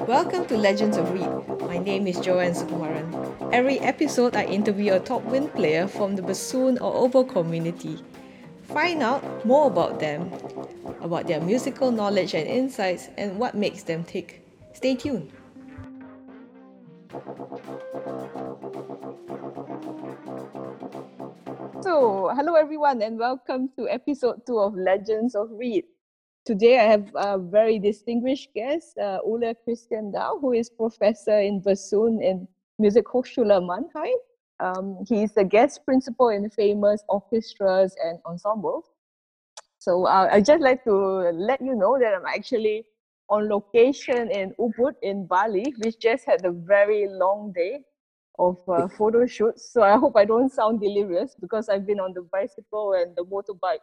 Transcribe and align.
Welcome 0.00 0.46
to 0.46 0.56
Legends 0.56 0.96
of 0.96 1.12
Reed. 1.12 1.28
My 1.60 1.76
name 1.76 2.06
is 2.06 2.18
Joanne 2.20 2.54
Sukumaran. 2.54 3.52
Every 3.52 3.78
episode, 3.80 4.34
I 4.34 4.44
interview 4.44 4.94
a 4.94 5.00
top 5.00 5.22
wind 5.24 5.52
player 5.52 5.86
from 5.86 6.16
the 6.16 6.22
bassoon 6.22 6.78
or 6.78 6.94
oboe 6.94 7.24
community. 7.24 8.00
Find 8.62 9.02
out 9.02 9.20
more 9.44 9.66
about 9.66 10.00
them, 10.00 10.32
about 11.02 11.26
their 11.26 11.40
musical 11.40 11.90
knowledge 11.90 12.32
and 12.32 12.46
insights, 12.46 13.10
and 13.18 13.38
what 13.38 13.54
makes 13.54 13.82
them 13.82 14.04
tick. 14.04 14.40
Stay 14.72 14.94
tuned. 14.94 15.30
So, 21.82 22.32
hello 22.32 22.54
everyone, 22.54 23.02
and 23.02 23.18
welcome 23.18 23.68
to 23.76 23.86
episode 23.88 24.46
two 24.46 24.58
of 24.58 24.74
Legends 24.74 25.34
of 25.34 25.50
Reed. 25.52 25.84
Today, 26.46 26.78
I 26.78 26.84
have 26.84 27.10
a 27.16 27.38
very 27.38 27.80
distinguished 27.80 28.54
guest, 28.54 28.96
uh, 28.98 29.18
Ole 29.24 29.52
Kristian 29.66 30.12
Dahl, 30.12 30.38
who 30.38 30.52
is 30.52 30.70
professor 30.70 31.40
in 31.40 31.58
bassoon 31.60 32.22
in 32.22 32.46
Musikhochschule 32.80 33.58
Mannheim. 33.66 34.14
Um, 34.60 35.04
he's 35.08 35.32
the 35.32 35.42
guest 35.42 35.84
principal 35.84 36.28
in 36.28 36.48
famous 36.50 37.02
orchestras 37.08 37.96
and 38.00 38.20
ensembles. 38.24 38.84
So 39.80 40.06
uh, 40.06 40.28
I'd 40.30 40.44
just 40.44 40.62
like 40.62 40.84
to 40.84 40.94
let 41.34 41.60
you 41.60 41.74
know 41.74 41.98
that 41.98 42.14
I'm 42.14 42.26
actually 42.26 42.84
on 43.28 43.48
location 43.48 44.30
in 44.30 44.54
Ubud 44.60 44.94
in 45.02 45.26
Bali, 45.26 45.74
which 45.82 45.98
just 45.98 46.24
had 46.26 46.44
a 46.44 46.52
very 46.52 47.08
long 47.08 47.52
day 47.56 47.80
of 48.38 48.56
uh, 48.68 48.86
photo 48.86 49.26
shoots. 49.26 49.72
So 49.72 49.82
I 49.82 49.96
hope 49.96 50.16
I 50.16 50.24
don't 50.24 50.52
sound 50.52 50.80
delirious 50.80 51.34
because 51.40 51.68
I've 51.68 51.88
been 51.88 51.98
on 51.98 52.12
the 52.14 52.22
bicycle 52.22 52.92
and 52.92 53.16
the 53.16 53.24
motorbike 53.24 53.82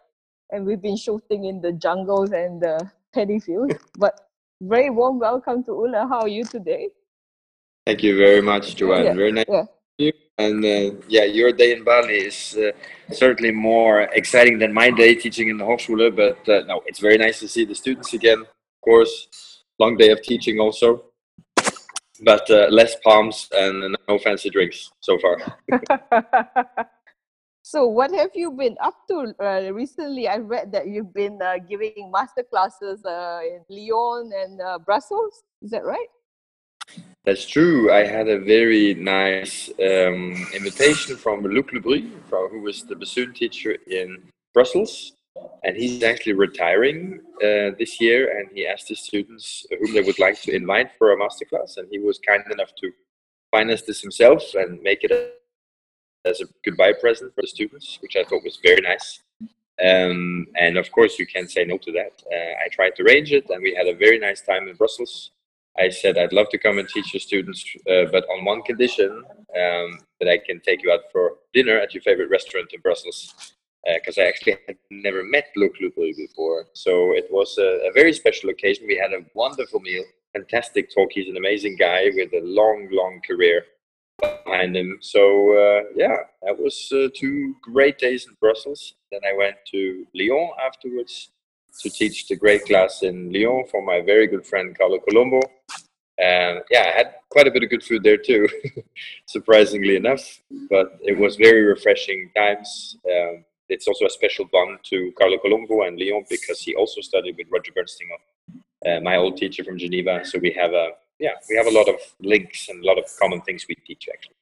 and 0.53 0.65
we've 0.65 0.81
been 0.81 0.95
shooting 0.95 1.45
in 1.45 1.59
the 1.59 1.73
jungles 1.73 2.31
and 2.31 2.61
the 2.61 2.75
paddy 3.13 3.39
fields. 3.39 3.75
But 3.97 4.13
very 4.61 4.89
warm 4.89 5.19
welcome 5.19 5.63
to 5.65 5.71
Ula. 5.71 6.07
How 6.07 6.21
are 6.21 6.27
you 6.27 6.45
today? 6.45 6.89
Thank 7.85 8.03
you 8.03 8.15
very 8.15 8.41
much, 8.41 8.75
Joanne. 8.75 9.05
Yeah, 9.05 9.13
Very 9.13 9.31
nice 9.31 9.45
yeah. 9.49 9.63
to 9.63 9.69
meet 9.99 10.05
you. 10.05 10.13
And 10.37 10.63
uh, 10.63 11.03
yeah, 11.09 11.25
your 11.25 11.51
day 11.51 11.73
in 11.73 11.83
Bali 11.83 12.17
is 12.29 12.55
uh, 12.55 12.71
certainly 13.11 13.51
more 13.51 14.01
exciting 14.19 14.57
than 14.59 14.71
my 14.73 14.89
day 14.89 15.15
teaching 15.15 15.49
in 15.49 15.57
the 15.57 15.65
Hochschule. 15.65 16.15
But 16.15 16.47
uh, 16.47 16.63
no, 16.65 16.81
it's 16.85 16.99
very 16.99 17.17
nice 17.17 17.39
to 17.41 17.47
see 17.47 17.65
the 17.65 17.75
students 17.75 18.13
again. 18.13 18.41
Of 18.41 18.81
course, 18.83 19.27
long 19.79 19.97
day 19.97 20.11
of 20.11 20.21
teaching 20.21 20.59
also, 20.59 21.03
but 22.21 22.49
uh, 22.49 22.67
less 22.69 22.95
palms 23.03 23.49
and 23.51 23.97
no 24.07 24.17
fancy 24.17 24.49
drinks 24.49 24.91
so 25.01 25.17
far. 25.19 25.35
so, 27.73 27.87
what 27.87 28.11
have 28.13 28.29
you 28.35 28.51
been 28.51 28.77
up 28.79 28.93
to 29.07 29.33
uh, 29.41 29.73
recently? 29.73 30.27
I 30.27 30.37
read 30.37 30.71
that 30.73 30.85
you've 30.85 31.11
been 31.11 31.41
uh, 31.41 31.55
giving 31.67 32.11
master 32.13 32.43
classes 32.43 33.03
uh, 33.03 33.39
in 33.43 33.65
Lyon 33.67 34.31
and 34.31 34.61
uh, 34.61 34.77
Brussels. 34.77 35.41
Is 35.63 35.71
that 35.71 35.83
right? 35.83 36.05
That's 37.25 37.47
true. 37.47 37.91
I 37.91 38.05
had 38.05 38.27
a 38.27 38.39
very 38.39 38.93
nice 38.93 39.71
um, 39.79 40.35
invitation 40.53 41.17
from 41.17 41.41
Luc 41.41 41.71
from, 42.29 42.49
who 42.49 42.61
was 42.61 42.83
the 42.83 42.95
bassoon 42.95 43.33
teacher 43.33 43.75
in 43.87 44.21
Brussels. 44.53 45.13
And 45.63 45.75
he's 45.75 46.03
actually 46.03 46.33
retiring 46.33 47.21
uh, 47.37 47.73
this 47.79 47.99
year, 47.99 48.37
and 48.37 48.51
he 48.53 48.67
asked 48.67 48.89
his 48.89 48.99
students 48.99 49.65
whom 49.79 49.95
they 49.95 50.01
would 50.01 50.19
like 50.19 50.39
to 50.43 50.55
invite 50.55 50.91
for 50.99 51.11
a 51.11 51.17
masterclass. 51.17 51.77
And 51.77 51.87
he 51.89 51.97
was 51.97 52.19
kind 52.19 52.43
enough 52.51 52.75
to 52.81 52.91
finance 53.49 53.81
this 53.81 53.99
himself 53.99 54.43
and 54.53 54.79
make 54.83 55.03
it 55.03 55.39
as 56.25 56.41
a 56.41 56.45
goodbye 56.63 56.93
present 56.93 57.33
for 57.35 57.41
the 57.41 57.47
students, 57.47 57.97
which 58.01 58.15
I 58.15 58.23
thought 58.23 58.43
was 58.43 58.59
very 58.63 58.81
nice. 58.81 59.21
Um, 59.83 60.47
and 60.55 60.77
of 60.77 60.91
course, 60.91 61.17
you 61.17 61.25
can't 61.25 61.49
say 61.49 61.65
no 61.65 61.77
to 61.79 61.91
that. 61.93 62.13
Uh, 62.31 62.53
I 62.63 62.67
tried 62.71 62.95
to 62.95 63.03
arrange 63.03 63.31
it, 63.31 63.49
and 63.49 63.61
we 63.61 63.73
had 63.73 63.87
a 63.87 63.95
very 63.95 64.19
nice 64.19 64.41
time 64.41 64.67
in 64.67 64.75
Brussels. 64.75 65.31
I 65.77 65.89
said 65.89 66.17
I'd 66.17 66.33
love 66.33 66.49
to 66.49 66.59
come 66.59 66.77
and 66.77 66.87
teach 66.87 67.13
your 67.13 67.21
students, 67.21 67.65
uh, 67.89 68.05
but 68.11 68.25
on 68.29 68.45
one 68.45 68.61
condition 68.61 69.09
um, 69.09 69.99
that 70.19 70.29
I 70.29 70.37
can 70.37 70.59
take 70.61 70.83
you 70.83 70.91
out 70.91 71.11
for 71.11 71.37
dinner 71.53 71.77
at 71.79 71.93
your 71.93 72.03
favorite 72.03 72.29
restaurant 72.29 72.71
in 72.73 72.81
Brussels, 72.81 73.55
because 73.95 74.17
I 74.19 74.25
actually 74.25 74.57
had 74.67 74.77
never 74.91 75.23
met 75.23 75.47
Luc 75.55 75.73
Loubry 75.81 76.13
before. 76.15 76.67
So 76.73 77.13
it 77.13 77.27
was 77.31 77.57
a, 77.57 77.89
a 77.89 77.91
very 77.93 78.13
special 78.13 78.51
occasion. 78.51 78.85
We 78.87 78.97
had 78.97 79.13
a 79.13 79.25
wonderful 79.33 79.79
meal, 79.79 80.03
fantastic 80.31 80.93
talk. 80.93 81.09
He's 81.11 81.27
an 81.27 81.37
amazing 81.37 81.75
guy 81.77 82.11
with 82.13 82.31
a 82.33 82.41
long, 82.43 82.87
long 82.91 83.19
career 83.27 83.65
behind 84.53 84.75
him. 84.75 84.97
So 85.01 85.21
uh, 85.63 85.81
yeah, 85.95 86.17
that 86.43 86.57
was 86.57 86.75
uh, 86.91 87.07
two 87.15 87.55
great 87.61 87.97
days 87.97 88.25
in 88.27 88.33
Brussels. 88.39 88.95
Then 89.11 89.21
I 89.27 89.33
went 89.37 89.55
to 89.71 90.05
Lyon 90.13 90.49
afterwards 90.67 91.29
to 91.81 91.89
teach 91.89 92.27
the 92.27 92.35
great 92.35 92.65
class 92.65 93.03
in 93.03 93.31
Lyon 93.33 93.65
for 93.71 93.81
my 93.81 94.01
very 94.01 94.27
good 94.27 94.45
friend 94.45 94.77
Carlo 94.77 94.99
Colombo. 94.99 95.41
And 96.19 96.61
yeah, 96.69 96.85
I 96.89 96.97
had 96.99 97.15
quite 97.29 97.47
a 97.47 97.51
bit 97.51 97.63
of 97.63 97.69
good 97.69 97.83
food 97.83 98.03
there 98.03 98.17
too, 98.17 98.47
surprisingly 99.25 99.95
enough. 99.95 100.23
But 100.69 100.87
it 101.01 101.17
was 101.17 101.35
very 101.35 101.63
refreshing 101.63 102.29
times. 102.35 102.97
Um, 103.13 103.45
it's 103.69 103.87
also 103.87 104.05
a 104.05 104.09
special 104.09 104.45
bond 104.51 104.79
to 104.91 105.11
Carlo 105.17 105.37
Colombo 105.39 105.81
and 105.81 105.99
Lyon 105.99 106.23
because 106.29 106.59
he 106.61 106.75
also 106.75 107.01
studied 107.01 107.35
with 107.37 107.47
Roger 107.51 107.71
Birnstingl, 107.71 108.19
uh, 108.85 108.99
my 109.01 109.15
old 109.15 109.37
teacher 109.37 109.63
from 109.63 109.79
Geneva. 109.79 110.23
So 110.23 110.37
we 110.37 110.51
have 110.51 110.73
a 110.73 110.89
yeah, 111.19 111.31
we 111.49 111.55
have 111.55 111.67
a 111.67 111.71
lot 111.71 111.87
of 111.87 111.95
links 112.19 112.69
and 112.69 112.83
a 112.83 112.87
lot 112.87 112.97
of 112.97 113.05
common 113.19 113.41
things 113.41 113.65
we 113.67 113.75
teach 113.75 114.09
actually. 114.11 114.35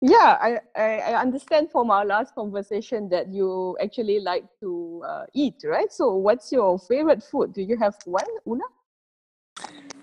Yeah, 0.00 0.38
I, 0.40 0.60
I, 0.76 0.98
I 0.98 1.20
understand 1.20 1.72
from 1.72 1.90
our 1.90 2.04
last 2.04 2.32
conversation 2.34 3.08
that 3.08 3.28
you 3.28 3.76
actually 3.82 4.20
like 4.20 4.44
to 4.60 5.02
uh, 5.04 5.24
eat, 5.34 5.56
right? 5.64 5.92
So, 5.92 6.14
what's 6.14 6.52
your 6.52 6.78
favorite 6.78 7.22
food? 7.22 7.52
Do 7.52 7.62
you 7.62 7.76
have 7.78 7.96
one, 8.04 8.24
Una? 8.46 8.62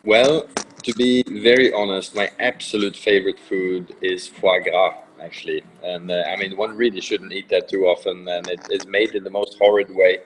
Well, 0.03 0.47
to 0.83 0.93
be 0.93 1.23
very 1.41 1.71
honest, 1.71 2.13
my 2.13 2.29
absolute 2.39 2.95
favorite 2.95 3.39
food 3.39 3.95
is 4.01 4.27
foie 4.27 4.59
gras, 4.59 4.95
actually. 5.21 5.63
And 5.81 6.11
uh, 6.11 6.23
I 6.29 6.35
mean, 6.35 6.57
one 6.57 6.75
really 6.75 6.99
shouldn't 6.99 7.31
eat 7.31 7.47
that 7.49 7.69
too 7.69 7.85
often, 7.85 8.27
and 8.27 8.47
it 8.49 8.59
is 8.69 8.85
made 8.85 9.15
in 9.15 9.23
the 9.23 9.29
most 9.29 9.57
horrid 9.57 9.95
way. 9.95 10.19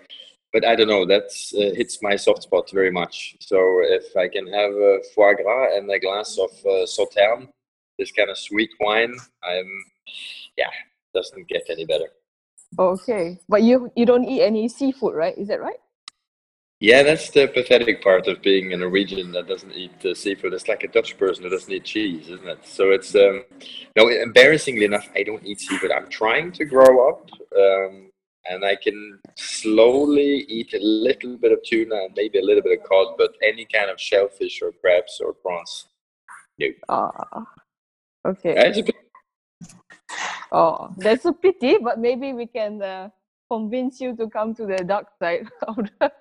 But 0.52 0.66
I 0.66 0.76
don't 0.76 0.88
know, 0.88 1.06
that 1.06 1.30
uh, 1.54 1.76
hits 1.76 2.02
my 2.02 2.16
soft 2.16 2.44
spot 2.44 2.72
very 2.72 2.92
much. 2.92 3.36
So 3.40 3.58
if 3.84 4.18
I 4.18 4.28
can 4.28 4.48
have 4.48 4.72
a 4.72 5.00
foie 5.14 5.36
gras 5.36 5.78
and 5.78 5.90
a 5.92 6.00
glass 6.00 6.38
of 6.40 6.50
uh, 6.66 6.86
sauterne, 6.86 7.50
this 8.00 8.12
kind 8.12 8.30
of 8.30 8.38
sweet 8.38 8.72
wine, 8.80 9.14
I'm, 9.44 9.70
yeah, 10.58 10.72
doesn't 11.14 11.48
get 11.48 11.64
any 11.70 11.86
better. 11.86 12.10
Okay, 12.78 13.40
but 13.48 13.64
you 13.64 13.92
you 13.96 14.06
don't 14.06 14.26
eat 14.26 14.44
any 14.44 14.68
seafood, 14.70 15.16
right? 15.16 15.38
Is 15.38 15.48
that 15.48 15.60
right? 15.60 15.80
Yeah, 16.80 17.04
that's 17.04 17.30
the 17.30 17.48
pathetic 17.48 18.02
part 18.02 18.28
of 18.28 18.42
being 18.42 18.72
in 18.72 18.80
a 18.80 18.86
Norwegian 18.86 19.34
that 19.34 19.48
doesn't 19.48 19.74
eat 19.74 20.06
uh, 20.06 20.14
seafood. 20.14 20.54
It's 20.54 20.70
like 20.70 20.84
a 20.84 20.88
Dutch 20.88 21.18
person 21.18 21.44
who 21.44 21.50
doesn't 21.50 21.74
eat 21.74 21.84
cheese, 21.84 22.30
isn't 22.30 22.48
it? 22.48 22.66
So 22.66 22.92
it's 22.92 23.14
um, 23.16 23.44
no. 23.98 24.08
Embarrassingly 24.08 24.86
enough, 24.86 25.10
I 25.14 25.24
don't 25.24 25.46
eat 25.46 25.60
seafood. 25.60 25.92
I'm 25.92 26.10
trying 26.10 26.54
to 26.54 26.64
grow 26.64 27.10
up, 27.10 27.30
um, 27.58 28.09
and 28.46 28.66
I 28.66 28.76
can 28.76 29.20
slowly 29.36 30.46
eat 30.48 30.74
a 30.74 30.80
little 30.80 31.38
bit 31.38 31.52
of 31.52 31.60
tuna 31.64 31.96
and 31.96 32.14
maybe 32.16 32.40
a 32.40 32.44
little 32.44 32.64
bit 32.64 32.80
of 32.80 32.86
cod, 32.88 33.16
but 33.18 33.32
any 33.44 33.66
kind 33.66 33.90
of 33.90 34.00
shellfish 34.00 34.62
or 34.62 34.72
crabs 34.82 35.22
or 35.24 35.34
prawns, 35.34 35.88
no. 36.60 36.68
Ah, 36.90 37.46
okay. 38.26 38.54
Bit- 38.56 38.96
Oh, 40.52 40.94
that's 40.98 41.26
a 41.26 41.34
pity, 41.34 41.78
but 41.78 42.00
maybe 42.00 42.34
we 42.34 42.48
can 42.48 42.82
uh, 42.82 43.10
convince 43.52 44.02
you 44.02 44.16
to 44.16 44.28
come 44.30 44.56
to 44.56 44.66
the 44.66 44.84
dark 44.84 45.08
side 45.20 45.48
of 45.68 45.78
the 46.00 46.12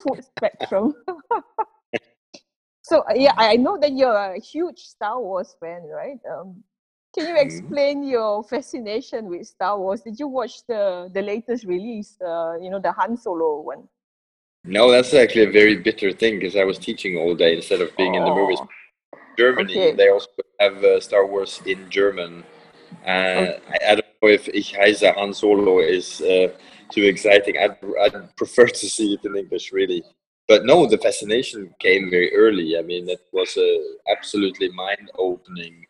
food 0.00 0.24
spectrum. 0.24 0.94
so 2.82 3.04
yeah, 3.14 3.34
I 3.36 3.56
know 3.56 3.78
that 3.78 3.92
you're 3.92 4.34
a 4.34 4.40
huge 4.40 4.80
Star 4.80 5.20
Wars 5.20 5.54
fan, 5.60 5.82
right? 5.84 6.18
Um, 6.30 6.64
can 7.14 7.26
you 7.28 7.34
Mhm. 7.34 7.46
explain 7.46 8.02
your 8.02 8.42
fascination 8.42 9.26
with 9.26 9.46
Star 9.46 9.78
Wars? 9.78 10.02
Did 10.02 10.18
you 10.18 10.28
watch 10.28 10.64
the 10.66 11.10
the 11.12 11.22
latest 11.22 11.64
release? 11.64 12.20
Uh, 12.20 12.54
you 12.60 12.70
know, 12.70 12.80
the 12.80 12.92
Han 12.92 13.16
Solo 13.16 13.60
one. 13.60 13.88
no, 14.64 14.90
that's 14.90 15.12
actually 15.14 15.44
a 15.44 15.50
very 15.50 15.76
bitter 15.76 16.12
thing 16.12 16.38
because 16.38 16.56
I 16.56 16.64
was 16.64 16.78
teaching 16.78 17.16
all 17.18 17.34
day 17.34 17.56
instead 17.56 17.80
of 17.80 17.96
being 17.96 18.14
in 18.14 18.24
the 18.24 18.30
movies. 18.30 18.60
Oh, 18.62 18.68
Germany, 19.38 19.74
Okay. 19.74 19.96
they 19.96 20.08
also 20.08 20.28
have 20.60 20.84
uh, 20.84 21.00
Star 21.00 21.26
Wars 21.26 21.60
in 21.66 21.90
German. 21.90 22.44
Uh, 23.04 23.58
I, 23.74 23.78
I 23.90 23.94
don't 23.96 24.14
know 24.22 24.28
if 24.28 24.48
Ich 24.48 24.72
heiße 24.74 25.14
Han 25.16 25.32
Solo 25.34 25.80
is 25.80 26.20
uh, 26.20 26.48
too 26.90 27.04
exciting. 27.04 27.56
I'd, 27.58 27.76
I'd 28.04 28.36
prefer 28.42 28.66
to 28.66 28.86
see 28.88 29.14
it 29.14 29.24
in 29.24 29.36
English, 29.36 29.72
really. 29.72 30.02
But 30.48 30.64
no, 30.64 30.86
the 30.86 30.98
fascination 30.98 31.74
came 31.78 32.10
very 32.10 32.34
early. 32.34 32.78
I 32.78 32.82
mean, 32.82 33.08
it 33.08 33.22
was 33.32 33.56
a 33.56 33.70
absolutely 34.10 34.68
mind-opening 34.70 35.86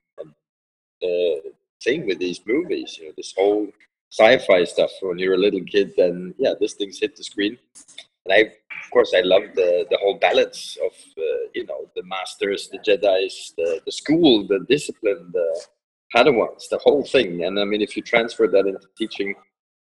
uh, 1.03 1.51
thing 1.83 2.07
with 2.07 2.19
these 2.19 2.41
movies. 2.47 2.99
You 2.99 3.07
know, 3.09 3.13
this 3.17 3.35
whole 3.37 3.69
sci-fi 4.11 4.65
stuff. 4.65 4.91
When 5.01 5.19
you're 5.19 5.35
a 5.35 5.45
little 5.47 5.65
kid, 5.65 5.93
then 5.97 6.35
yeah, 6.39 6.55
this 6.61 6.75
thing's 6.75 7.01
hit 7.01 7.17
the 7.17 7.25
screen. 7.25 7.59
And 8.25 8.35
I, 8.35 8.39
of 8.85 8.91
course, 8.91 9.13
I 9.17 9.21
love 9.21 9.43
the 9.55 9.87
the 9.91 9.99
whole 9.99 10.19
balance 10.19 10.77
of 10.85 10.93
uh, 11.19 11.45
you 11.55 11.67
know 11.67 11.91
the 11.97 12.03
masters, 12.05 12.69
the 12.69 12.79
Jedi's, 12.79 13.55
the 13.57 13.81
the 13.85 13.93
school, 13.93 14.47
the 14.47 14.61
discipline, 14.69 15.31
the 15.33 15.65
Padawans, 16.15 16.69
the 16.69 16.79
whole 16.79 17.05
thing. 17.05 17.45
And 17.45 17.59
I 17.59 17.65
mean, 17.65 17.83
if 17.83 17.97
you 17.97 18.03
transfer 18.03 18.47
that 18.47 18.67
into 18.67 18.87
teaching, 18.97 19.35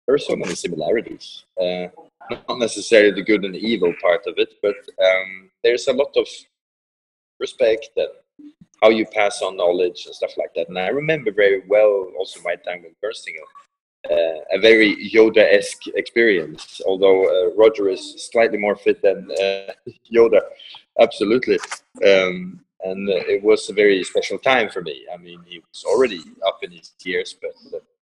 there 0.06 0.14
are 0.14 0.18
so 0.18 0.36
many 0.36 0.54
similarities. 0.54 1.44
Uh, 1.60 1.88
not 2.30 2.58
necessarily 2.58 3.12
the 3.12 3.22
good 3.22 3.44
and 3.44 3.56
evil 3.56 3.92
part 4.00 4.26
of 4.26 4.34
it, 4.38 4.54
but 4.62 4.76
um, 5.04 5.50
there's 5.62 5.88
a 5.88 5.92
lot 5.92 6.12
of 6.16 6.26
respect 7.38 7.90
and 7.96 8.08
how 8.82 8.90
you 8.90 9.06
pass 9.06 9.40
on 9.42 9.56
knowledge 9.56 10.06
and 10.06 10.14
stuff 10.14 10.32
like 10.36 10.52
that. 10.54 10.68
And 10.68 10.78
I 10.78 10.88
remember 10.88 11.30
very 11.32 11.62
well 11.68 12.10
also 12.18 12.40
my 12.42 12.56
time 12.56 12.82
with 12.82 13.00
Birnstingl, 13.00 13.46
uh, 14.10 14.40
a 14.50 14.60
very 14.60 15.10
Yoda-esque 15.14 15.86
experience. 15.94 16.80
Although 16.84 17.20
uh, 17.24 17.54
Roger 17.54 17.88
is 17.88 18.28
slightly 18.30 18.58
more 18.58 18.74
fit 18.74 19.00
than 19.00 19.30
uh, 19.30 19.72
Yoda, 20.12 20.40
absolutely. 21.00 21.58
Um, 22.04 22.60
and 22.84 23.08
it 23.08 23.42
was 23.42 23.70
a 23.70 23.72
very 23.72 24.02
special 24.02 24.38
time 24.38 24.68
for 24.68 24.82
me. 24.82 25.06
I 25.14 25.16
mean, 25.16 25.40
he 25.46 25.60
was 25.60 25.84
already 25.84 26.20
up 26.44 26.58
in 26.62 26.72
his 26.72 26.92
years, 27.04 27.36
but 27.40 27.52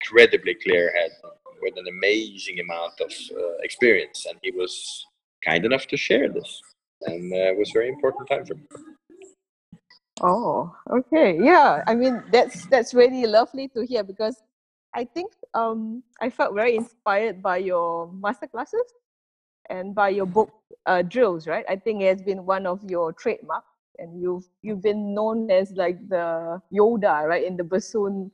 incredibly 0.01 0.55
clear 0.55 0.93
head 0.93 1.11
with 1.61 1.73
an 1.77 1.87
amazing 1.87 2.59
amount 2.59 2.99
of 2.99 3.11
uh, 3.31 3.57
experience, 3.63 4.25
and 4.29 4.37
he 4.43 4.51
was 4.51 5.05
kind 5.43 5.65
enough 5.65 5.87
to 5.87 5.97
share 5.97 6.29
this, 6.29 6.61
and 7.03 7.33
uh, 7.33 7.51
it 7.51 7.57
was 7.57 7.69
a 7.69 7.73
very 7.73 7.87
important 7.89 8.27
time 8.29 8.45
for 8.45 8.55
me. 8.55 8.63
Oh, 10.21 10.75
okay, 10.89 11.37
yeah. 11.39 11.83
I 11.87 11.93
mean, 11.93 12.23
that's 12.31 12.65
that's 12.67 12.93
really 12.93 13.25
lovely 13.25 13.67
to 13.69 13.85
hear 13.85 14.03
because 14.03 14.41
I 14.93 15.05
think 15.05 15.31
um, 15.53 16.03
I 16.21 16.29
felt 16.29 16.55
very 16.55 16.75
inspired 16.75 17.41
by 17.41 17.57
your 17.57 18.11
master 18.11 18.47
classes 18.47 18.85
and 19.69 19.93
by 19.93 20.09
your 20.09 20.25
book 20.25 20.49
uh, 20.85 21.03
drills. 21.03 21.47
Right, 21.47 21.65
I 21.69 21.75
think 21.75 22.01
it 22.01 22.17
has 22.17 22.21
been 22.21 22.45
one 22.45 22.65
of 22.65 22.83
your 22.89 23.13
trademarks, 23.13 23.77
and 23.99 24.19
you've 24.19 24.49
you've 24.63 24.81
been 24.81 25.13
known 25.13 25.51
as 25.51 25.71
like 25.73 26.01
the 26.09 26.61
Yoda, 26.73 27.27
right, 27.27 27.45
in 27.45 27.55
the 27.57 27.63
bassoon 27.63 28.31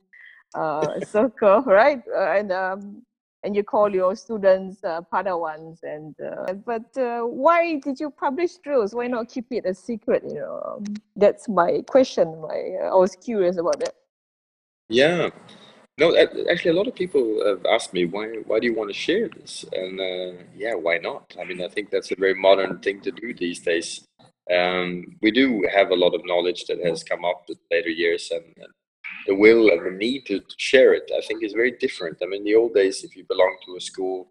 uh, 0.54 1.00
circle, 1.00 1.62
right? 1.66 2.02
Uh, 2.08 2.32
and 2.32 2.52
um, 2.52 3.02
and 3.44 3.54
you 3.54 3.62
call 3.62 3.94
your 3.94 4.16
students 4.16 4.82
uh, 4.82 5.02
Padawans. 5.12 5.82
And 5.82 6.14
uh, 6.20 6.54
but 6.54 6.96
uh, 6.96 7.20
why 7.20 7.78
did 7.78 8.00
you 8.00 8.10
publish 8.10 8.56
drills? 8.56 8.94
Why 8.94 9.06
not 9.06 9.28
keep 9.28 9.46
it 9.50 9.66
a 9.66 9.74
secret? 9.74 10.22
You 10.26 10.40
know, 10.40 10.82
that's 11.14 11.48
my 11.48 11.82
question. 11.86 12.40
My 12.40 12.60
uh, 12.82 12.94
I 12.94 12.94
was 12.94 13.14
curious 13.16 13.58
about 13.58 13.78
that. 13.80 13.94
Yeah. 14.88 15.30
No, 15.96 16.16
actually, 16.50 16.72
a 16.72 16.74
lot 16.74 16.88
of 16.88 16.94
people 16.96 17.40
have 17.46 17.64
asked 17.66 17.92
me 17.92 18.04
why. 18.04 18.26
Why 18.46 18.58
do 18.58 18.66
you 18.66 18.74
want 18.74 18.90
to 18.90 18.94
share 18.94 19.28
this? 19.28 19.64
And 19.72 20.00
uh, 20.00 20.42
yeah, 20.56 20.74
why 20.74 20.98
not? 20.98 21.36
I 21.40 21.44
mean, 21.44 21.62
I 21.62 21.68
think 21.68 21.90
that's 21.90 22.10
a 22.10 22.16
very 22.18 22.34
modern 22.34 22.80
thing 22.80 23.00
to 23.02 23.12
do 23.12 23.32
these 23.32 23.60
days. 23.60 24.04
Um, 24.52 25.16
we 25.22 25.30
do 25.30 25.64
have 25.72 25.90
a 25.90 25.94
lot 25.94 26.14
of 26.14 26.22
knowledge 26.24 26.64
that 26.66 26.84
has 26.84 27.04
come 27.04 27.24
up 27.24 27.44
in 27.48 27.56
later 27.70 27.90
years, 27.90 28.30
and, 28.32 28.44
and 28.56 28.72
the 29.26 29.34
will 29.34 29.70
and 29.70 29.84
the 29.84 29.90
need 29.90 30.26
to, 30.26 30.40
to, 30.40 30.54
share 30.58 30.94
it, 30.94 31.10
I 31.16 31.20
think, 31.22 31.42
is 31.42 31.52
very 31.52 31.72
different. 31.72 32.18
I 32.22 32.26
mean, 32.26 32.40
in 32.40 32.44
the 32.44 32.54
old 32.54 32.74
days, 32.74 33.04
if 33.04 33.16
you 33.16 33.24
belonged 33.24 33.58
to 33.66 33.76
a 33.76 33.80
school, 33.80 34.28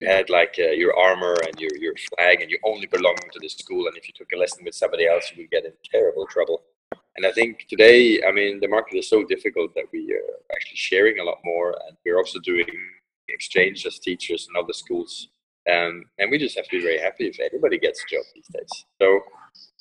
you 0.00 0.08
had 0.08 0.28
like 0.28 0.56
uh, 0.58 0.70
your 0.70 0.96
armor 0.98 1.34
and 1.46 1.58
your, 1.58 1.70
your 1.78 1.94
flag, 2.08 2.40
and 2.40 2.50
you 2.50 2.58
only 2.64 2.86
belonged 2.86 3.18
to 3.32 3.38
the 3.40 3.48
school. 3.48 3.86
And 3.86 3.96
if 3.96 4.06
you 4.08 4.14
took 4.16 4.32
a 4.32 4.38
lesson 4.38 4.64
with 4.64 4.74
somebody 4.74 5.06
else, 5.06 5.30
you 5.32 5.42
would 5.42 5.50
get 5.50 5.64
in 5.64 5.72
terrible 5.90 6.26
trouble. 6.26 6.62
And 7.16 7.24
I 7.24 7.32
think 7.32 7.66
today, 7.68 8.20
I 8.26 8.32
mean, 8.32 8.60
the 8.60 8.68
market 8.68 8.98
is 8.98 9.08
so 9.08 9.24
difficult 9.24 9.74
that 9.74 9.84
we 9.92 10.12
are 10.12 10.54
actually 10.54 10.76
sharing 10.76 11.20
a 11.20 11.24
lot 11.24 11.38
more, 11.44 11.70
and 11.86 11.96
we're 12.04 12.18
also 12.18 12.40
doing 12.40 12.66
exchange 13.28 13.86
as 13.86 13.98
teachers 13.98 14.48
in 14.48 14.60
other 14.60 14.72
schools. 14.72 15.28
Um, 15.70 16.04
and 16.18 16.30
we 16.30 16.38
just 16.38 16.56
have 16.56 16.66
to 16.66 16.76
be 16.78 16.82
very 16.82 16.98
happy 16.98 17.26
if 17.26 17.40
everybody 17.40 17.78
gets 17.78 18.02
a 18.02 18.14
job 18.14 18.24
these 18.34 18.48
days. 18.52 18.84
So 19.00 19.20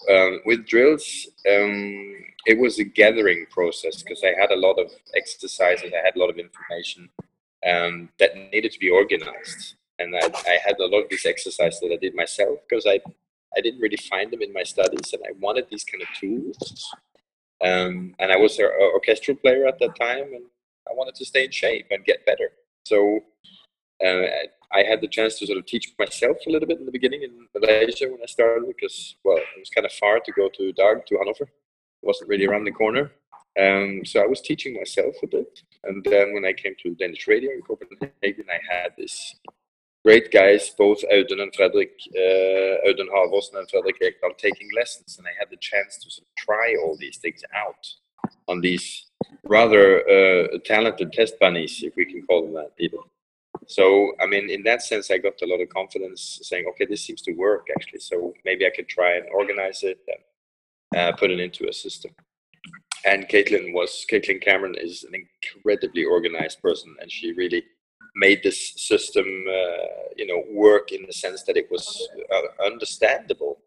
um, 0.09 0.39
with 0.45 0.65
drills, 0.65 1.27
um, 1.51 2.15
it 2.45 2.59
was 2.59 2.79
a 2.79 2.83
gathering 2.83 3.45
process 3.49 4.03
because 4.03 4.23
I 4.23 4.39
had 4.39 4.51
a 4.51 4.55
lot 4.55 4.79
of 4.79 4.91
exercises, 5.15 5.91
I 5.93 6.03
had 6.03 6.15
a 6.15 6.19
lot 6.19 6.29
of 6.29 6.37
information 6.37 7.09
um, 7.65 8.09
that 8.19 8.35
needed 8.51 8.71
to 8.73 8.79
be 8.79 8.89
organized. 8.89 9.75
And 9.99 10.15
I, 10.15 10.25
I, 10.25 10.57
had 10.65 10.79
a 10.79 10.87
lot 10.87 11.03
of 11.03 11.09
these 11.09 11.25
exercises 11.25 11.79
that 11.79 11.93
I 11.93 11.97
did 11.97 12.15
myself 12.15 12.59
because 12.67 12.85
I, 12.85 12.99
I 13.55 13.61
didn't 13.61 13.79
really 13.79 13.97
find 13.97 14.31
them 14.31 14.41
in 14.41 14.51
my 14.51 14.63
studies 14.63 15.13
and 15.13 15.21
I 15.25 15.31
wanted 15.39 15.67
these 15.69 15.83
kind 15.83 16.01
of 16.01 16.09
tools. 16.19 16.93
Um, 17.63 18.15
and 18.19 18.31
I 18.31 18.35
was 18.35 18.57
an 18.59 18.69
orchestral 18.93 19.37
player 19.37 19.65
at 19.67 19.79
that 19.79 19.95
time 19.95 20.33
and 20.33 20.43
I 20.89 20.93
wanted 20.93 21.15
to 21.15 21.25
stay 21.25 21.45
in 21.45 21.51
shape 21.51 21.87
and 21.91 22.03
get 22.03 22.25
better. 22.25 22.49
So 22.85 23.21
uh, 24.05 24.25
I 24.73 24.83
had 24.83 24.99
the 24.99 25.07
chance 25.07 25.37
to 25.39 25.45
sort 25.45 25.59
of 25.59 25.65
teach 25.65 25.93
myself 25.97 26.37
a 26.45 26.49
little 26.49 26.67
bit 26.67 26.79
in 26.79 26.85
the 26.85 26.91
beginning 26.91 27.23
in 27.23 27.47
Malaysia 27.55 28.09
when 28.09 28.19
I 28.21 28.25
started 28.25 28.67
because, 28.67 29.15
well, 29.23 29.37
it 29.37 29.59
was 29.59 29.69
kind 29.69 29.85
of 29.85 29.93
far 29.93 30.19
to 30.19 30.31
go 30.33 30.49
to 30.49 30.73
Dag, 30.73 31.05
to 31.05 31.17
Hanover. 31.17 31.47
Wasn't 32.03 32.29
really 32.29 32.45
around 32.45 32.65
the 32.65 32.71
corner. 32.71 33.11
Um, 33.59 34.03
so 34.03 34.21
I 34.21 34.27
was 34.27 34.41
teaching 34.41 34.75
myself 34.75 35.15
a 35.23 35.27
bit. 35.27 35.61
And 35.83 36.03
then 36.03 36.33
when 36.33 36.45
I 36.45 36.53
came 36.53 36.75
to 36.81 36.95
Danish 36.95 37.27
radio 37.27 37.51
in 37.51 37.61
Copenhagen, 37.61 38.45
I 38.49 38.59
had 38.73 38.93
this 38.97 39.35
great 40.03 40.31
guys, 40.31 40.71
both 40.77 41.01
Audun 41.11 41.41
and 41.41 41.55
Frederick, 41.55 41.99
uh, 42.15 42.87
Audun 42.87 43.09
Halvorsen 43.13 43.59
and 43.59 43.69
Frederick 43.69 44.01
Ekdahl, 44.01 44.37
taking 44.37 44.69
lessons. 44.75 45.17
And 45.17 45.27
I 45.27 45.31
had 45.37 45.49
the 45.49 45.57
chance 45.57 45.97
to 45.97 46.09
sort 46.09 46.27
of 46.27 46.35
try 46.35 46.75
all 46.83 46.97
these 46.99 47.17
things 47.17 47.41
out 47.55 47.87
on 48.47 48.59
these 48.61 49.05
rather 49.45 50.01
uh, 50.09 50.57
talented 50.65 51.13
test 51.13 51.39
bunnies, 51.39 51.83
if 51.83 51.95
we 51.95 52.05
can 52.05 52.25
call 52.25 52.43
them 52.43 52.53
that. 52.53 52.71
So, 53.67 54.13
I 54.19 54.25
mean, 54.25 54.49
in 54.49 54.63
that 54.63 54.81
sense, 54.81 55.09
I 55.11 55.17
got 55.19 55.41
a 55.41 55.45
lot 55.45 55.61
of 55.61 55.69
confidence 55.69 56.39
saying, 56.41 56.65
okay, 56.71 56.85
this 56.85 57.01
seems 57.01 57.21
to 57.23 57.33
work 57.33 57.67
actually. 57.75 57.99
So 57.99 58.33
maybe 58.43 58.65
I 58.65 58.71
could 58.75 58.89
try 58.89 59.15
and 59.15 59.25
organize 59.33 59.83
it 59.83 59.99
and 60.07 60.17
uh, 60.95 61.11
put 61.13 61.31
it 61.31 61.39
into 61.39 61.67
a 61.67 61.73
system. 61.73 62.11
And 63.05 63.27
Caitlin 63.27 63.73
was, 63.73 64.05
Caitlin 64.09 64.41
Cameron 64.41 64.75
is 64.77 65.03
an 65.03 65.13
incredibly 65.13 66.05
organized 66.05 66.61
person 66.61 66.95
and 67.01 67.11
she 67.11 67.33
really 67.33 67.63
made 68.15 68.41
this 68.43 68.73
system, 68.77 69.25
uh, 69.25 69.87
you 70.15 70.27
know, 70.27 70.43
work 70.51 70.91
in 70.91 71.05
the 71.05 71.13
sense 71.13 71.43
that 71.43 71.57
it 71.57 71.69
was 71.71 72.07
uh, 72.33 72.65
understandable 72.65 73.59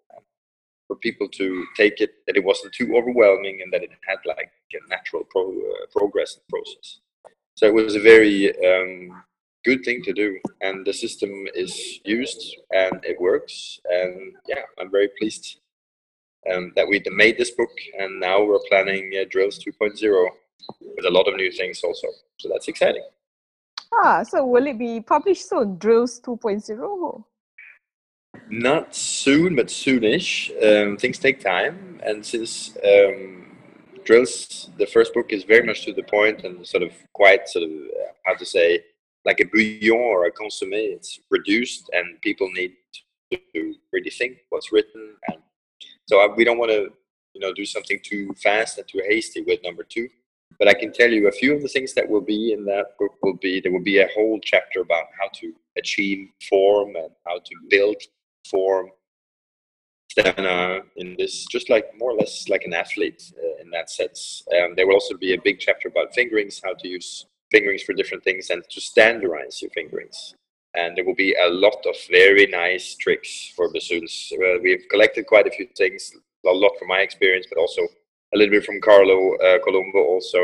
for 0.87 0.97
people 0.97 1.29
to 1.29 1.65
take 1.77 2.01
it, 2.01 2.11
that 2.27 2.37
it 2.37 2.45
wasn't 2.45 2.73
too 2.73 2.97
overwhelming 2.97 3.61
and 3.63 3.73
that 3.73 3.83
it 3.83 3.91
had 4.09 4.19
like 4.25 4.53
a 4.73 4.89
natural 4.89 5.25
pro- 5.31 5.51
uh, 5.51 5.87
progress 5.93 6.39
process. 6.49 7.01
So 7.57 7.67
it 7.67 7.75
was 7.75 7.97
a 7.97 8.01
very 8.01 8.55
um, 8.65 9.23
good 9.67 9.85
thing 9.85 10.01
to 10.01 10.13
do 10.13 10.39
and 10.61 10.87
the 10.87 10.93
system 10.93 11.31
is 11.55 11.99
used 12.05 12.57
and 12.71 13.05
it 13.05 13.21
works 13.21 13.81
and 13.87 14.33
yeah 14.47 14.63
i'm 14.79 14.91
very 14.93 15.11
pleased 15.19 15.59
um, 16.53 16.73
that 16.77 16.87
we 16.89 17.03
made 17.11 17.39
this 17.39 17.51
book 17.51 17.71
and 17.99 18.21
now 18.21 18.43
we're 18.43 18.59
planning 18.69 19.13
uh, 19.21 19.25
drills 19.31 19.59
2.0 19.59 20.29
with 20.97 21.05
a 21.07 21.11
lot 21.11 21.29
of 21.29 21.37
new 21.37 21.51
things 21.51 21.83
also 21.83 22.09
so 22.39 22.49
that's 22.49 22.69
exciting 22.69 23.05
ah 23.95 24.23
so 24.23 24.45
will 24.45 24.67
it 24.67 24.79
be 24.79 25.01
published 25.01 25.49
soon 25.49 25.77
drills 25.79 26.21
2.0 26.21 27.25
not 28.51 28.95
soon 28.95 29.57
but 29.57 29.67
soonish 29.67 30.51
um, 30.63 30.97
things 30.97 31.19
take 31.19 31.41
time 31.41 32.01
and 32.05 32.25
since 32.25 32.77
um, 32.85 33.57
drills 34.05 34.71
the 34.79 34.87
first 34.87 35.13
book 35.15 35.33
is 35.33 35.45
very 35.45 35.67
much 35.67 35.85
to 35.85 35.93
the 35.93 36.03
point 36.03 36.45
and 36.45 36.67
sort 36.67 36.83
of 36.83 36.93
quite 37.13 37.49
sort 37.49 37.65
of 37.65 37.71
uh, 37.71 38.13
how 38.25 38.35
to 38.35 38.45
say 38.45 38.83
like 39.27 39.41
a 39.41 39.45
bouillon 39.45 39.99
or 39.99 40.27
a 40.27 40.33
consommé. 40.33 40.95
It's 40.95 41.19
reduced, 41.31 41.91
and 41.93 42.19
people 42.23 42.49
need 42.53 42.77
to 43.33 43.75
really 43.93 44.11
think 44.11 44.39
what's 44.49 44.73
written. 44.73 45.17
And 45.29 45.39
so 46.07 46.21
I, 46.21 46.35
we 46.35 46.45
don't 46.45 46.59
want 46.59 46.71
to, 46.71 46.93
you 47.35 47.41
know, 47.41 47.53
do 47.53 47.65
something 47.65 47.99
too 48.03 48.35
fast 48.43 48.79
and 48.79 48.87
too 48.89 49.03
hasty 49.07 49.43
with 49.43 49.61
number 49.63 49.83
two. 49.83 50.09
But 50.59 50.69
I 50.69 50.75
can 50.75 50.93
tell 50.93 51.11
you 51.11 51.29
a 51.29 51.33
few 51.33 51.55
of 51.55 51.63
the 51.63 51.69
things 51.69 51.93
that 51.95 52.09
will 52.09 52.21
be 52.21 52.53
in 52.53 52.65
that 52.65 52.97
book 52.99 53.13
will 53.23 53.37
be 53.37 53.61
there 53.61 53.73
will 53.73 53.83
be 53.83 53.99
a 53.99 54.09
whole 54.15 54.41
chapter 54.43 54.81
about 54.81 55.07
how 55.21 55.29
to 55.41 55.53
achieve 55.77 56.29
form 56.49 56.97
and 56.97 57.11
how 57.27 57.39
to 57.39 57.55
build 57.69 57.97
form 58.51 58.91
stamina 60.11 60.81
in 60.97 61.15
this, 61.19 61.47
just 61.47 61.69
like 61.69 61.87
more 61.99 62.13
or 62.13 62.15
less 62.15 62.49
like 62.49 62.63
an 62.65 62.73
athlete 62.73 63.33
uh, 63.39 63.63
in 63.63 63.71
that 63.71 63.91
sense. 63.91 64.43
Um, 64.53 64.75
there 64.77 64.87
will 64.87 64.95
also 64.95 65.17
be 65.17 65.35
a 65.35 65.41
big 65.43 65.59
chapter 65.59 65.89
about 65.89 66.15
fingerings, 66.15 66.61
how 66.65 66.75
to 66.75 66.89
use 66.89 67.27
fingerings 67.51 67.83
for 67.83 67.93
different 67.93 68.25
things 68.25 68.51
and 68.51 68.63
to 68.71 68.81
standardize 68.81 69.61
your 69.61 69.71
fingerings. 69.73 70.35
And 70.77 70.97
there 70.97 71.05
will 71.05 71.15
be 71.15 71.35
a 71.35 71.49
lot 71.49 71.85
of 71.87 71.97
very 72.11 72.47
nice 72.47 72.95
tricks 72.97 73.53
for 73.57 73.73
bassoons. 73.73 74.33
Uh, 74.33 74.59
we've 74.63 74.85
collected 74.91 75.27
quite 75.27 75.47
a 75.47 75.51
few 75.51 75.67
things, 75.77 76.13
a 76.47 76.51
lot 76.51 76.73
from 76.79 76.89
my 76.89 77.01
experience, 77.01 77.47
but 77.49 77.59
also 77.59 77.83
a 78.35 78.37
little 78.37 78.53
bit 78.53 78.65
from 78.65 78.81
Carlo 78.81 79.37
uh, 79.37 79.59
Colombo 79.65 79.99
also. 79.99 80.41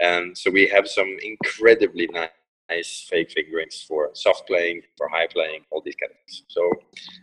And 0.00 0.36
so 0.36 0.50
we 0.50 0.68
have 0.68 0.86
some 0.86 1.16
incredibly 1.22 2.06
nice 2.12 2.30
nice 2.68 3.06
fake 3.08 3.30
fingerings 3.30 3.84
for 3.86 4.10
soft 4.14 4.46
playing, 4.46 4.82
for 4.96 5.08
high 5.08 5.26
playing, 5.26 5.60
all 5.70 5.82
these 5.84 5.94
kind 5.96 6.10
of 6.10 6.18
things. 6.26 6.42
So, 6.48 6.70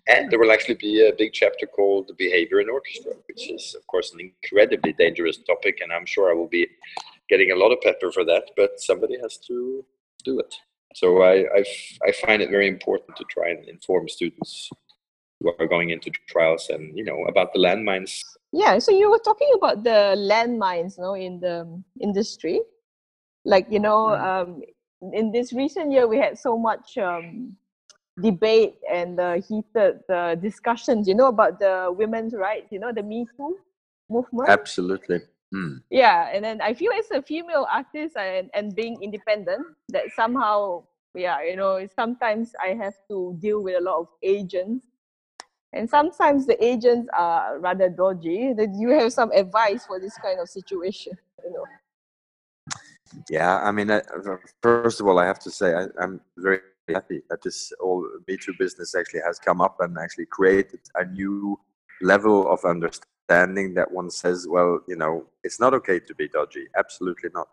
and 0.07 0.29
there 0.29 0.39
will 0.39 0.51
actually 0.51 0.75
be 0.75 1.07
a 1.07 1.13
big 1.17 1.33
chapter 1.33 1.65
called 1.65 2.07
the 2.07 2.13
behavior 2.13 2.59
in 2.61 2.69
orchestra, 2.69 3.13
which 3.27 3.49
is 3.49 3.75
of 3.75 3.85
course 3.87 4.13
an 4.13 4.19
incredibly 4.19 4.93
dangerous 4.93 5.37
topic, 5.37 5.79
and 5.81 5.91
I'm 5.91 6.05
sure 6.05 6.31
I 6.31 6.33
will 6.33 6.47
be 6.47 6.67
getting 7.29 7.51
a 7.51 7.55
lot 7.55 7.71
of 7.71 7.81
pepper 7.81 8.11
for 8.11 8.23
that, 8.25 8.51
but 8.55 8.79
somebody 8.79 9.17
has 9.21 9.37
to 9.47 9.85
do 10.23 10.39
it. 10.39 10.55
So 10.93 11.23
I, 11.23 11.45
I, 11.55 11.63
I 12.07 12.11
find 12.11 12.41
it 12.41 12.49
very 12.49 12.67
important 12.67 13.17
to 13.17 13.23
try 13.29 13.49
and 13.49 13.67
inform 13.67 14.07
students 14.07 14.69
who 15.39 15.51
are 15.59 15.67
going 15.67 15.89
into 15.89 16.11
trials 16.27 16.69
and 16.69 16.97
you 16.97 17.03
know 17.03 17.23
about 17.25 17.53
the 17.53 17.59
landmines. 17.59 18.21
Yeah, 18.51 18.77
so 18.79 18.91
you 18.91 19.09
were 19.09 19.19
talking 19.19 19.51
about 19.55 19.83
the 19.83 20.15
landmines, 20.17 20.97
you 20.97 21.03
no, 21.03 21.15
in 21.15 21.39
the 21.39 21.83
industry, 21.99 22.61
like 23.45 23.67
you 23.69 23.79
know, 23.79 24.07
mm. 24.07 24.23
um, 24.23 24.61
in 25.13 25.31
this 25.31 25.53
recent 25.53 25.91
year 25.91 26.07
we 26.07 26.17
had 26.17 26.37
so 26.37 26.57
much 26.57 26.97
um, 26.97 27.57
debate 28.21 28.75
and 28.91 29.17
the 29.17 29.43
heated 29.47 29.99
the 30.07 30.37
discussions, 30.41 31.07
you 31.07 31.15
know, 31.15 31.27
about 31.27 31.59
the 31.59 31.93
women's 31.97 32.33
rights, 32.33 32.67
you 32.71 32.79
know, 32.79 32.91
the 32.91 33.03
Me 33.03 33.25
Too 33.35 33.57
movement. 34.09 34.49
Absolutely. 34.49 35.21
Mm. 35.53 35.81
Yeah, 35.89 36.29
and 36.33 36.43
then 36.43 36.61
I 36.61 36.73
feel 36.73 36.91
as 36.93 37.11
a 37.11 37.21
female 37.21 37.67
artist 37.71 38.17
and, 38.17 38.49
and 38.53 38.75
being 38.75 39.01
independent, 39.03 39.65
that 39.89 40.05
somehow, 40.15 40.83
yeah, 41.13 41.43
you 41.43 41.55
know, 41.55 41.87
sometimes 41.95 42.53
I 42.61 42.69
have 42.73 42.95
to 43.09 43.37
deal 43.39 43.61
with 43.61 43.75
a 43.77 43.81
lot 43.81 43.99
of 43.99 44.07
agents. 44.23 44.87
And 45.71 45.89
sometimes 45.89 46.45
the 46.45 46.63
agents 46.63 47.09
are 47.17 47.59
rather 47.59 47.89
dodgy. 47.89 48.53
That 48.53 48.75
you 48.75 48.89
have 48.89 49.11
some 49.13 49.31
advice 49.31 49.85
for 49.85 49.99
this 49.99 50.17
kind 50.17 50.39
of 50.39 50.49
situation, 50.49 51.13
you 51.43 51.51
know. 51.51 51.65
Yeah, 53.29 53.57
I 53.57 53.71
mean, 53.71 53.91
uh, 53.91 54.01
first 54.61 55.01
of 55.01 55.07
all, 55.07 55.19
I 55.19 55.25
have 55.25 55.39
to 55.39 55.51
say 55.51 55.73
I, 55.73 55.85
I'm 55.99 56.19
very 56.37 56.59
happy 56.89 57.21
that 57.29 57.41
this 57.41 57.71
whole 57.79 58.07
Me 58.27 58.37
Too 58.37 58.53
business 58.57 58.95
actually 58.95 59.21
has 59.25 59.39
come 59.39 59.61
up 59.61 59.77
and 59.79 59.97
actually 59.97 60.25
created 60.25 60.81
a 60.95 61.05
new 61.05 61.59
level 62.01 62.51
of 62.51 62.65
understanding 62.65 63.12
that 63.27 63.87
one 63.91 64.09
says, 64.09 64.47
well, 64.49 64.79
you 64.87 64.95
know, 64.95 65.25
it's 65.43 65.59
not 65.59 65.73
okay 65.73 65.99
to 65.99 66.15
be 66.15 66.27
dodgy. 66.27 66.67
Absolutely 66.77 67.29
not. 67.33 67.47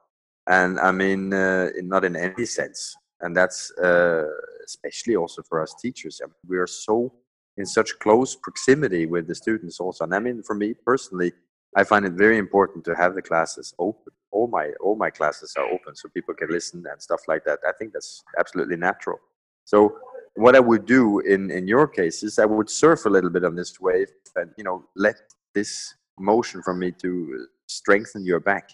And 0.47 0.81
I 0.81 0.93
mean, 0.93 1.33
uh, 1.33 1.71
not 1.83 2.05
in 2.05 2.17
any 2.17 2.47
sense. 2.47 2.97
And 3.21 3.37
that's 3.37 3.71
uh, 3.79 4.25
especially 4.65 5.17
also 5.17 5.43
for 5.43 5.63
us 5.63 5.75
teachers. 5.81 6.21
I 6.23 6.27
mean, 6.27 6.35
we 6.49 6.59
are 6.59 6.67
so 6.67 7.13
in 7.57 7.67
such 7.67 7.99
close 7.99 8.37
proximity 8.37 9.07
with 9.07 9.27
the 9.27 9.35
students 9.35 9.81
also. 9.81 10.05
And 10.05 10.15
I 10.15 10.19
mean, 10.19 10.43
for 10.43 10.55
me 10.55 10.75
personally, 10.75 11.33
I 11.77 11.85
find 11.85 12.05
it 12.05 12.13
very 12.13 12.39
important 12.39 12.85
to 12.87 12.95
have 12.95 13.15
the 13.15 13.23
classes 13.23 13.75
open. 13.79 14.13
All 14.33 14.49
my 14.49 14.71
all 14.81 14.97
my 14.97 15.11
classes 15.11 15.55
are 15.57 15.67
open, 15.67 15.95
so 15.95 16.09
people 16.09 16.35
can 16.35 16.51
listen 16.51 16.85
and 16.91 17.01
stuff 17.01 17.23
like 17.29 17.45
that. 17.45 17.59
I 17.67 17.73
think 17.79 17.93
that's 17.93 18.23
absolutely 18.39 18.77
natural. 18.77 19.19
So 19.65 19.97
what 20.35 20.57
I 20.57 20.61
would 20.61 20.87
do 20.87 21.21
in 21.21 21.51
in 21.51 21.69
your 21.69 21.87
case 21.87 22.23
is 22.23 22.39
I 22.39 22.47
would 22.47 22.71
surf 22.71 23.05
a 23.07 23.09
little 23.09 23.31
bit 23.31 23.45
on 23.45 23.55
this 23.55 23.81
wave 23.81 24.09
and 24.37 24.51
you 24.57 24.65
know 24.65 24.85
let 24.97 25.17
this 25.55 25.95
motion 26.19 26.63
from 26.63 26.79
me 26.79 26.93
to 26.93 27.47
strengthen 27.69 28.25
your 28.25 28.41
back, 28.41 28.71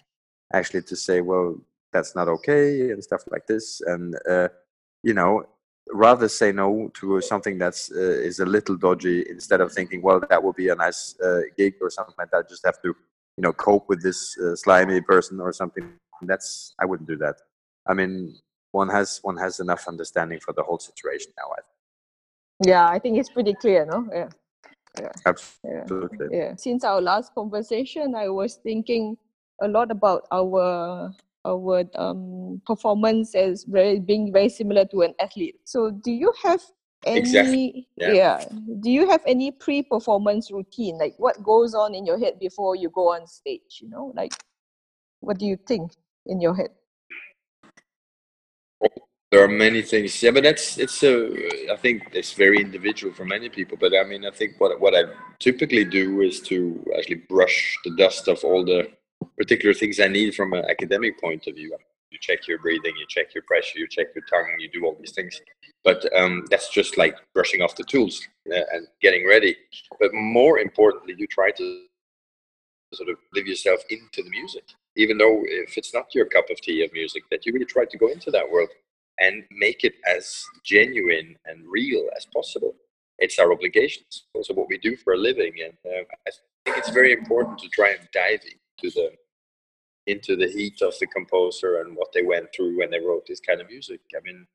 actually 0.53 0.81
to 0.83 0.95
say, 0.95 1.21
well, 1.21 1.59
that's 1.93 2.15
not 2.15 2.27
okay 2.27 2.91
and 2.91 3.03
stuff 3.03 3.23
like 3.31 3.47
this, 3.47 3.81
and 3.81 4.15
uh, 4.29 4.49
you 5.03 5.13
know 5.13 5.43
rather 5.93 6.27
say 6.27 6.51
no 6.51 6.91
to 6.93 7.21
something 7.21 7.57
that's 7.57 7.89
uh, 7.91 8.19
is 8.29 8.39
a 8.39 8.45
little 8.45 8.75
dodgy 8.75 9.25
instead 9.29 9.61
of 9.61 9.71
thinking 9.71 10.01
well 10.01 10.19
that 10.29 10.43
will 10.43 10.51
be 10.51 10.67
a 10.67 10.75
nice 10.75 11.17
uh, 11.21 11.39
gig 11.57 11.75
or 11.81 11.89
something 11.89 12.15
like 12.17 12.29
that. 12.31 12.49
Just 12.49 12.65
have 12.65 12.81
to 12.81 12.89
you 12.89 13.41
know 13.41 13.53
cope 13.53 13.87
with 13.87 14.03
this 14.03 14.37
uh, 14.39 14.55
slimy 14.55 15.01
person 15.01 15.39
or 15.39 15.53
something. 15.53 15.93
That's 16.23 16.73
i 16.79 16.85
wouldn't 16.85 17.07
do 17.07 17.17
that. 17.17 17.35
I 17.87 17.93
mean 17.93 18.35
one 18.71 18.89
has 18.89 19.19
one 19.23 19.37
has 19.37 19.59
enough 19.59 19.87
understanding 19.87 20.39
for 20.39 20.53
the 20.53 20.63
whole 20.63 20.79
situation 20.79 21.31
now 21.37 21.49
i 21.57 21.61
think. 21.65 22.69
yeah 22.71 22.85
i 22.95 22.99
think 22.99 23.17
it's 23.17 23.29
pretty 23.29 23.53
clear 23.53 23.85
no? 23.85 24.07
Yeah 24.11 24.29
yeah. 24.99 25.11
Absolutely. 25.25 26.27
Yeah. 26.31 26.55
Since 26.55 26.83
our 26.83 27.01
last 27.01 27.33
conversation, 27.33 28.15
I 28.15 28.29
was 28.29 28.55
thinking 28.55 29.17
a 29.61 29.67
lot 29.67 29.91
about 29.91 30.27
our 30.31 31.11
our 31.45 31.83
um, 31.95 32.61
performance 32.65 33.33
as 33.35 33.63
very 33.63 33.99
being 33.99 34.33
very 34.33 34.49
similar 34.49 34.85
to 34.85 35.01
an 35.01 35.13
athlete. 35.21 35.55
So, 35.63 35.91
do 35.91 36.11
you 36.11 36.33
have 36.43 36.61
any? 37.05 37.19
Exactly. 37.19 37.87
Yeah. 37.95 38.13
yeah. 38.13 38.45
Do 38.81 38.89
you 38.91 39.09
have 39.09 39.21
any 39.25 39.51
pre-performance 39.51 40.51
routine? 40.51 40.97
Like, 40.97 41.15
what 41.17 41.41
goes 41.43 41.73
on 41.73 41.95
in 41.95 42.05
your 42.05 42.19
head 42.19 42.39
before 42.39 42.75
you 42.75 42.89
go 42.89 43.13
on 43.13 43.27
stage? 43.27 43.79
You 43.81 43.89
know, 43.89 44.11
like, 44.15 44.33
what 45.21 45.39
do 45.39 45.45
you 45.45 45.57
think 45.67 45.91
in 46.25 46.41
your 46.41 46.55
head? 46.55 46.69
There 49.31 49.43
are 49.43 49.49
many 49.49 49.81
things. 49.81 50.23
Yeah, 50.23 50.31
but 50.31 50.43
that's 50.43 50.77
it's 50.77 51.03
a. 51.03 51.71
I 51.71 51.75
think 51.75 52.03
it's 52.13 52.31
very 52.31 52.61
individual 52.61 53.13
for 53.13 53.25
many 53.25 53.49
people. 53.49 53.77
But 53.77 53.91
I 53.93 54.03
mean, 54.05 54.25
I 54.25 54.31
think 54.31 54.55
what 54.57 54.79
what 54.79 54.95
I 54.95 55.03
typically 55.39 55.83
do 55.83 56.21
is 56.21 56.39
to 56.41 56.85
actually 56.97 57.23
brush 57.27 57.77
the 57.83 57.93
dust 57.97 58.29
of 58.29 58.41
all 58.45 58.63
the 58.63 58.89
particular 59.37 59.73
things 59.73 59.99
I 59.99 60.07
need 60.07 60.33
from 60.33 60.53
an 60.53 60.63
academic 60.69 61.19
point 61.19 61.45
of 61.47 61.55
view. 61.55 61.75
You 62.09 62.17
check 62.21 62.47
your 62.47 62.59
breathing, 62.59 62.93
you 62.97 63.05
check 63.09 63.33
your 63.35 63.43
pressure, 63.43 63.79
you 63.79 63.87
check 63.89 64.07
your 64.15 64.23
tongue, 64.29 64.47
you 64.59 64.69
do 64.71 64.85
all 64.85 64.95
these 64.97 65.11
things. 65.11 65.41
But 65.83 66.07
um, 66.17 66.45
that's 66.49 66.69
just 66.69 66.97
like 66.97 67.17
brushing 67.33 67.61
off 67.61 67.75
the 67.75 67.83
tools 67.83 68.25
uh, 68.49 68.61
and 68.71 68.87
getting 69.01 69.27
ready. 69.27 69.57
But 69.99 70.13
more 70.13 70.59
importantly, 70.59 71.15
you 71.17 71.27
try 71.27 71.51
to 71.51 71.83
sort 72.93 73.09
of 73.09 73.17
live 73.33 73.45
yourself 73.45 73.81
into 73.89 74.23
the 74.23 74.29
music, 74.29 74.63
even 74.95 75.17
though 75.17 75.41
if 75.43 75.77
it's 75.77 75.93
not 75.93 76.15
your 76.15 76.27
cup 76.27 76.49
of 76.49 76.61
tea 76.61 76.85
of 76.85 76.93
music, 76.93 77.23
that 77.29 77.45
you 77.45 77.51
really 77.51 77.65
try 77.65 77.83
to 77.83 77.97
go 77.97 78.07
into 78.07 78.31
that 78.31 78.49
world 78.49 78.69
and 79.19 79.43
make 79.51 79.83
it 79.83 79.95
as 80.07 80.43
genuine 80.63 81.35
and 81.45 81.65
real 81.67 82.07
as 82.15 82.25
possible. 82.33 82.75
It's 83.19 83.39
our 83.39 83.51
obligations, 83.51 84.25
also 84.33 84.53
what 84.53 84.69
we 84.69 84.77
do 84.77 84.95
for 84.95 85.13
a 85.13 85.17
living, 85.17 85.53
and 85.63 85.73
uh, 85.85 86.03
I 86.27 86.31
think 86.65 86.77
it's 86.77 86.91
very 86.91 87.13
important 87.13 87.57
to 87.59 87.69
try 87.69 87.91
and 87.91 88.07
dive 88.13 88.41
into 88.43 88.93
the 88.93 89.11
into 90.07 90.37
the 90.37 90.47
heat 90.47 90.81
of 90.81 90.93
the 90.99 91.07
composer 91.07 91.81
and 91.81 91.95
what 91.95 92.11
they 92.13 92.23
went 92.23 92.47
through 92.55 92.77
when 92.77 92.89
they 92.89 92.99
wrote 92.99 93.25
this 93.27 93.41
kind 93.41 93.59
of 93.59 93.67
music. 93.69 93.99
I 94.15 94.19
mean, 94.23 94.47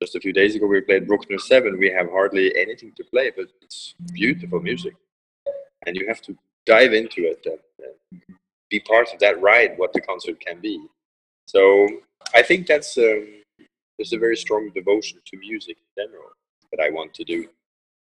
just 0.00 0.14
a 0.14 0.20
few 0.20 0.32
days 0.32 0.54
ago 0.54 0.66
we 0.66 0.80
played 0.82 1.08
Bruckner 1.08 1.38
7. 1.38 1.78
We 1.78 1.90
have 1.90 2.10
hardly 2.10 2.54
anything 2.56 2.92
to 2.96 3.04
play, 3.04 3.32
but 3.34 3.46
it's 3.62 3.94
beautiful 4.12 4.60
music. 4.60 4.94
And 5.86 5.96
you 5.96 6.06
have 6.06 6.20
to 6.22 6.36
dive 6.66 6.92
into 6.92 7.22
it 7.22 7.40
and, 7.46 7.58
and 7.78 8.36
be 8.70 8.80
part 8.80 9.12
of 9.12 9.18
that 9.20 9.40
ride, 9.40 9.72
what 9.76 9.92
the 9.92 10.00
concert 10.00 10.38
can 10.40 10.60
be. 10.60 10.84
So 11.46 11.88
I 12.34 12.42
think 12.42 12.66
that's 12.66 12.96
um, 12.98 13.41
there's 14.02 14.12
a 14.12 14.18
very 14.18 14.36
strong 14.36 14.68
devotion 14.74 15.20
to 15.24 15.36
music 15.38 15.76
in 15.78 16.02
general 16.02 16.30
that 16.72 16.82
I 16.84 16.90
want 16.90 17.14
to 17.14 17.24
do. 17.24 17.46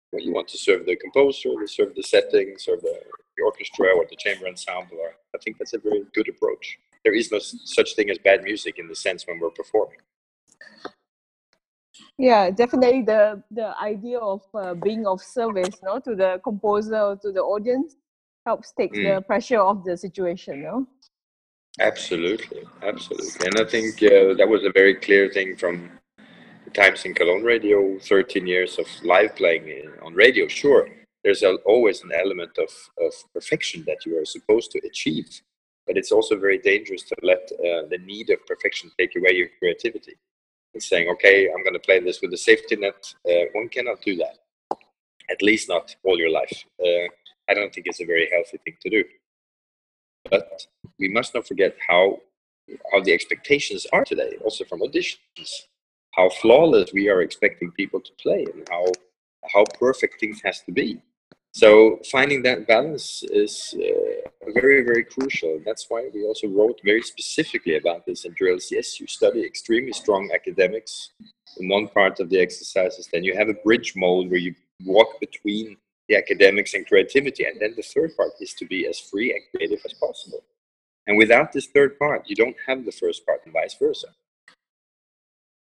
When 0.09 0.23
you 0.23 0.33
want 0.33 0.47
to 0.47 0.57
serve 0.57 0.87
the 0.87 0.95
composer, 0.95 1.49
to 1.61 1.67
serve 1.67 1.93
the 1.95 2.01
setting, 2.01 2.55
serve 2.57 2.81
the 2.81 2.99
the 3.37 3.43
orchestra 3.43 3.89
or 3.95 4.05
the 4.09 4.15
chamber 4.17 4.47
ensemble. 4.47 4.97
Or 4.97 5.11
I 5.35 5.37
think 5.43 5.59
that's 5.59 5.73
a 5.73 5.77
very 5.77 6.03
good 6.15 6.27
approach. 6.27 6.79
There 7.03 7.13
is 7.13 7.31
no 7.31 7.37
such 7.39 7.95
thing 7.95 8.09
as 8.09 8.17
bad 8.17 8.43
music 8.43 8.79
in 8.79 8.87
the 8.87 8.95
sense 8.95 9.27
when 9.27 9.39
we're 9.39 9.51
performing. 9.51 10.01
Yeah, 12.17 12.49
definitely 12.49 13.03
the 13.03 13.43
the 13.51 13.69
idea 13.79 14.17
of 14.17 14.41
uh, 14.55 14.73
being 14.73 15.05
of 15.05 15.21
service, 15.21 15.75
no, 15.83 15.99
to 15.99 16.15
the 16.15 16.41
composer 16.43 16.99
or 17.09 17.15
to 17.17 17.31
the 17.31 17.43
audience 17.53 17.95
helps 18.47 18.73
take 18.79 18.93
mm. 18.93 19.03
the 19.05 19.21
pressure 19.21 19.61
off 19.67 19.85
the 19.85 19.95
situation, 19.95 20.63
no. 20.63 20.87
Absolutely, 21.79 22.63
absolutely, 22.83 23.47
and 23.47 23.59
I 23.59 23.69
think 23.69 23.95
uh, 24.03 24.35
that 24.35 24.47
was 24.47 24.63
a 24.65 24.71
very 24.71 24.95
clear 24.95 25.29
thing 25.29 25.55
from 25.55 25.89
the 26.65 26.71
times 26.71 27.05
in 27.05 27.13
Cologne 27.13 27.43
Radio, 27.43 27.97
thirteen 27.99 28.45
years 28.45 28.77
of 28.77 28.87
live 29.03 29.35
playing 29.35 29.89
on 30.03 30.13
radio. 30.13 30.47
Sure, 30.47 30.89
there's 31.23 31.43
always 31.65 32.03
an 32.03 32.11
element 32.13 32.57
of, 32.57 32.69
of 33.03 33.13
perfection 33.33 33.83
that 33.87 34.05
you 34.05 34.19
are 34.19 34.25
supposed 34.25 34.71
to 34.71 34.81
achieve 34.85 35.41
but 35.87 35.97
it's 35.97 36.11
also 36.11 36.37
very 36.37 36.57
dangerous 36.57 37.03
to 37.03 37.15
let 37.21 37.51
uh, 37.53 37.83
the 37.89 37.97
need 38.05 38.29
of 38.29 38.45
perfection 38.45 38.89
take 38.97 39.15
away 39.15 39.31
your 39.33 39.49
creativity. 39.59 40.15
And 40.73 40.81
saying 40.81 41.09
okay 41.09 41.49
i'm 41.53 41.63
going 41.63 41.73
to 41.73 41.79
play 41.79 41.99
this 41.99 42.21
with 42.21 42.33
a 42.33 42.37
safety 42.37 42.77
net 42.77 43.13
uh, 43.29 43.45
one 43.51 43.67
cannot 43.67 44.01
do 44.01 44.15
that 44.15 44.37
at 45.29 45.41
least 45.41 45.67
not 45.67 45.93
all 46.05 46.17
your 46.17 46.31
life. 46.31 46.63
Uh, 46.79 47.07
i 47.49 47.53
don't 47.53 47.73
think 47.73 47.87
it's 47.87 47.99
a 47.99 48.05
very 48.05 48.29
healthy 48.33 48.57
thing 48.63 48.77
to 48.81 48.89
do 48.89 49.03
but 50.29 50.67
we 50.99 51.09
must 51.09 51.33
not 51.33 51.47
forget 51.47 51.75
how 51.87 52.19
how 52.91 53.01
the 53.01 53.13
expectations 53.13 53.85
are 53.91 54.05
today 54.05 54.37
also 54.43 54.63
from 54.65 54.79
auditions 54.81 55.67
how 56.11 56.29
flawless 56.29 56.93
we 56.93 57.09
are 57.09 57.21
expecting 57.21 57.71
people 57.71 57.99
to 57.99 58.11
play 58.21 58.45
and 58.53 58.67
how 58.69 58.85
how 59.53 59.63
perfect 59.79 60.19
things 60.19 60.41
has 60.43 60.61
to 60.61 60.71
be 60.71 61.01
so 61.53 61.99
finding 62.09 62.41
that 62.43 62.65
balance 62.65 63.23
is 63.23 63.75
uh, 63.77 64.51
very, 64.53 64.83
very 64.83 65.03
crucial. 65.03 65.59
That's 65.65 65.85
why 65.89 66.09
we 66.13 66.23
also 66.23 66.47
wrote 66.47 66.79
very 66.83 67.01
specifically 67.01 67.75
about 67.75 68.05
this 68.05 68.23
in 68.23 68.33
drills. 68.33 68.69
Yes, 68.71 68.99
you 68.99 69.07
study 69.07 69.43
extremely 69.43 69.91
strong 69.91 70.31
academics 70.33 71.11
in 71.57 71.67
one 71.67 71.89
part 71.89 72.21
of 72.21 72.29
the 72.29 72.39
exercises. 72.39 73.09
Then 73.11 73.25
you 73.25 73.35
have 73.35 73.49
a 73.49 73.53
bridge 73.65 73.93
mode 73.97 74.29
where 74.29 74.39
you 74.39 74.55
walk 74.85 75.19
between 75.19 75.75
the 76.07 76.15
academics 76.15 76.73
and 76.73 76.85
creativity. 76.87 77.45
And 77.45 77.59
then 77.59 77.73
the 77.75 77.83
third 77.83 78.15
part 78.15 78.31
is 78.39 78.53
to 78.55 78.65
be 78.65 78.87
as 78.87 78.99
free 78.99 79.31
and 79.31 79.41
creative 79.51 79.79
as 79.85 79.93
possible. 79.93 80.43
And 81.07 81.17
without 81.17 81.51
this 81.51 81.67
third 81.67 81.97
part, 81.97 82.23
you 82.27 82.35
don't 82.35 82.55
have 82.67 82.85
the 82.85 82.91
first 82.91 83.25
part 83.25 83.41
and 83.45 83.53
vice 83.53 83.75
versa. 83.75 84.07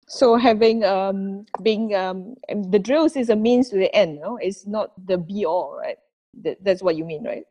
So 0.07 0.37
having 0.37 0.83
um 0.83 1.45
being 1.61 1.93
um 1.93 2.35
the 2.71 2.79
drills 2.79 3.15
is 3.15 3.29
a 3.29 3.35
means 3.35 3.69
to 3.69 3.77
the 3.77 3.93
end 3.95 4.19
no? 4.19 4.37
It's 4.37 4.65
not 4.65 4.91
the 5.05 5.17
be 5.19 5.45
all 5.45 5.77
right? 5.77 5.99
That, 6.41 6.57
that's 6.63 6.81
what 6.81 6.95
you 6.95 7.05
mean 7.05 7.23
right? 7.23 7.45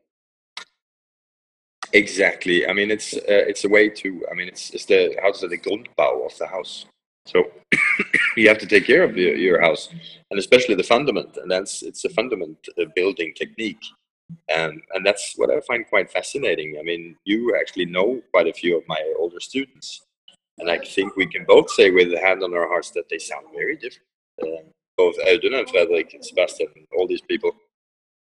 Exactly. 1.92 2.66
I 2.66 2.72
mean 2.72 2.90
it's 2.90 3.14
uh, 3.14 3.44
it's 3.50 3.64
a 3.64 3.68
way 3.68 3.88
to 3.88 4.26
i 4.30 4.34
mean 4.34 4.48
it's 4.48 4.70
it's 4.70 4.86
the 4.86 5.16
how 5.22 5.30
to 5.30 5.38
say 5.38 5.46
the 5.46 5.58
grundbau 5.58 6.26
of 6.26 6.36
the 6.38 6.48
house 6.48 6.84
so 7.28 7.44
you 8.36 8.48
have 8.48 8.58
to 8.58 8.66
take 8.66 8.86
care 8.86 9.02
of 9.02 9.16
your, 9.16 9.34
your 9.36 9.60
house 9.60 9.88
and 10.30 10.38
especially 10.38 10.74
the 10.74 10.90
fundament 10.94 11.36
and 11.36 11.50
that's 11.50 11.82
it's 11.82 12.04
a 12.04 12.10
fundament 12.10 12.58
building 12.94 13.32
technique 13.34 13.84
and 14.48 14.80
and 14.92 15.06
that's 15.06 15.34
what 15.36 15.50
i 15.50 15.60
find 15.60 15.86
quite 15.88 16.10
fascinating 16.10 16.76
i 16.78 16.82
mean 16.82 17.16
you 17.24 17.56
actually 17.60 17.86
know 17.86 18.20
quite 18.32 18.48
a 18.48 18.58
few 18.60 18.76
of 18.76 18.84
my 18.88 19.00
older 19.18 19.40
students 19.40 20.02
and 20.58 20.70
I 20.70 20.78
think 20.78 21.16
we 21.16 21.26
can 21.26 21.44
both 21.44 21.70
say 21.70 21.90
with 21.90 22.10
the 22.10 22.18
hand 22.18 22.42
on 22.42 22.54
our 22.54 22.68
hearts 22.68 22.90
that 22.90 23.08
they 23.08 23.18
sound 23.18 23.46
very 23.54 23.76
different. 23.76 24.06
Uh, 24.42 24.68
both 24.96 25.16
Audun 25.26 25.58
and 25.58 25.70
Frederick 25.70 26.14
and 26.14 26.24
Sebastian 26.24 26.68
and 26.74 26.86
all 26.96 27.06
these 27.06 27.20
people. 27.20 27.52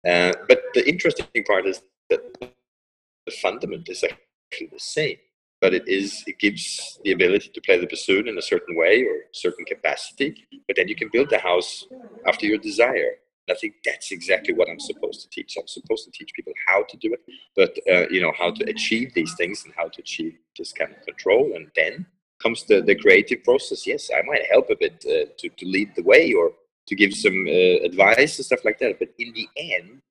Uh, 0.07 0.31
but 0.47 0.61
the 0.73 0.87
interesting 0.87 1.43
part 1.45 1.65
is 1.65 1.81
that 2.09 2.21
the 2.39 3.31
fundament 3.41 3.89
is 3.89 4.03
actually 4.03 4.67
the 4.67 4.79
same, 4.79 5.17
but 5.61 5.73
it 5.73 5.87
is 5.87 6.23
it 6.27 6.39
gives 6.39 6.99
the 7.03 7.11
ability 7.11 7.49
to 7.49 7.61
play 7.61 7.77
the 7.79 7.87
bassoon 7.87 8.27
in 8.27 8.37
a 8.37 8.41
certain 8.41 8.75
way 8.75 9.03
or 9.03 9.15
certain 9.31 9.65
capacity. 9.65 10.47
But 10.67 10.75
then 10.75 10.87
you 10.87 10.95
can 10.95 11.09
build 11.11 11.29
the 11.29 11.39
house 11.39 11.85
after 12.27 12.45
your 12.45 12.57
desire. 12.59 13.13
I 13.49 13.55
think 13.55 13.75
that's 13.85 14.11
exactly 14.11 14.53
what 14.53 14.69
I'm 14.69 14.79
supposed 14.79 15.21
to 15.21 15.29
teach. 15.29 15.55
I'm 15.57 15.67
supposed 15.67 16.03
to 16.03 16.11
teach 16.11 16.33
people 16.35 16.51
how 16.67 16.83
to 16.83 16.97
do 16.97 17.13
it, 17.13 17.21
but 17.55 17.77
uh, 17.89 18.09
you 18.09 18.21
know 18.21 18.33
how 18.37 18.51
to 18.51 18.63
achieve 18.69 19.13
these 19.13 19.33
things 19.35 19.63
and 19.63 19.73
how 19.75 19.87
to 19.87 20.01
achieve 20.01 20.37
this 20.57 20.73
kind 20.73 20.91
of 20.91 21.01
control. 21.05 21.53
And 21.55 21.71
then 21.75 22.05
comes 22.39 22.65
the, 22.65 22.81
the 22.81 22.95
creative 22.95 23.43
process. 23.43 23.87
Yes, 23.87 24.09
I 24.13 24.21
might 24.23 24.45
help 24.51 24.69
a 24.69 24.75
bit 24.75 25.03
uh, 25.05 25.31
to 25.37 25.49
to 25.49 25.65
lead 25.65 25.95
the 25.95 26.03
way 26.03 26.33
or 26.33 26.51
to 26.87 26.95
give 26.95 27.13
some 27.13 27.45
uh, 27.47 27.85
advice 27.89 28.37
and 28.37 28.45
stuff 28.45 28.65
like 28.65 28.79
that. 28.79 28.99
But 28.99 29.09
in 29.17 29.33
the 29.33 29.47
end, 29.57 30.01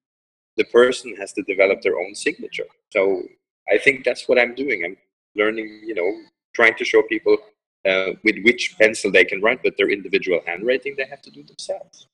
the 0.57 0.65
person 0.65 1.15
has 1.17 1.33
to 1.35 1.43
develop 1.43 1.83
their 1.83 1.99
own 1.99 2.15
signature. 2.15 2.67
So 2.91 3.23
I 3.73 3.79
think 3.79 4.05
that's 4.05 4.29
what 4.29 4.38
I'm 4.38 4.55
doing. 4.55 4.83
I'm 4.85 4.97
learning, 5.37 5.83
you 5.85 5.95
know, 5.95 6.11
trying 6.55 6.75
to 6.75 6.85
show 6.85 7.02
people 7.02 7.37
uh, 7.87 8.12
with 8.25 8.37
which 8.45 8.76
pencil 8.78 9.11
they 9.12 9.25
can 9.25 9.40
write, 9.40 9.62
but 9.62 9.76
their 9.76 9.90
individual 9.90 10.40
handwriting 10.47 10.95
they 10.97 11.07
have 11.07 11.23
to 11.23 11.31
do 11.31 11.43
themselves. 11.45 12.09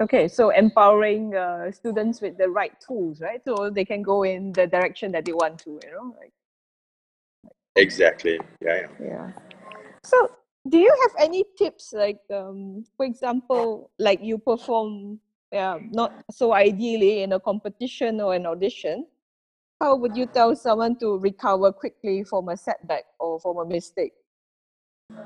Okay, 0.00 0.28
so 0.28 0.50
empowering 0.50 1.34
uh, 1.34 1.72
students 1.72 2.20
with 2.20 2.38
the 2.38 2.48
right 2.48 2.72
tools, 2.80 3.20
right? 3.20 3.42
So 3.44 3.68
they 3.68 3.84
can 3.84 4.02
go 4.02 4.22
in 4.22 4.52
the 4.52 4.66
direction 4.66 5.10
that 5.12 5.24
they 5.24 5.32
want 5.32 5.58
to, 5.60 5.80
you 5.82 5.90
know. 5.90 6.14
Like, 6.16 6.32
exactly. 7.74 8.38
Yeah. 8.64 8.86
Yeah. 9.00 9.06
yeah. 9.06 9.32
So, 10.04 10.30
do 10.68 10.78
you 10.78 10.94
have 11.02 11.26
any 11.26 11.44
tips, 11.56 11.92
like, 11.92 12.20
um, 12.32 12.84
for 12.96 13.06
example, 13.06 13.90
like 13.98 14.22
you 14.22 14.38
perform, 14.38 15.18
yeah, 15.50 15.78
not 15.90 16.12
so 16.30 16.52
ideally 16.52 17.22
in 17.22 17.32
a 17.32 17.40
competition 17.40 18.20
or 18.20 18.34
an 18.34 18.46
audition? 18.46 19.06
How 19.80 19.94
would 19.96 20.16
you 20.16 20.26
tell 20.26 20.56
someone 20.56 20.96
to 20.98 21.18
recover 21.18 21.72
quickly 21.72 22.24
from 22.24 22.48
a 22.48 22.56
setback 22.56 23.04
or 23.20 23.38
from 23.38 23.58
a 23.58 23.64
mistake? 23.64 24.12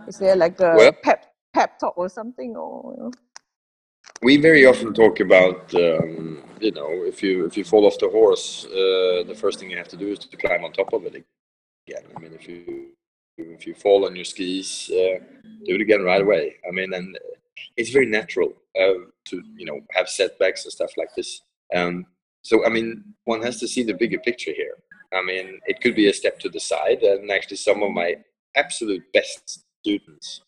Is 0.07 0.19
there 0.19 0.37
like 0.37 0.61
a 0.61 0.75
well, 0.77 0.93
pep 1.03 1.33
pep 1.55 1.79
talk 1.79 1.97
or 1.97 2.09
something, 2.09 2.57
or? 2.57 2.95
You 2.97 3.03
know? 3.03 3.13
we 4.23 4.37
very 4.37 4.67
often 4.67 4.93
talk 4.95 5.21
about 5.21 5.75
um, 5.75 6.43
you 6.61 6.73
know 6.73 6.89
if 7.05 7.23
you 7.23 7.45
if 7.47 7.57
you 7.57 7.65
fall 7.65 7.87
off 7.87 7.99
the 7.99 8.09
horse 8.09 8.65
uh, 8.67 9.23
the 9.27 9.37
first 9.37 9.59
thing 9.59 9.71
you 9.71 9.77
have 9.77 9.89
to 9.89 9.97
do 9.97 10.09
is 10.09 10.19
to 10.19 10.37
climb 10.37 10.65
on 10.65 10.73
top 10.73 10.93
of 10.93 11.05
it 11.07 11.15
again 11.15 12.05
i 12.17 12.21
mean 12.21 12.33
if 12.33 12.49
you 12.49 12.89
if 13.39 13.67
you 13.67 13.75
fall 13.75 14.07
on 14.07 14.15
your 14.15 14.25
skis 14.25 14.91
uh, 14.91 15.19
do 15.67 15.75
it 15.75 15.81
again 15.81 16.03
right 16.03 16.23
away 16.23 16.57
i 16.69 16.71
mean 16.71 16.93
and 16.95 17.19
it's 17.77 17.91
very 17.91 18.07
natural 18.07 18.53
uh, 18.81 19.01
to 19.25 19.43
you 19.57 19.67
know 19.67 19.81
have 19.91 20.09
setbacks 20.09 20.65
and 20.65 20.73
stuff 20.73 20.93
like 20.97 21.15
this 21.17 21.43
um, 21.75 22.07
so 22.43 22.65
i 22.67 22.69
mean 22.69 23.03
one 23.25 23.43
has 23.43 23.59
to 23.61 23.69
see 23.69 23.83
the 23.83 23.95
bigger 23.95 24.19
picture 24.19 24.53
here. 24.53 24.77
I 25.15 25.23
mean 25.23 25.61
it 25.67 25.81
could 25.81 25.95
be 25.95 26.09
a 26.09 26.13
step 26.13 26.39
to 26.41 26.49
the 26.49 26.61
side 26.61 27.03
and 27.03 27.31
actually 27.31 27.59
some 27.59 27.83
of 27.83 27.93
my 27.93 28.17
absolute 28.57 29.05
best 29.13 29.65
students 29.81 30.43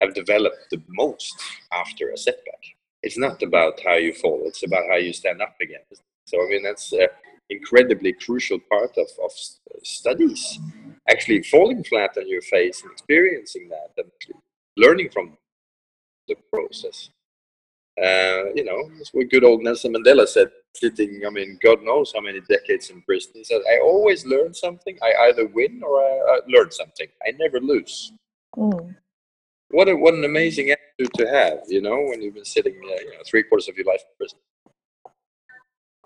have 0.00 0.14
developed 0.14 0.66
the 0.70 0.82
most 0.88 1.34
after 1.72 2.10
a 2.10 2.16
setback. 2.16 2.62
It's 3.02 3.18
not 3.18 3.42
about 3.42 3.80
how 3.84 3.94
you 3.94 4.12
fall 4.14 4.42
it's 4.44 4.62
about 4.62 4.84
how 4.90 4.96
you 4.96 5.12
stand 5.12 5.42
up 5.42 5.56
again. 5.60 5.84
So 6.26 6.42
i 6.42 6.48
mean 6.48 6.62
that's 6.62 6.92
an 6.92 7.08
incredibly 7.48 8.12
crucial 8.12 8.58
part 8.70 8.92
of, 8.96 9.08
of 9.24 9.32
studies. 9.82 10.58
Actually 11.08 11.42
falling 11.42 11.82
flat 11.84 12.12
on 12.16 12.28
your 12.28 12.42
face 12.42 12.82
and 12.82 12.92
experiencing 12.92 13.68
that 13.68 13.90
and 13.96 14.10
learning 14.76 15.10
from 15.10 15.36
the 16.28 16.36
process 16.52 17.10
uh, 18.02 18.44
you 18.54 18.64
know 18.64 18.80
that's 18.96 19.10
what 19.12 19.30
good 19.30 19.44
old 19.44 19.62
nelson 19.62 19.92
mandela 19.92 20.26
said 20.26 20.48
sitting 20.74 21.22
i 21.26 21.30
mean 21.30 21.58
god 21.62 21.82
knows 21.82 22.12
how 22.14 22.20
many 22.20 22.40
decades 22.48 22.90
in 22.90 23.02
prison 23.02 23.32
he 23.34 23.44
said 23.44 23.60
i 23.70 23.78
always 23.80 24.24
learn 24.26 24.52
something 24.54 24.96
i 25.02 25.12
either 25.28 25.46
win 25.48 25.80
or 25.84 26.00
i, 26.00 26.14
I 26.32 26.38
learn 26.48 26.70
something 26.70 27.08
i 27.26 27.30
never 27.38 27.60
lose 27.60 28.12
mm 28.56 28.94
what 29.70 29.88
a, 29.88 29.96
what 29.96 30.14
an 30.14 30.24
amazing 30.24 30.70
attitude 30.70 31.14
to 31.14 31.28
have, 31.28 31.60
you 31.68 31.80
know, 31.80 31.96
when 32.08 32.20
you've 32.20 32.34
been 32.34 32.44
sitting, 32.44 32.74
uh, 32.74 33.00
you 33.00 33.10
know, 33.10 33.22
three 33.24 33.44
quarters 33.44 33.68
of 33.68 33.76
your 33.76 33.86
life 33.86 34.02
in 34.02 34.16
prison. 34.18 34.38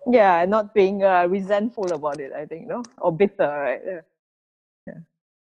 Yeah, 0.06 0.44
not 0.44 0.74
being 0.74 1.02
uh, 1.02 1.26
resentful 1.28 1.90
about 1.92 2.20
it. 2.20 2.32
I 2.32 2.44
think, 2.44 2.66
no, 2.66 2.82
or 2.98 3.10
bitter, 3.10 3.48
right? 3.48 3.80
Yeah. 3.84 4.00
yeah. 4.86 5.00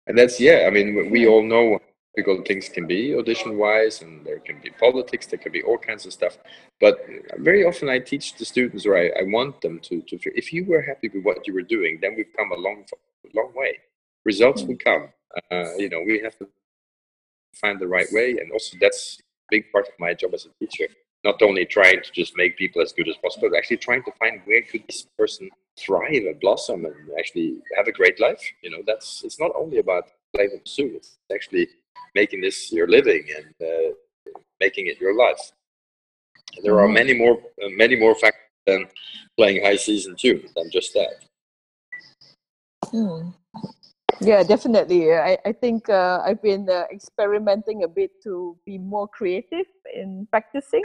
And 0.07 0.17
that's 0.17 0.39
yeah. 0.39 0.65
I 0.67 0.69
mean, 0.69 1.09
we 1.09 1.27
all 1.27 1.43
know 1.43 1.79
difficult 2.19 2.47
things 2.47 2.69
can 2.69 2.87
be 2.87 3.15
audition-wise, 3.15 4.01
and 4.01 4.25
there 4.25 4.39
can 4.39 4.59
be 4.61 4.69
politics. 4.71 5.25
There 5.27 5.39
can 5.39 5.51
be 5.51 5.63
all 5.63 5.77
kinds 5.77 6.05
of 6.05 6.13
stuff. 6.13 6.37
But 6.79 6.95
very 7.37 7.63
often, 7.63 7.89
I 7.89 7.99
teach 7.99 8.35
the 8.35 8.45
students, 8.45 8.85
or 8.85 8.97
I, 8.97 9.07
I 9.19 9.23
want 9.23 9.61
them 9.61 9.79
to 9.87 10.01
to. 10.01 10.15
If 10.35 10.53
you 10.53 10.65
were 10.65 10.81
happy 10.81 11.09
with 11.13 11.23
what 11.23 11.47
you 11.47 11.53
were 11.53 11.67
doing, 11.77 11.99
then 12.01 12.15
we've 12.15 12.33
come 12.37 12.51
a 12.51 12.55
long, 12.55 12.85
long 13.33 13.51
way. 13.55 13.79
Results 14.25 14.63
will 14.63 14.77
come. 14.77 15.09
Uh, 15.51 15.75
you 15.77 15.89
know, 15.89 16.01
we 16.05 16.19
have 16.19 16.37
to 16.39 16.47
find 17.61 17.79
the 17.79 17.87
right 17.87 18.11
way. 18.11 18.29
And 18.39 18.51
also, 18.51 18.77
that's 18.81 19.19
a 19.19 19.23
big 19.55 19.71
part 19.71 19.87
of 19.87 19.93
my 19.99 20.13
job 20.13 20.33
as 20.33 20.45
a 20.45 20.51
teacher. 20.59 20.87
Not 21.23 21.41
only 21.41 21.65
trying 21.65 22.01
to 22.01 22.11
just 22.21 22.33
make 22.37 22.57
people 22.57 22.81
as 22.81 22.93
good 22.93 23.09
as 23.09 23.17
possible, 23.17 23.49
but 23.49 23.57
actually 23.57 23.77
trying 23.77 24.03
to 24.03 24.13
find 24.21 24.41
where 24.45 24.63
could 24.69 24.83
this 24.87 25.05
person 25.17 25.49
thrive 25.77 26.23
and 26.29 26.39
blossom 26.39 26.85
and 26.85 26.95
actually 27.19 27.49
have 27.77 27.87
a 27.87 27.97
great 27.99 28.19
life. 28.19 28.43
You 28.63 28.71
know, 28.71 28.83
that's 28.85 29.23
it's 29.25 29.39
not 29.39 29.51
only 29.61 29.79
about 29.79 30.05
playing 30.33 30.51
the 30.53 30.59
bassoon; 30.59 30.91
it's 30.95 31.17
actually 31.33 31.67
making 32.15 32.41
this 32.41 32.71
your 32.71 32.87
living 32.87 33.23
and 33.35 33.53
uh, 33.61 33.93
making 34.59 34.87
it 34.87 34.99
your 34.99 35.15
life. 35.15 35.51
There 36.63 36.79
are 36.79 36.85
mm-hmm. 36.85 36.93
many 36.93 37.13
more, 37.13 37.37
uh, 37.63 37.69
many 37.77 37.95
more 37.95 38.15
factors 38.15 38.49
than 38.65 38.85
playing 39.37 39.63
high 39.63 39.75
season 39.75 40.15
tunes 40.17 40.51
than 40.55 40.69
just 40.71 40.93
that. 40.93 41.25
Mm. 42.93 43.33
Yeah, 44.21 44.43
definitely. 44.43 45.13
I, 45.13 45.37
I 45.45 45.53
think 45.53 45.89
uh, 45.89 46.21
I've 46.25 46.41
been 46.41 46.69
uh, 46.69 46.83
experimenting 46.91 47.83
a 47.83 47.87
bit 47.87 48.11
to 48.23 48.57
be 48.65 48.77
more 48.77 49.07
creative 49.07 49.67
in 49.93 50.27
practicing. 50.29 50.83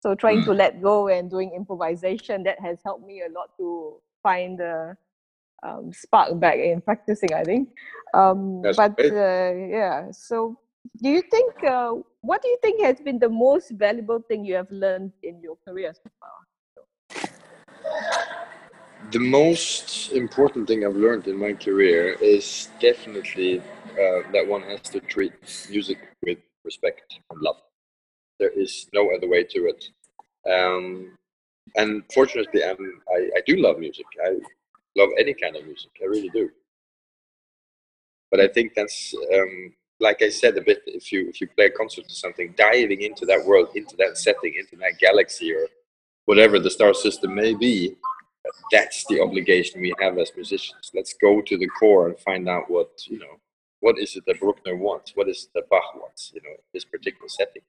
So 0.00 0.14
trying 0.14 0.42
mm. 0.42 0.44
to 0.46 0.52
let 0.52 0.80
go 0.82 1.08
and 1.08 1.30
doing 1.30 1.52
improvisation 1.54 2.42
that 2.44 2.60
has 2.60 2.78
helped 2.84 3.06
me 3.06 3.22
a 3.22 3.32
lot 3.32 3.50
to 3.58 4.00
find 4.22 4.58
the 4.58 4.96
um, 5.64 5.92
spark 5.92 6.38
back 6.38 6.58
in 6.58 6.80
practicing. 6.80 7.32
I 7.34 7.42
think. 7.42 7.68
Um, 8.12 8.62
but 8.62 8.94
uh, 9.00 9.52
yeah, 9.54 10.10
so 10.12 10.58
do 11.02 11.08
you 11.08 11.22
think? 11.30 11.52
Uh, 11.64 11.94
what 12.20 12.42
do 12.42 12.48
you 12.48 12.58
think 12.62 12.82
has 12.82 13.00
been 13.00 13.18
the 13.18 13.28
most 13.28 13.72
valuable 13.72 14.20
thing 14.28 14.44
you 14.44 14.54
have 14.54 14.70
learned 14.70 15.12
in 15.22 15.40
your 15.42 15.56
career 15.66 15.92
so 15.92 16.10
far? 16.20 16.30
the 19.10 19.18
most 19.18 20.12
important 20.12 20.66
thing 20.66 20.84
I've 20.84 20.96
learned 20.96 21.28
in 21.28 21.36
my 21.36 21.52
career 21.52 22.16
is 22.20 22.68
definitely 22.80 23.60
uh, 23.60 24.20
that 24.32 24.44
one 24.46 24.62
has 24.62 24.80
to 24.90 25.00
treat 25.00 25.32
music 25.70 25.98
with 26.22 26.38
respect 26.64 27.20
and 27.30 27.40
love. 27.40 27.56
There 28.40 28.50
is 28.50 28.88
no 28.92 29.10
other 29.14 29.28
way 29.28 29.44
to 29.44 29.70
it. 29.72 29.84
Um, 30.50 31.16
and 31.76 32.02
fortunately, 32.12 32.64
I'm, 32.64 33.02
I, 33.08 33.30
I 33.36 33.40
do 33.46 33.56
love 33.56 33.78
music. 33.78 34.06
I 34.24 34.38
love 34.96 35.10
any 35.18 35.34
kind 35.34 35.56
of 35.56 35.64
music. 35.64 35.90
I 36.02 36.06
really 36.06 36.30
do. 36.30 36.50
But 38.30 38.40
I 38.40 38.48
think 38.48 38.74
that's 38.74 39.14
um, 39.34 39.74
like 40.00 40.22
I 40.22 40.28
said 40.28 40.56
a 40.56 40.60
bit. 40.60 40.82
If 40.86 41.12
you 41.12 41.28
if 41.28 41.40
you 41.40 41.48
play 41.48 41.66
a 41.66 41.70
concert 41.70 42.06
or 42.06 42.10
something, 42.14 42.54
diving 42.56 43.02
into 43.02 43.26
that 43.26 43.44
world, 43.44 43.68
into 43.74 43.96
that 43.96 44.18
setting, 44.18 44.54
into 44.58 44.76
that 44.76 44.98
galaxy, 44.98 45.52
or 45.54 45.66
whatever 46.24 46.58
the 46.58 46.70
star 46.70 46.94
system 46.94 47.34
may 47.34 47.54
be, 47.54 47.96
that's 48.72 49.04
the 49.08 49.20
obligation 49.20 49.80
we 49.80 49.94
have 50.00 50.18
as 50.18 50.32
musicians. 50.34 50.90
Let's 50.94 51.14
go 51.14 51.40
to 51.42 51.56
the 51.56 51.68
core 51.68 52.08
and 52.08 52.18
find 52.18 52.48
out 52.48 52.70
what 52.70 52.90
you 53.06 53.18
know. 53.18 53.38
What 53.80 53.98
is 53.98 54.16
it 54.16 54.24
that 54.26 54.40
Bruckner 54.40 54.76
wants? 54.76 55.12
What 55.14 55.28
is 55.28 55.44
it 55.44 55.50
that 55.54 55.68
Bach 55.68 55.94
wants? 55.94 56.32
You 56.34 56.40
know, 56.42 56.56
this 56.72 56.86
particular 56.86 57.28
setting. 57.28 57.62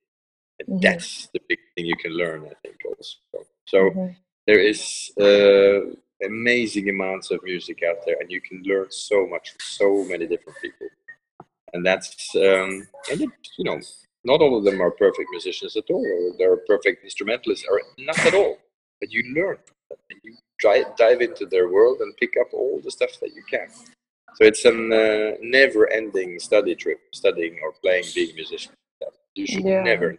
And 0.60 0.68
mm-hmm. 0.70 0.80
that's 0.80 1.28
the 1.34 1.42
big 1.50 1.60
thing 1.76 1.86
you 1.86 1.98
can 1.98 2.14
learn, 2.14 2.46
I 2.46 2.54
think, 2.64 2.78
also. 2.88 3.18
So 3.66 3.78
mm-hmm. 3.90 4.14
there 4.48 4.60
is 4.60 5.12
uh, 5.20 5.94
amazing 6.24 6.90
amounts 6.90 7.32
of 7.32 7.44
music 7.44 7.82
out 7.88 7.98
there, 8.06 8.18
and 8.20 8.32
you 8.32 8.42
can 8.42 8.64
learn 8.64 8.88
so 8.90 9.28
much 9.28 9.52
from 9.52 9.60
so 9.62 10.04
many 10.06 10.28
different 10.28 10.58
people. 10.62 10.88
And 11.74 11.86
that's 11.86 12.34
um, 12.36 12.88
and 13.12 13.22
it, 13.22 13.30
you 13.58 13.66
know, 13.66 13.80
not 14.24 14.42
all 14.42 14.58
of 14.58 14.64
them 14.64 14.82
are 14.82 14.92
perfect 14.92 15.30
musicians 15.32 15.76
at 15.76 15.90
all, 15.90 16.06
or 16.06 16.38
they're 16.38 16.58
perfect 16.68 17.04
instrumentalists, 17.04 17.66
or 17.70 17.82
not 17.98 18.20
at 18.26 18.34
all. 18.34 18.58
But 19.00 19.12
you 19.12 19.24
learn 19.36 19.58
and 20.10 20.20
you 20.24 20.36
try, 20.60 20.84
dive 20.98 21.22
into 21.22 21.46
their 21.46 21.70
world 21.70 22.00
and 22.00 22.16
pick 22.18 22.34
up 22.40 22.48
all 22.54 22.80
the 22.84 22.92
stuff 22.92 23.20
that 23.22 23.34
you 23.36 23.44
can. 23.50 23.68
So 24.36 24.46
it's 24.46 24.66
a 24.66 24.72
uh, 24.72 25.38
never-ending 25.42 26.40
study 26.40 26.76
trip, 26.76 27.00
studying 27.14 27.58
or 27.62 27.72
playing, 27.82 28.06
being 28.14 28.32
a 28.32 28.36
musician. 28.36 28.72
You 29.36 29.46
should 29.48 29.66
yeah. 29.66 29.84
never 29.84 30.18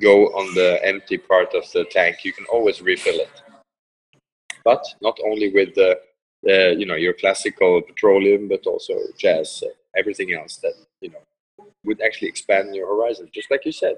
go 0.00 0.26
on 0.26 0.54
the 0.54 0.84
empty 0.84 1.18
part 1.18 1.54
of 1.54 1.70
the 1.72 1.84
tank. 1.84 2.24
You 2.24 2.32
can 2.32 2.46
always 2.46 2.80
refill 2.80 3.16
it, 3.16 3.30
but 4.68 4.84
not 5.00 5.16
only 5.30 5.48
with 5.58 5.70
the, 5.80 5.90
uh, 6.52 6.72
you 6.80 6.86
know, 6.88 6.98
your 7.06 7.14
classical 7.22 7.80
petroleum, 7.88 8.42
but 8.52 8.62
also 8.66 8.94
jazz, 9.24 9.62
uh, 9.66 9.70
everything 10.00 10.28
else 10.38 10.54
that 10.64 10.74
you 11.00 11.10
know 11.12 11.24
would 11.86 12.00
actually 12.06 12.28
expand 12.28 12.74
your 12.74 12.86
horizon. 12.94 13.24
Just 13.38 13.50
like 13.50 13.64
you 13.64 13.72
said, 13.72 13.96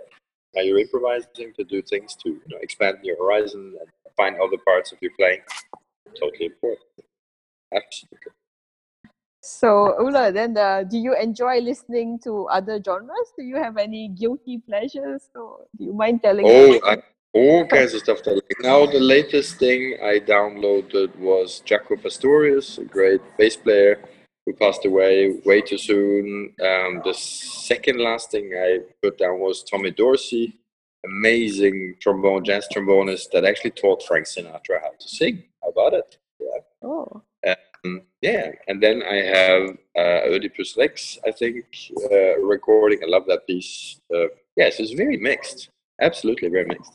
Are 0.57 0.65
you're 0.67 0.83
improvising 0.87 1.51
to 1.59 1.65
do 1.75 1.79
things 1.93 2.11
to 2.23 2.29
you 2.29 2.49
know, 2.51 2.61
expand 2.67 2.97
your 3.09 3.17
horizon 3.23 3.63
and 3.81 3.89
find 4.21 4.35
other 4.45 4.61
parts 4.71 4.89
of 4.93 4.99
your 5.05 5.15
playing? 5.19 5.43
Totally 6.23 6.47
important. 6.53 6.91
Absolutely. 7.81 8.33
So, 9.43 9.71
Ula, 10.05 10.33
then 10.39 10.57
uh, 10.57 10.83
do 10.93 10.99
you 11.07 11.13
enjoy 11.27 11.61
listening 11.71 12.19
to 12.27 12.33
other 12.59 12.77
genres? 12.87 13.29
Do 13.39 13.45
you 13.53 13.57
have 13.57 13.77
any 13.87 14.09
guilty 14.23 14.59
pleasures? 14.59 15.23
Or 15.35 15.67
do 15.77 15.85
you 15.89 15.95
mind 16.03 16.23
telling 16.27 16.45
Oh, 16.47 16.81
I, 16.85 16.95
all 17.33 17.66
kinds 17.66 17.95
of 17.95 18.01
stuff. 18.01 18.23
That, 18.25 18.35
like, 18.35 18.57
now, 18.61 18.87
the 18.87 19.01
latest 19.01 19.59
thing 19.59 19.99
I 20.03 20.19
downloaded 20.21 21.16
was 21.16 21.62
Jaco 21.66 22.01
Pastorius, 22.03 22.79
a 22.79 22.85
great 22.85 23.21
bass 23.38 23.57
player 23.57 24.03
who 24.47 24.53
passed 24.55 24.85
away 24.85 25.40
way 25.45 25.61
too 25.61 25.79
soon. 25.79 26.55
Um, 26.62 27.03
the 27.05 27.14
second 27.14 28.01
last 28.01 28.31
thing 28.31 28.53
I 28.57 28.81
put 29.03 29.19
down 29.19 29.38
was 29.38 29.62
Tommy 29.62 29.90
Dorsey, 29.90 30.59
amazing 31.05 31.97
trombone, 32.01 32.45
jazz 32.45 32.66
trombonist 32.73 33.31
that 33.33 33.45
actually 33.45 33.73
taught 33.73 34.03
Frank 34.03 34.27
Sinatra 34.27 34.81
how 34.81 34.93
to 34.99 35.09
sing. 35.09 35.45
How 35.62 35.71
about 35.71 35.95
it? 35.95 36.19
Yeah. 36.40 36.61
Oh. 36.83 37.23
Um, 37.85 38.03
yeah, 38.21 38.53
and 38.69 38.83
then 38.83 39.03
I 39.03 39.16
have 39.16 39.71
uh, 39.97 40.29
Oedipus 40.29 40.77
Rex, 40.77 41.19
I 41.27 41.31
think, 41.31 41.64
uh, 42.12 42.38
recording. 42.40 43.01
I 43.03 43.07
love 43.07 43.25
that 43.29 43.47
piece. 43.47 43.99
Uh, 44.14 44.27
yes, 44.57 44.79
it's 44.81 44.93
very 44.93 45.16
mixed. 45.16 45.71
Absolutely 46.01 46.49
very 46.49 46.66
mixed. 46.66 46.93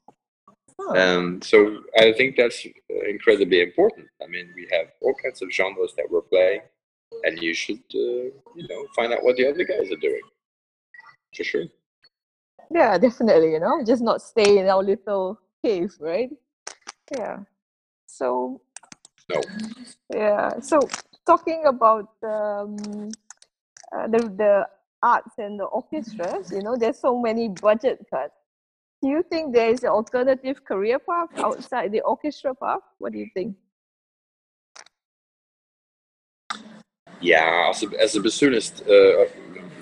Um, 0.95 1.41
so 1.41 1.79
I 1.97 2.11
think 2.13 2.35
that's 2.35 2.65
incredibly 3.07 3.61
important. 3.61 4.07
I 4.21 4.27
mean, 4.27 4.51
we 4.55 4.67
have 4.71 4.87
all 5.01 5.15
kinds 5.23 5.41
of 5.41 5.51
genres 5.51 5.93
that 5.97 6.05
we're 6.09 6.21
playing, 6.21 6.61
and 7.23 7.39
you 7.41 7.53
should, 7.53 7.79
uh, 7.93 8.29
you 8.55 8.67
know, 8.69 8.85
find 8.95 9.13
out 9.13 9.23
what 9.23 9.35
the 9.37 9.49
other 9.49 9.63
guys 9.63 9.91
are 9.91 10.01
doing. 10.01 10.21
For 11.35 11.43
sure. 11.43 11.65
Yeah, 12.71 12.97
definitely, 12.97 13.51
you 13.51 13.59
know, 13.59 13.83
just 13.85 14.01
not 14.01 14.21
stay 14.21 14.57
in 14.57 14.67
our 14.67 14.83
little 14.83 15.39
cave, 15.63 15.93
right? 15.99 16.29
Yeah. 17.17 17.39
So, 18.05 18.61
No. 19.29 19.41
yeah. 20.13 20.59
So, 20.59 20.79
talking 21.25 21.63
about 21.65 22.09
um, 22.23 23.11
uh, 23.91 24.07
the, 24.07 24.19
the 24.37 24.67
arts 25.01 25.35
and 25.37 25.59
the 25.59 25.65
orchestras, 25.65 26.51
you 26.51 26.61
know, 26.61 26.75
there's 26.75 26.99
so 26.99 27.19
many 27.19 27.49
budget 27.49 28.05
cuts. 28.09 28.33
Do 29.05 29.11
you 29.11 29.21
think 29.21 29.53
there 29.53 29.69
is 29.69 29.83
an 29.83 29.89
alternative 29.89 30.65
career 30.65 30.97
path 30.97 31.29
outside 31.37 31.91
the 31.91 32.01
orchestra 32.01 32.55
path? 32.55 32.79
What 32.97 33.13
do 33.13 33.19
you 33.19 33.29
think? 33.35 33.55
Yeah, 37.21 37.67
as 37.69 37.83
a, 37.83 38.01
as 38.01 38.15
a 38.15 38.19
bassoonist, 38.19 38.81
uh, 38.89 39.29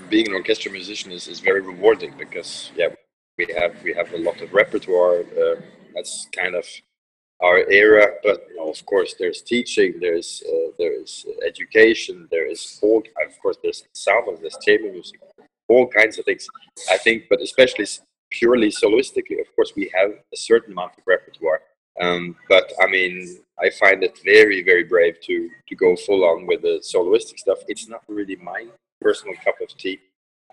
being 0.09 0.27
an 0.27 0.33
orchestra 0.33 0.69
musician 0.73 1.13
is, 1.13 1.29
is 1.29 1.39
very 1.39 1.61
rewarding 1.61 2.13
because 2.17 2.73
yeah, 2.75 2.89
we 3.37 3.47
have 3.57 3.81
we 3.81 3.93
have 3.93 4.11
a 4.11 4.17
lot 4.17 4.41
of 4.41 4.53
repertoire. 4.53 5.21
Uh, 5.21 5.55
that's 5.95 6.27
kind 6.35 6.53
of 6.53 6.65
our 7.41 7.59
era, 7.71 8.05
but 8.23 8.45
you 8.49 8.57
know, 8.57 8.69
of 8.69 8.85
course, 8.85 9.15
there's 9.17 9.41
teaching, 9.41 10.01
there's 10.01 10.43
uh, 10.45 10.71
there's 10.77 11.25
education, 11.47 12.27
there 12.29 12.51
is 12.51 12.77
all 12.81 13.01
of 13.25 13.39
course 13.41 13.55
there's 13.63 13.83
sound, 13.93 14.37
there's 14.41 14.57
chamber 14.65 14.91
music, 14.91 15.21
all 15.69 15.87
kinds 15.87 16.19
of 16.19 16.25
things. 16.25 16.45
I 16.91 16.97
think, 16.97 17.29
but 17.29 17.39
especially 17.39 17.85
purely 18.39 18.69
soloistically, 18.69 19.39
of 19.39 19.47
course, 19.55 19.73
we 19.75 19.91
have 19.93 20.11
a 20.11 20.37
certain 20.37 20.73
amount 20.73 20.93
of 20.97 21.03
repertoire. 21.05 21.61
Um, 22.01 22.35
but 22.49 22.71
I 22.81 22.87
mean, 22.87 23.13
I 23.59 23.69
find 23.69 24.03
it 24.03 24.19
very, 24.25 24.63
very 24.63 24.83
brave 24.83 25.15
to 25.27 25.49
to 25.67 25.75
go 25.75 25.95
full 25.95 26.23
on 26.25 26.47
with 26.47 26.61
the 26.63 26.75
soloistic 26.91 27.37
stuff. 27.39 27.59
It's 27.67 27.87
not 27.87 28.03
really 28.07 28.37
my 28.37 28.65
personal 28.99 29.35
cup 29.45 29.61
of 29.61 29.69
tea. 29.77 29.99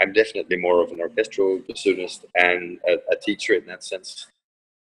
I'm 0.01 0.13
definitely 0.13 0.57
more 0.57 0.83
of 0.83 0.91
an 0.91 1.01
orchestral 1.01 1.61
bassoonist 1.67 2.25
and 2.35 2.79
a, 2.89 2.95
a 3.15 3.17
teacher 3.17 3.55
in 3.55 3.67
that 3.67 3.85
sense. 3.85 4.29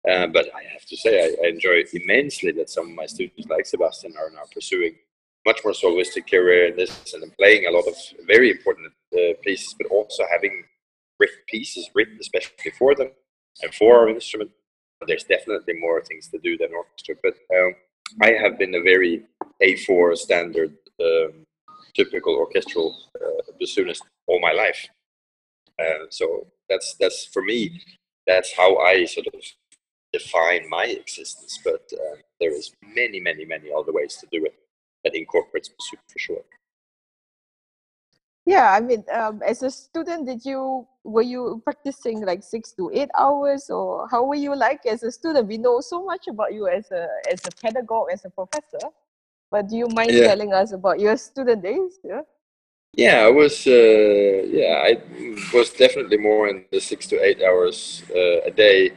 Uh, 0.09 0.27
but 0.27 0.45
I 0.55 0.63
have 0.73 0.85
to 0.85 0.97
say, 0.97 1.13
I, 1.25 1.45
I 1.45 1.49
enjoy 1.49 1.83
immensely 1.93 2.51
that 2.53 2.69
some 2.69 2.89
of 2.89 2.95
my 2.95 3.05
students, 3.05 3.47
like 3.47 3.65
Sebastian, 3.65 4.13
are 4.17 4.31
now 4.31 4.45
pursuing 4.51 4.95
much 5.45 5.59
more 5.63 5.73
soloistic 5.73 6.29
career 6.29 6.67
in 6.69 6.75
this 6.75 7.13
and 7.13 7.35
playing 7.37 7.65
a 7.65 7.71
lot 7.71 7.87
of 7.87 7.95
very 8.25 8.51
important 8.51 8.93
uh, 9.13 9.33
pieces, 9.43 9.75
but 9.77 9.87
also 9.91 10.23
having 10.31 10.63
written 11.21 11.43
pieces 11.47 11.89
written 11.95 12.17
especially 12.19 12.71
for 12.79 12.95
them 12.95 13.11
and 13.61 13.73
for 13.73 13.91
our 13.99 14.09
instrument. 14.09 14.51
There's 15.07 15.23
definitely 15.23 15.75
more 15.85 16.01
things 16.03 16.27
to 16.29 16.37
do 16.47 16.57
than 16.57 16.73
orchestra, 16.73 17.15
but 17.23 17.35
um, 17.57 17.71
I 18.21 18.31
have 18.41 18.59
been 18.59 18.75
a 18.75 18.81
very 18.81 19.23
A4 19.63 20.17
standard, 20.17 20.71
um, 20.99 21.33
typical 21.95 22.35
orchestral 22.35 22.87
uh, 23.15 23.51
bassoonist 23.59 24.01
all 24.27 24.39
my 24.39 24.51
life. 24.51 24.81
Uh, 25.79 26.05
so 26.09 26.47
that's 26.69 26.95
that's 26.99 27.25
for 27.33 27.41
me. 27.41 27.81
That's 28.27 28.51
how 28.55 28.77
I 28.77 29.05
sort 29.05 29.27
of 29.33 29.41
define 30.13 30.69
my 30.69 30.85
existence. 30.85 31.59
But 31.63 31.85
uh, 31.93 32.17
there 32.39 32.53
is 32.53 32.71
many, 32.99 33.19
many, 33.19 33.45
many 33.45 33.69
other 33.75 33.91
ways 33.91 34.17
to 34.21 34.27
do 34.31 34.45
it 34.45 34.55
that 35.03 35.15
incorporates 35.15 35.69
bassoon 35.69 35.99
for 36.11 36.19
sure. 36.19 36.43
Yeah, 38.51 38.69
I 38.75 38.81
mean, 38.81 39.05
um, 39.13 39.41
as 39.47 39.63
a 39.63 39.71
student, 39.71 40.27
did 40.27 40.43
you 40.43 40.85
were 41.03 41.21
you 41.21 41.61
practicing 41.63 42.25
like 42.25 42.43
six 42.43 42.73
to 42.73 42.91
eight 42.93 43.09
hours, 43.17 43.69
or 43.69 44.07
how 44.11 44.25
were 44.25 44.35
you 44.35 44.53
like 44.55 44.85
as 44.85 45.03
a 45.03 45.11
student? 45.11 45.47
We 45.47 45.57
know 45.57 45.79
so 45.79 46.03
much 46.03 46.27
about 46.27 46.53
you 46.53 46.67
as 46.67 46.91
a 46.91 47.07
as 47.31 47.39
a 47.47 47.51
pedagogue, 47.63 48.09
as 48.11 48.25
a 48.25 48.29
professor, 48.29 48.85
but 49.51 49.69
do 49.69 49.77
you 49.77 49.87
mind 49.87 50.11
Yeah. 50.11 50.27
telling 50.27 50.51
us 50.53 50.73
about 50.73 50.99
your 50.99 51.15
student 51.15 51.63
days? 51.63 51.99
Yeah. 52.03 52.23
Yeah, 52.93 53.17
I 53.27 53.31
was. 53.31 53.55
Uh, 53.65 54.43
yeah, 54.59 54.83
I 54.83 54.99
was 55.55 55.69
definitely 55.71 56.17
more 56.17 56.49
in 56.49 56.65
the 56.71 56.81
six 56.81 57.07
to 57.07 57.23
eight 57.23 57.41
hours 57.41 58.03
uh, 58.13 58.41
a 58.43 58.51
day, 58.51 58.91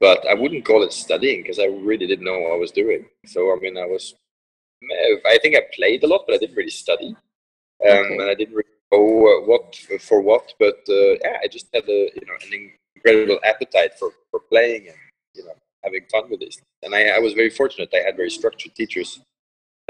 but 0.00 0.26
I 0.26 0.34
wouldn't 0.34 0.64
call 0.64 0.82
it 0.82 0.92
studying 0.92 1.42
because 1.42 1.60
I 1.60 1.66
really 1.66 2.08
didn't 2.10 2.24
know 2.24 2.40
what 2.40 2.54
I 2.54 2.58
was 2.58 2.72
doing. 2.72 3.06
So 3.24 3.52
I 3.54 3.56
mean, 3.60 3.78
I 3.78 3.86
was. 3.86 4.14
I 5.26 5.38
think 5.42 5.56
I 5.56 5.62
played 5.74 6.04
a 6.04 6.06
lot, 6.06 6.24
but 6.26 6.34
I 6.34 6.38
didn't 6.38 6.56
really 6.56 6.70
study, 6.84 7.10
um, 7.88 8.06
Okay. 8.06 8.18
and 8.20 8.30
I 8.30 8.34
didn't 8.34 8.54
really 8.54 8.75
what 8.90 9.76
for 10.00 10.20
what. 10.20 10.52
But 10.58 10.78
uh, 10.88 11.14
yeah, 11.24 11.38
I 11.42 11.48
just 11.50 11.66
had 11.72 11.84
a 11.88 12.10
you 12.14 12.26
know 12.26 12.34
an 12.44 12.70
incredible 12.96 13.38
appetite 13.44 13.98
for 13.98 14.10
for 14.30 14.40
playing 14.40 14.88
and 14.88 14.96
you 15.34 15.44
know 15.44 15.54
having 15.84 16.04
fun 16.10 16.28
with 16.30 16.40
this. 16.40 16.60
And 16.82 16.94
I, 16.94 17.16
I 17.16 17.18
was 17.18 17.32
very 17.32 17.50
fortunate. 17.50 17.88
I 17.94 18.04
had 18.04 18.16
very 18.16 18.30
structured 18.30 18.74
teachers 18.74 19.20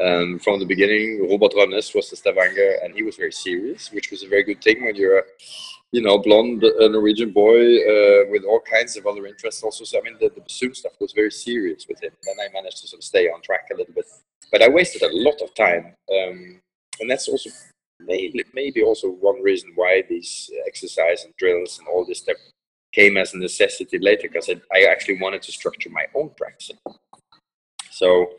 um, 0.03 0.39
from 0.39 0.61
the 0.61 0.67
beginning. 0.67 1.29
Robert 1.31 1.53
Rønnes 1.53 1.95
was 1.95 2.11
the 2.11 2.17
Stavanger, 2.17 2.79
and 2.83 2.95
he 2.95 3.03
was 3.03 3.17
very 3.17 3.33
serious, 3.33 3.91
which 3.93 4.11
was 4.11 4.23
a 4.23 4.29
very 4.29 4.45
good 4.45 4.63
thing 4.63 4.85
when 4.85 4.95
you're 4.95 5.21
a, 5.21 5.23
you 5.93 6.03
know, 6.03 6.19
blonde 6.19 6.63
uh, 6.65 6.89
Norwegian 6.89 7.33
boy 7.33 7.61
uh, 7.79 8.25
with 8.31 8.45
all 8.45 8.61
kinds 8.61 8.97
of 8.97 9.07
other 9.07 9.27
interests. 9.27 9.63
Also, 9.63 9.85
so 9.85 9.99
I 9.99 10.03
mean, 10.03 10.17
the, 10.21 10.29
the 10.35 10.43
bassoon 10.43 10.75
stuff 10.75 10.93
was 11.01 11.13
very 11.13 11.31
serious 11.31 11.87
with 11.89 12.03
him. 12.03 12.13
Then 12.23 12.37
I 12.45 12.53
managed 12.53 12.79
to 12.83 12.89
sort 12.89 13.01
of 13.01 13.05
stay 13.05 13.29
on 13.29 13.41
track 13.41 13.69
a 13.73 13.77
little 13.77 13.95
bit, 13.95 14.07
but 14.53 14.63
I 14.63 14.69
wasted 14.69 15.03
a 15.03 15.09
lot 15.11 15.41
of 15.41 15.55
time, 15.55 15.95
um, 16.13 16.61
and 17.01 17.11
that's 17.11 17.29
also 17.29 17.49
maybe 18.01 18.45
maybe 18.55 18.83
also 18.83 19.09
one 19.09 19.43
reason 19.43 19.73
why 19.75 20.03
these 20.09 20.51
exercise 20.67 21.25
and 21.25 21.35
drills 21.37 21.79
and 21.79 21.89
all 21.89 22.05
this 22.05 22.21
stuff 22.21 22.37
came 22.93 23.17
as 23.17 23.35
a 23.35 23.39
necessity 23.39 23.99
later, 23.99 24.29
because 24.29 24.49
I, 24.49 24.85
actually 24.85 25.21
wanted 25.21 25.43
to 25.43 25.53
structure 25.53 25.91
my 25.91 26.07
own 26.15 26.31
practice. 26.31 26.73
So 27.91 28.31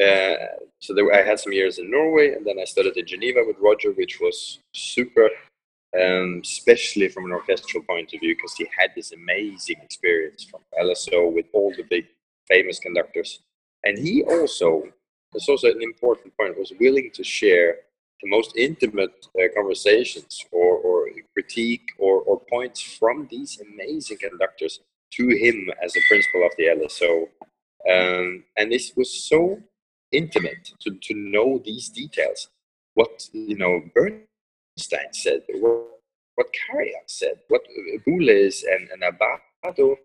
uh, 0.00 0.34
so 0.80 0.92
there, 0.92 1.12
I 1.14 1.22
had 1.22 1.38
some 1.38 1.52
years 1.52 1.78
in 1.78 1.90
Norway, 1.90 2.34
and 2.34 2.44
then 2.44 2.58
I 2.60 2.64
studied 2.64 2.96
in 2.96 3.06
Geneva 3.06 3.40
with 3.46 3.56
Roger, 3.60 3.92
which 3.92 4.18
was 4.20 4.58
super, 4.74 5.30
um, 6.00 6.40
especially 6.42 7.08
from 7.08 7.26
an 7.26 7.32
orchestral 7.32 7.84
point 7.84 8.12
of 8.12 8.20
view, 8.20 8.34
because 8.34 8.54
he 8.54 8.66
had 8.76 8.90
this 8.96 9.12
amazing 9.12 9.76
experience 9.82 10.44
from 10.44 10.60
LSO 10.80 11.32
with 11.32 11.46
all 11.52 11.72
the 11.76 11.84
big 11.84 12.06
famous 12.48 12.80
conductors, 12.80 13.40
and 13.84 13.96
he 13.96 14.24
also, 14.24 14.82
that's 15.32 15.48
also 15.48 15.68
an 15.70 15.82
important 15.82 16.36
point, 16.36 16.58
was 16.58 16.72
willing 16.80 17.10
to 17.14 17.22
share 17.22 17.76
the 18.22 18.30
most 18.30 18.56
intimate 18.56 19.26
uh, 19.38 19.48
conversations 19.54 20.44
or, 20.52 20.78
or 20.78 21.08
critique 21.32 21.88
or, 21.98 22.20
or 22.22 22.40
points 22.50 22.80
from 22.80 23.28
these 23.30 23.60
amazing 23.60 24.18
conductors 24.18 24.80
to 25.12 25.28
him 25.28 25.68
as 25.82 25.94
a 25.96 26.00
principal 26.08 26.44
of 26.44 26.52
the 26.56 26.64
LSO. 26.64 27.28
Um, 27.90 28.44
and 28.56 28.72
this 28.72 28.92
was 28.96 29.12
so 29.28 29.60
intimate 30.12 30.72
to, 30.80 30.92
to 31.02 31.14
know 31.14 31.60
these 31.64 31.88
details. 31.88 32.48
What 32.94 33.28
you 33.32 33.56
know 33.56 33.82
Bernstein 33.94 35.12
said, 35.12 35.42
what, 35.48 35.88
what 36.36 36.46
said, 37.06 37.40
what 37.48 37.62
Boulez 38.06 38.62
and, 38.70 38.88
and 38.90 39.02
Abbado, 39.02 39.96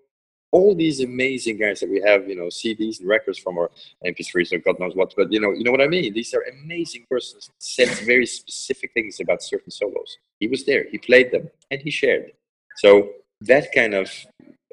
all 0.51 0.73
these 0.75 1.01
amazing 1.01 1.57
guys 1.57 1.79
that 1.79 1.89
we 1.89 2.01
have, 2.01 2.27
you 2.27 2.35
know, 2.35 2.45
CDs 2.45 2.99
and 2.99 3.07
records 3.07 3.37
from 3.37 3.57
our 3.57 3.69
MP3s 4.05 4.51
or 4.53 4.59
God 4.59 4.79
knows 4.79 4.95
what, 4.95 5.13
but 5.15 5.31
you 5.31 5.39
know, 5.39 5.51
you 5.51 5.63
know 5.63 5.71
what 5.71 5.81
I 5.81 5.87
mean? 5.87 6.13
These 6.13 6.33
are 6.33 6.43
amazing 6.63 7.05
persons 7.09 7.51
said 7.59 7.89
very 8.05 8.25
specific 8.25 8.91
things 8.93 9.19
about 9.19 9.43
certain 9.43 9.71
solos. 9.71 10.17
He 10.39 10.47
was 10.47 10.65
there, 10.65 10.85
he 10.89 10.97
played 10.97 11.31
them, 11.31 11.49
and 11.69 11.81
he 11.81 11.91
shared. 11.91 12.31
So 12.77 13.09
that 13.41 13.71
kind 13.73 13.93
of 13.93 14.11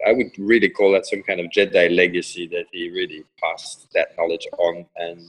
I 0.07 0.13
would 0.13 0.39
really 0.39 0.69
call 0.69 0.93
that 0.93 1.07
some 1.07 1.23
kind 1.23 1.41
of 1.41 1.47
Jedi 1.47 1.95
legacy 1.95 2.47
that 2.49 2.67
he 2.71 2.91
really 2.91 3.25
passed 3.43 3.89
that 3.95 4.09
knowledge 4.19 4.47
on, 4.59 4.87
and 4.97 5.21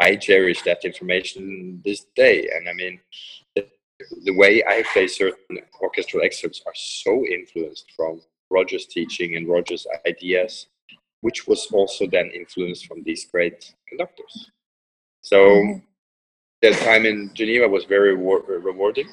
I 0.00 0.16
cherish 0.16 0.62
that 0.62 0.84
information 0.84 1.80
this 1.84 2.06
day. 2.14 2.48
And 2.54 2.68
I 2.68 2.72
mean, 2.72 3.00
the 3.54 4.34
way 4.34 4.62
I 4.66 4.84
play 4.92 5.06
certain 5.06 5.58
orchestral 5.80 6.22
excerpts 6.22 6.62
are 6.66 6.74
so 6.74 7.24
influenced 7.26 7.92
from 7.96 8.20
Roger's 8.52 8.86
teaching 8.86 9.36
and 9.36 9.48
Roger's 9.48 9.86
ideas, 10.06 10.66
which 11.22 11.46
was 11.46 11.66
also 11.72 12.06
then 12.06 12.30
influenced 12.34 12.86
from 12.86 13.02
these 13.02 13.24
great 13.24 13.74
conductors. 13.88 14.50
So 15.22 15.38
mm-hmm. 15.38 16.84
time 16.84 17.06
in 17.06 17.30
Geneva 17.34 17.66
was 17.68 17.84
very 17.84 18.14
rewarding. 18.14 19.08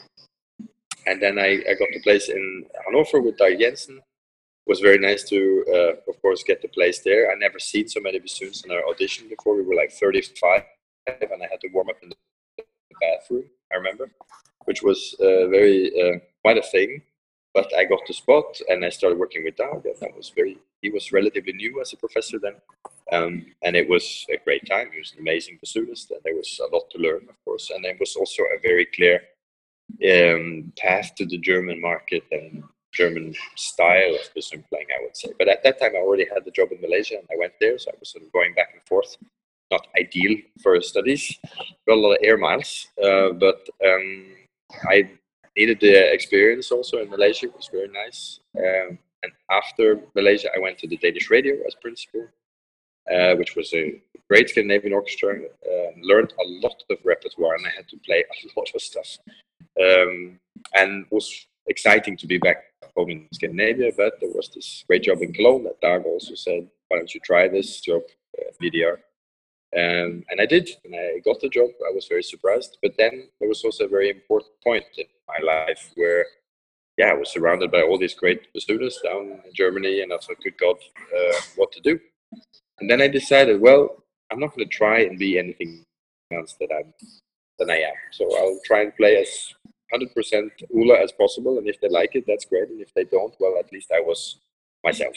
And 1.08 1.22
then 1.22 1.40
I, 1.40 1.64
I 1.70 1.74
got 1.80 1.90
the 1.94 2.02
place 2.04 2.30
in 2.30 2.66
Hanover 2.86 3.22
with 3.22 3.38
Dag 3.38 3.60
Jensen. 3.60 3.98
It 3.98 4.68
was 4.68 4.80
very 4.80 5.00
nice 5.00 5.24
to, 5.30 5.66
uh, 5.74 6.12
of 6.12 6.22
course, 6.22 6.44
get 6.44 6.62
the 6.62 6.68
place 6.68 7.00
there. 7.00 7.32
I 7.32 7.36
never 7.36 7.58
seen 7.60 7.88
so 7.88 8.00
many 8.00 8.20
students 8.28 8.64
in 8.66 8.72
our 8.72 8.86
audition 8.88 9.28
before. 9.28 9.56
We 9.56 9.64
were 9.64 9.76
like 9.76 9.92
35, 9.92 10.64
and 11.08 11.44
I 11.44 11.48
had 11.50 11.62
to 11.62 11.70
warm 11.74 11.90
up 11.90 11.96
in 12.04 12.10
the 12.10 12.66
bathroom. 13.02 13.46
I 13.72 13.78
remember, 13.78 14.12
which 14.66 14.84
was 14.84 15.16
uh, 15.20 15.48
very 15.48 15.92
uh, 16.00 16.20
quite 16.44 16.58
a 16.58 16.62
thing. 16.62 17.02
But 17.60 17.76
I 17.78 17.84
got 17.84 18.00
the 18.08 18.14
spot, 18.14 18.60
and 18.70 18.86
I 18.86 18.90
started 18.90 19.20
working 19.20 19.44
with 19.44 19.58
Dag, 19.58 19.86
and 19.86 20.00
that 20.00 20.16
was 20.16 20.32
very. 20.34 20.58
He 20.82 20.90
was 20.90 21.12
relatively 21.12 21.54
new 21.54 21.82
as 21.82 21.92
a 21.92 21.98
professor 21.98 22.40
then, 22.40 22.56
um, 23.12 23.46
and 23.64 23.76
it 23.76 23.90
was 23.90 24.26
a 24.30 24.38
great 24.46 24.66
time. 24.66 24.88
He 24.94 25.00
was 25.00 25.12
an 25.12 25.20
amazing 25.20 25.60
bassoonist, 25.60 26.12
and 26.12 26.22
there 26.24 26.36
was 26.36 26.60
a 26.66 26.74
lot 26.74 26.90
to 26.92 27.00
learn, 27.00 27.28
of 27.28 27.36
course. 27.44 27.70
And 27.70 27.84
it 27.86 27.98
was 28.00 28.16
also 28.16 28.44
a 28.44 28.62
very 28.62 28.86
clear 28.86 29.18
um, 30.10 30.72
path 30.78 31.16
to 31.16 31.26
the 31.26 31.38
German 31.38 31.82
market 31.82 32.24
and 32.32 32.64
German 32.94 33.36
style 33.58 34.16
of 34.16 34.34
bassoon 34.34 34.64
playing, 34.70 34.88
I 34.98 35.04
would 35.04 35.18
say. 35.18 35.32
But 35.38 35.50
at 35.50 35.64
that 35.64 35.80
time, 35.80 35.96
I 35.96 36.00
already 36.00 36.28
had 36.34 36.46
the 36.46 36.52
job 36.52 36.72
in 36.72 36.80
Malaysia, 36.82 37.16
and 37.16 37.28
I 37.30 37.38
went 37.38 37.54
there, 37.60 37.78
so 37.78 37.92
I 37.92 37.98
was 38.00 38.10
sort 38.10 38.24
of 38.24 38.32
going 38.32 38.54
back 38.54 38.70
and 38.74 38.84
forth. 38.88 39.18
Not 39.70 39.88
ideal 40.00 40.38
for 40.64 40.80
studies. 40.82 41.38
Got 41.88 41.98
a 41.98 42.02
lot 42.06 42.14
of 42.14 42.24
air 42.24 42.38
miles, 42.38 42.88
uh, 43.04 43.34
but 43.34 43.68
um, 43.86 44.34
I 44.90 45.12
needed 45.60 45.80
the 45.80 46.14
experience 46.14 46.72
also 46.72 46.96
in 47.04 47.10
Malaysia. 47.10 47.48
It 47.48 47.56
was 47.56 47.70
very 47.72 47.90
nice. 48.04 48.40
Um, 48.58 48.98
and 49.24 49.32
after 49.52 50.00
Malaysia, 50.16 50.50
I 50.56 50.60
went 50.60 50.78
to 50.80 50.88
the 50.88 50.98
Danish 50.98 51.30
radio 51.30 51.54
as 51.68 51.76
principal, 51.76 52.28
uh, 53.14 53.34
which 53.36 53.56
was 53.56 53.74
a 53.74 54.02
great 54.30 54.50
Scandinavian 54.50 54.94
orchestra. 54.94 55.32
Uh, 55.72 55.90
learned 56.02 56.34
a 56.40 56.48
lot 56.66 56.80
of 56.90 56.98
repertoire, 57.04 57.56
and 57.56 57.66
I 57.68 57.72
had 57.76 57.88
to 57.90 57.98
play 57.98 58.24
a 58.24 58.36
lot 58.60 58.70
of 58.74 58.82
stuff. 58.82 59.10
Um, 59.86 60.40
and 60.74 61.06
was 61.12 61.48
exciting 61.68 62.16
to 62.18 62.28
be 62.28 62.38
back 62.38 62.60
home 62.96 63.10
in 63.10 63.28
Scandinavia. 63.34 63.92
But 63.96 64.14
there 64.20 64.32
was 64.34 64.50
this 64.56 64.84
great 64.88 65.04
job 65.04 65.22
in 65.22 65.34
Cologne 65.34 65.66
that 65.66 65.82
Dag 65.82 66.06
also 66.06 66.36
said, 66.36 66.70
"Why 66.88 66.98
don't 66.98 67.14
you 67.14 67.22
try 67.22 67.48
this 67.48 67.82
job, 67.82 68.04
uh, 68.38 68.52
WDR?" 68.62 68.98
Um, 69.82 70.12
and 70.30 70.42
I 70.42 70.48
did, 70.48 70.68
and 70.84 70.96
I 70.96 71.20
got 71.20 71.40
the 71.42 71.50
job. 71.50 71.70
I 71.90 71.94
was 71.94 72.08
very 72.08 72.24
surprised. 72.24 72.78
But 72.82 72.96
then 72.98 73.28
there 73.40 73.50
was 73.50 73.64
also 73.64 73.86
a 73.86 73.96
very 73.98 74.10
important 74.10 74.54
point 74.64 74.86
in 74.98 75.06
my 75.30 75.46
life 75.46 75.92
where, 75.96 76.26
yeah, 76.98 77.08
I 77.08 77.14
was 77.14 77.30
surrounded 77.30 77.72
by 77.72 77.82
all 77.82 77.98
these 77.98 78.16
great 78.16 78.48
students 78.58 79.00
down 79.02 79.42
in 79.46 79.54
Germany, 79.54 80.02
and 80.02 80.12
I 80.12 80.18
thought, 80.18 80.44
good 80.44 80.58
God, 80.58 80.78
uh, 80.98 81.42
what 81.56 81.72
to 81.74 81.82
do? 81.82 82.00
And 82.80 82.90
then 82.90 83.02
I 83.02 83.08
decided, 83.08 83.62
well, 83.62 84.04
I'm 84.32 84.40
not 84.40 84.56
going 84.56 84.68
to 84.68 84.76
try 84.76 85.02
and 85.02 85.18
be 85.18 85.40
anything 85.40 85.84
else 86.32 86.56
that 86.60 86.70
I'm 86.74 86.94
than 87.58 87.70
I 87.70 87.78
am. 87.78 87.94
So 88.12 88.26
I'll 88.38 88.60
try 88.66 88.82
and 88.82 88.96
play 88.96 89.18
as 89.18 89.54
100% 89.94 90.50
Ola 90.74 91.00
as 91.04 91.12
possible. 91.12 91.58
And 91.58 91.68
if 91.68 91.80
they 91.82 91.90
like 91.90 92.16
it, 92.16 92.24
that's 92.28 92.46
great. 92.46 92.70
And 92.70 92.82
if 92.82 92.94
they 92.94 93.04
don't, 93.04 93.36
well, 93.40 93.56
at 93.60 93.72
least 93.72 93.92
I 93.94 94.00
was 94.00 94.40
myself. 94.84 95.16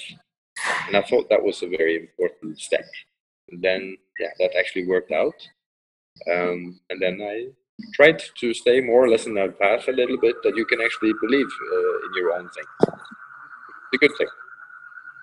And 0.87 0.96
I 0.96 1.03
thought 1.03 1.29
that 1.31 1.42
was 1.42 1.62
a 1.62 1.68
very 1.68 1.96
important 1.96 2.59
step. 2.59 2.85
And 3.51 3.62
then, 3.62 3.96
yeah, 4.18 4.31
that 4.38 4.57
actually 4.59 4.87
worked 4.87 5.12
out. 5.12 5.35
Um, 6.31 6.81
and 6.90 7.01
then 7.01 7.20
I 7.22 7.48
tried 7.94 8.22
to 8.40 8.54
stay 8.54 8.80
more 8.80 9.04
or 9.04 9.08
less 9.08 9.26
in 9.26 9.34
that 9.34 9.58
path 9.58 9.88
a 9.88 9.92
little 9.92 10.18
bit 10.18 10.36
that 10.42 10.56
you 10.56 10.64
can 10.64 10.80
actually 10.80 11.12
believe 11.20 11.46
uh, 11.46 12.06
in 12.06 12.14
your 12.16 12.32
own 12.34 12.48
thing. 12.50 12.64
It's 12.80 13.94
a 13.94 13.98
good 13.98 14.16
thing. 14.18 14.28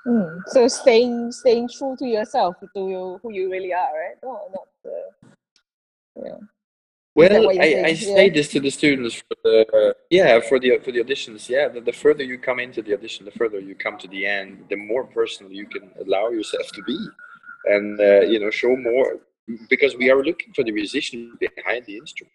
Mm. 0.07 0.41
So 0.47 0.67
staying 0.67 1.31
staying 1.31 1.69
true 1.69 1.95
to 1.97 2.05
yourself, 2.05 2.55
to 2.59 2.69
you, 2.75 3.19
who 3.21 3.33
you 3.33 3.51
really 3.51 3.73
are, 3.73 3.91
right? 3.93 4.17
No, 4.23 4.39
not 4.55 4.91
uh, 4.91 5.29
yeah. 6.25 6.37
Well, 7.15 7.49
I, 7.49 7.83
I 7.85 7.93
say 7.95 8.27
yeah. 8.27 8.33
this 8.33 8.47
to 8.49 8.59
the 8.61 8.69
students 8.69 9.15
for 9.15 9.35
the 9.43 9.95
yeah 10.09 10.39
for 10.39 10.57
the 10.57 10.79
for 10.83 10.91
the 10.91 11.03
auditions. 11.03 11.49
Yeah, 11.49 11.67
the, 11.67 11.81
the 11.81 11.91
further 11.91 12.23
you 12.23 12.37
come 12.37 12.59
into 12.59 12.81
the 12.81 12.93
audition, 12.93 13.25
the 13.25 13.31
further 13.31 13.59
you 13.59 13.75
come 13.75 13.97
to 13.97 14.07
the 14.07 14.25
end, 14.25 14.65
the 14.69 14.77
more 14.77 15.03
personal 15.03 15.51
you 15.51 15.65
can 15.65 15.91
allow 16.05 16.29
yourself 16.29 16.67
to 16.71 16.81
be, 16.83 16.97
and 17.65 17.99
uh, 17.99 18.21
you 18.21 18.39
know 18.39 18.49
show 18.49 18.75
more 18.77 19.17
because 19.69 19.95
we 19.97 20.09
are 20.09 20.23
looking 20.23 20.53
for 20.53 20.63
the 20.63 20.71
musician 20.71 21.37
behind 21.39 21.85
the 21.87 21.97
instrument, 21.97 22.33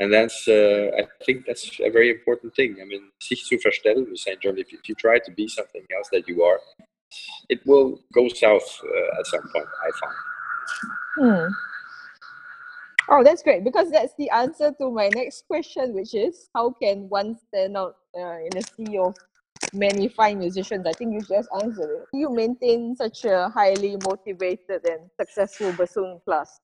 and 0.00 0.12
that's 0.12 0.48
uh, 0.48 0.90
I 0.98 1.06
think 1.24 1.46
that's 1.46 1.80
a 1.80 1.90
very 1.90 2.10
important 2.10 2.54
thing. 2.54 2.76
I 2.80 2.84
mean, 2.84 3.10
sich 3.20 3.44
zu 3.44 3.56
verstellen, 3.58 4.06
we 4.08 4.16
say 4.16 4.36
in 4.42 4.58
if 4.58 4.88
you 4.88 4.94
try 4.94 5.18
to 5.18 5.30
be 5.32 5.48
something 5.48 5.84
else 5.96 6.08
that 6.12 6.26
you 6.26 6.42
are, 6.42 6.58
it 7.48 7.60
will 7.66 8.00
go 8.12 8.28
south 8.28 8.80
uh, 8.84 9.20
at 9.20 9.26
some 9.26 9.42
point. 9.54 9.68
I 9.86 9.90
find. 10.00 10.16
Hmm. 11.18 11.52
Oh, 13.10 13.22
that's 13.22 13.42
great 13.42 13.64
because 13.64 13.90
that's 13.90 14.14
the 14.16 14.30
answer 14.30 14.72
to 14.80 14.90
my 14.90 15.10
next 15.14 15.46
question, 15.46 15.92
which 15.92 16.14
is 16.14 16.48
how 16.54 16.70
can 16.70 17.08
one 17.08 17.36
stand 17.48 17.76
out 17.76 17.96
uh, 18.16 18.38
in 18.38 18.56
a 18.56 18.62
sea 18.62 18.96
of 18.98 19.14
many 19.74 20.08
fine 20.08 20.38
musicians? 20.38 20.86
I 20.86 20.92
think 20.92 21.12
you 21.12 21.20
just 21.20 21.48
answered 21.60 21.90
it. 21.90 22.06
You 22.14 22.30
maintain 22.30 22.96
such 22.96 23.24
a 23.24 23.50
highly 23.50 23.98
motivated 24.02 24.88
and 24.88 25.10
successful 25.20 25.72
bassoon 25.72 26.20
class. 26.24 26.60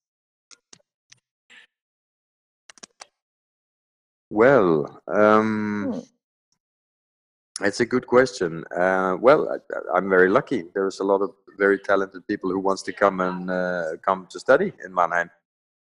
Well, 4.30 5.00
um, 5.06 5.92
hmm. 5.92 7.64
it's 7.64 7.80
a 7.80 7.86
good 7.86 8.06
question. 8.06 8.64
Uh, 8.76 9.16
well, 9.20 9.60
I, 9.94 9.98
am 9.98 10.08
very 10.08 10.28
lucky. 10.28 10.64
There's 10.74 11.00
a 11.00 11.04
lot 11.04 11.22
of 11.22 11.30
very 11.56 11.78
talented 11.78 12.26
people 12.28 12.50
who 12.50 12.60
wants 12.60 12.82
to 12.82 12.92
come 12.92 13.20
and 13.20 13.50
uh, 13.50 13.96
come 14.02 14.26
to 14.30 14.38
study 14.38 14.72
in 14.84 14.94
Mannheim 14.94 15.30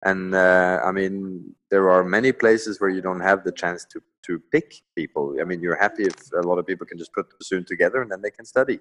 and 0.04 0.34
uh, 0.34 0.80
i 0.84 0.92
mean 0.92 1.54
there 1.70 1.90
are 1.90 2.04
many 2.04 2.32
places 2.32 2.80
where 2.80 2.90
you 2.90 3.02
don't 3.02 3.20
have 3.20 3.44
the 3.44 3.52
chance 3.52 3.86
to 3.86 4.02
to 4.24 4.40
pick 4.52 4.82
people 4.96 5.36
i 5.40 5.44
mean 5.44 5.62
you're 5.62 5.76
happy 5.76 6.04
if 6.04 6.16
a 6.34 6.48
lot 6.48 6.58
of 6.58 6.66
people 6.66 6.86
can 6.86 6.98
just 6.98 7.14
put 7.14 7.30
the 7.30 7.36
bassoon 7.40 7.64
together 7.66 8.02
and 8.02 8.12
then 8.12 8.22
they 8.22 8.32
can 8.32 8.46
study 8.46 8.80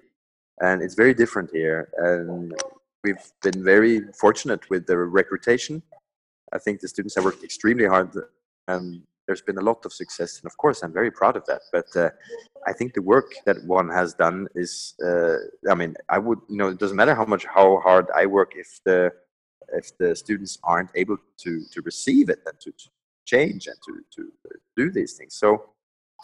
and 0.61 0.81
it's 0.81 0.95
very 0.95 1.13
different 1.13 1.49
here 1.53 1.89
and 1.97 2.53
we've 3.03 3.31
been 3.41 3.63
very 3.63 4.01
fortunate 4.19 4.67
with 4.69 4.85
the 4.87 4.97
recruitation 4.97 5.81
i 6.53 6.57
think 6.57 6.79
the 6.79 6.87
students 6.87 7.15
have 7.15 7.25
worked 7.25 7.43
extremely 7.43 7.85
hard 7.85 8.09
and 8.67 9.01
there's 9.31 9.47
been 9.49 9.57
a 9.57 9.67
lot 9.71 9.85
of 9.85 9.93
success 9.93 10.31
and 10.39 10.45
of 10.51 10.55
course 10.57 10.83
i'm 10.83 10.93
very 10.93 11.11
proud 11.11 11.35
of 11.35 11.45
that 11.45 11.61
but 11.71 11.89
uh, 11.95 12.09
i 12.67 12.73
think 12.73 12.93
the 12.93 13.01
work 13.01 13.29
that 13.45 13.57
one 13.65 13.89
has 13.89 14.13
done 14.13 14.47
is 14.55 14.71
uh, 15.09 15.37
i 15.71 15.75
mean 15.81 15.95
i 16.09 16.17
would 16.17 16.39
you 16.49 16.57
know 16.57 16.67
it 16.67 16.79
doesn't 16.79 16.97
matter 16.97 17.15
how 17.15 17.25
much 17.33 17.45
how 17.45 17.79
hard 17.87 18.05
i 18.21 18.25
work 18.25 18.51
if 18.55 18.79
the 18.85 18.99
if 19.73 19.97
the 19.97 20.15
students 20.15 20.57
aren't 20.63 20.91
able 20.95 21.17
to 21.37 21.61
to 21.71 21.81
receive 21.81 22.29
it 22.29 22.39
and 22.45 22.59
to, 22.59 22.71
change 23.23 23.67
and 23.67 23.77
to 23.85 23.93
to 24.15 24.31
do 24.75 24.91
these 24.91 25.13
things. 25.13 25.35
So 25.35 25.49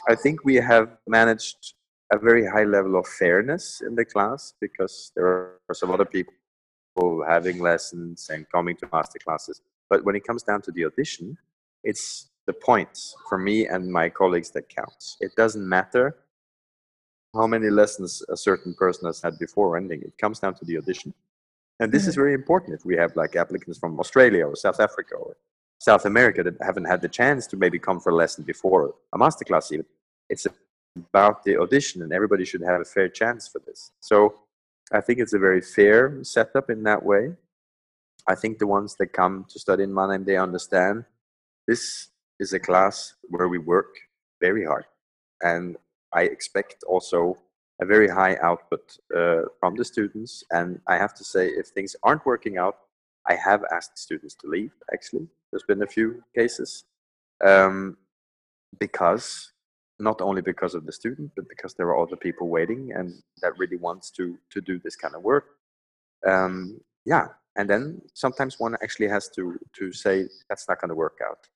I 0.10 0.16
think 0.16 0.44
we 0.44 0.56
have 0.56 0.98
managed 1.08 1.74
a 2.12 2.18
very 2.18 2.46
high 2.46 2.64
level 2.64 2.98
of 2.98 3.06
fairness 3.08 3.82
in 3.88 3.96
the 3.96 4.04
class 4.04 4.54
because 4.60 5.12
there 5.16 5.28
are 5.28 5.60
a 5.84 5.86
lot 5.86 6.02
of 6.02 6.10
people 6.10 6.34
having 7.28 7.60
lessons 7.60 8.30
and 8.32 8.50
coming 8.50 8.76
to 8.78 8.90
master 8.92 9.20
classes. 9.20 9.62
But 9.90 10.04
when 10.06 10.16
it 10.16 10.26
comes 10.26 10.44
down 10.44 10.62
to 10.64 10.72
the 10.72 10.86
audition, 10.86 11.38
it's 11.84 12.30
the 12.48 12.54
points 12.54 13.16
for 13.30 13.38
me 13.38 13.68
and 13.68 13.92
my 13.92 14.10
colleagues 14.10 14.50
that 14.52 14.70
counts. 14.70 15.18
It 15.20 15.36
doesn't 15.36 15.68
matter 15.68 16.16
how 17.36 17.46
many 17.46 17.70
lessons 17.70 18.24
a 18.30 18.38
certain 18.38 18.74
person 18.74 19.06
has 19.06 19.22
had 19.22 19.38
before 19.38 19.78
ending. 19.78 20.02
It 20.02 20.18
comes 20.18 20.40
down 20.40 20.56
to 20.56 20.66
the 20.66 20.78
audition. 20.78 21.14
And 21.80 21.92
this 21.92 22.04
mm-hmm. 22.04 22.10
is 22.10 22.16
very 22.16 22.34
important 22.34 22.74
if 22.74 22.86
we 22.86 22.96
have 22.96 23.16
like 23.16 23.36
applicants 23.36 23.78
from 23.78 24.00
Australia 24.00 24.48
or 24.48 24.56
South 24.56 24.80
Africa 24.80 25.16
or 25.16 25.36
South 25.80 26.06
America 26.06 26.42
that 26.42 26.56
haven't 26.62 26.86
had 26.86 27.02
the 27.02 27.10
chance 27.10 27.46
to 27.48 27.58
maybe 27.58 27.78
come 27.78 28.00
for 28.00 28.10
a 28.10 28.16
lesson 28.16 28.44
before 28.44 28.96
a 29.14 29.18
masterclass 29.18 29.72
even. 29.72 29.86
It's 30.30 30.48
about 30.96 31.44
the 31.44 31.58
audition 31.58 32.02
and 32.02 32.12
everybody 32.12 32.46
should 32.46 32.62
have 32.62 32.82
a 32.82 32.86
fair 32.86 33.10
chance 33.10 33.48
for 33.48 33.60
this. 33.68 33.92
So 34.00 34.34
I 34.92 35.02
think 35.02 35.20
it's 35.20 35.34
a 35.34 35.40
very 35.40 35.62
fair 35.62 36.24
setup 36.24 36.70
in 36.70 36.82
that 36.84 37.04
way. 37.04 37.34
I 38.26 38.36
think 38.36 38.58
the 38.58 38.68
ones 38.68 38.96
that 38.96 39.14
come 39.14 39.46
to 39.50 39.60
study 39.60 39.84
in 39.84 39.94
Mannheim, 39.94 40.24
they 40.24 40.38
understand 40.38 41.06
this 41.68 42.10
is 42.40 42.54
a 42.54 42.60
class 42.60 43.16
where 43.24 43.48
we 43.48 43.58
work 43.58 43.96
very 44.42 44.66
hard. 44.66 44.86
And 45.42 45.78
I 46.14 46.24
expect 46.24 46.84
also 46.88 47.38
a 47.82 47.86
very 47.86 48.08
high 48.08 48.38
output 48.42 48.98
uh, 49.16 49.44
from 49.60 49.76
the 49.76 49.86
students. 49.86 50.44
And 50.52 50.80
I 50.88 50.98
have 50.98 51.14
to 51.16 51.24
say, 51.24 51.48
if 51.50 51.68
things 51.68 51.96
aren't 52.04 52.26
working 52.26 52.58
out, 52.58 52.78
I 53.28 53.36
have 53.36 53.64
asked 53.72 53.98
students 53.98 54.36
to 54.36 54.48
leave, 54.48 54.72
actually. 54.94 55.28
There's 55.52 55.64
been 55.64 55.84
a 55.84 55.88
few 55.88 56.24
cases. 56.36 56.86
Um, 57.44 57.98
because, 58.80 59.52
not 60.00 60.22
only 60.22 60.42
because 60.42 60.76
of 60.76 60.86
the 60.86 60.92
student, 60.92 61.32
but 61.36 61.48
because 61.50 61.74
there 61.74 61.88
are 61.88 62.02
other 62.02 62.16
people 62.16 62.48
waiting 62.48 62.92
and 62.94 63.14
that 63.42 63.58
really 63.58 63.78
wants 63.78 64.12
to, 64.12 64.38
to 64.52 64.62
do 64.62 64.80
this 64.80 64.96
kind 64.96 65.16
of 65.16 65.24
work. 65.24 65.46
Um, 66.26 66.80
yeah, 67.06 67.28
and 67.56 67.70
then 67.70 68.02
sometimes 68.14 68.60
one 68.60 68.76
actually 68.84 69.08
has 69.08 69.30
to, 69.30 69.58
to 69.78 69.92
say, 69.92 70.28
that's 70.50 70.68
not 70.68 70.82
going 70.82 70.90
to 70.90 70.96
work 70.96 71.20
out 71.28 71.48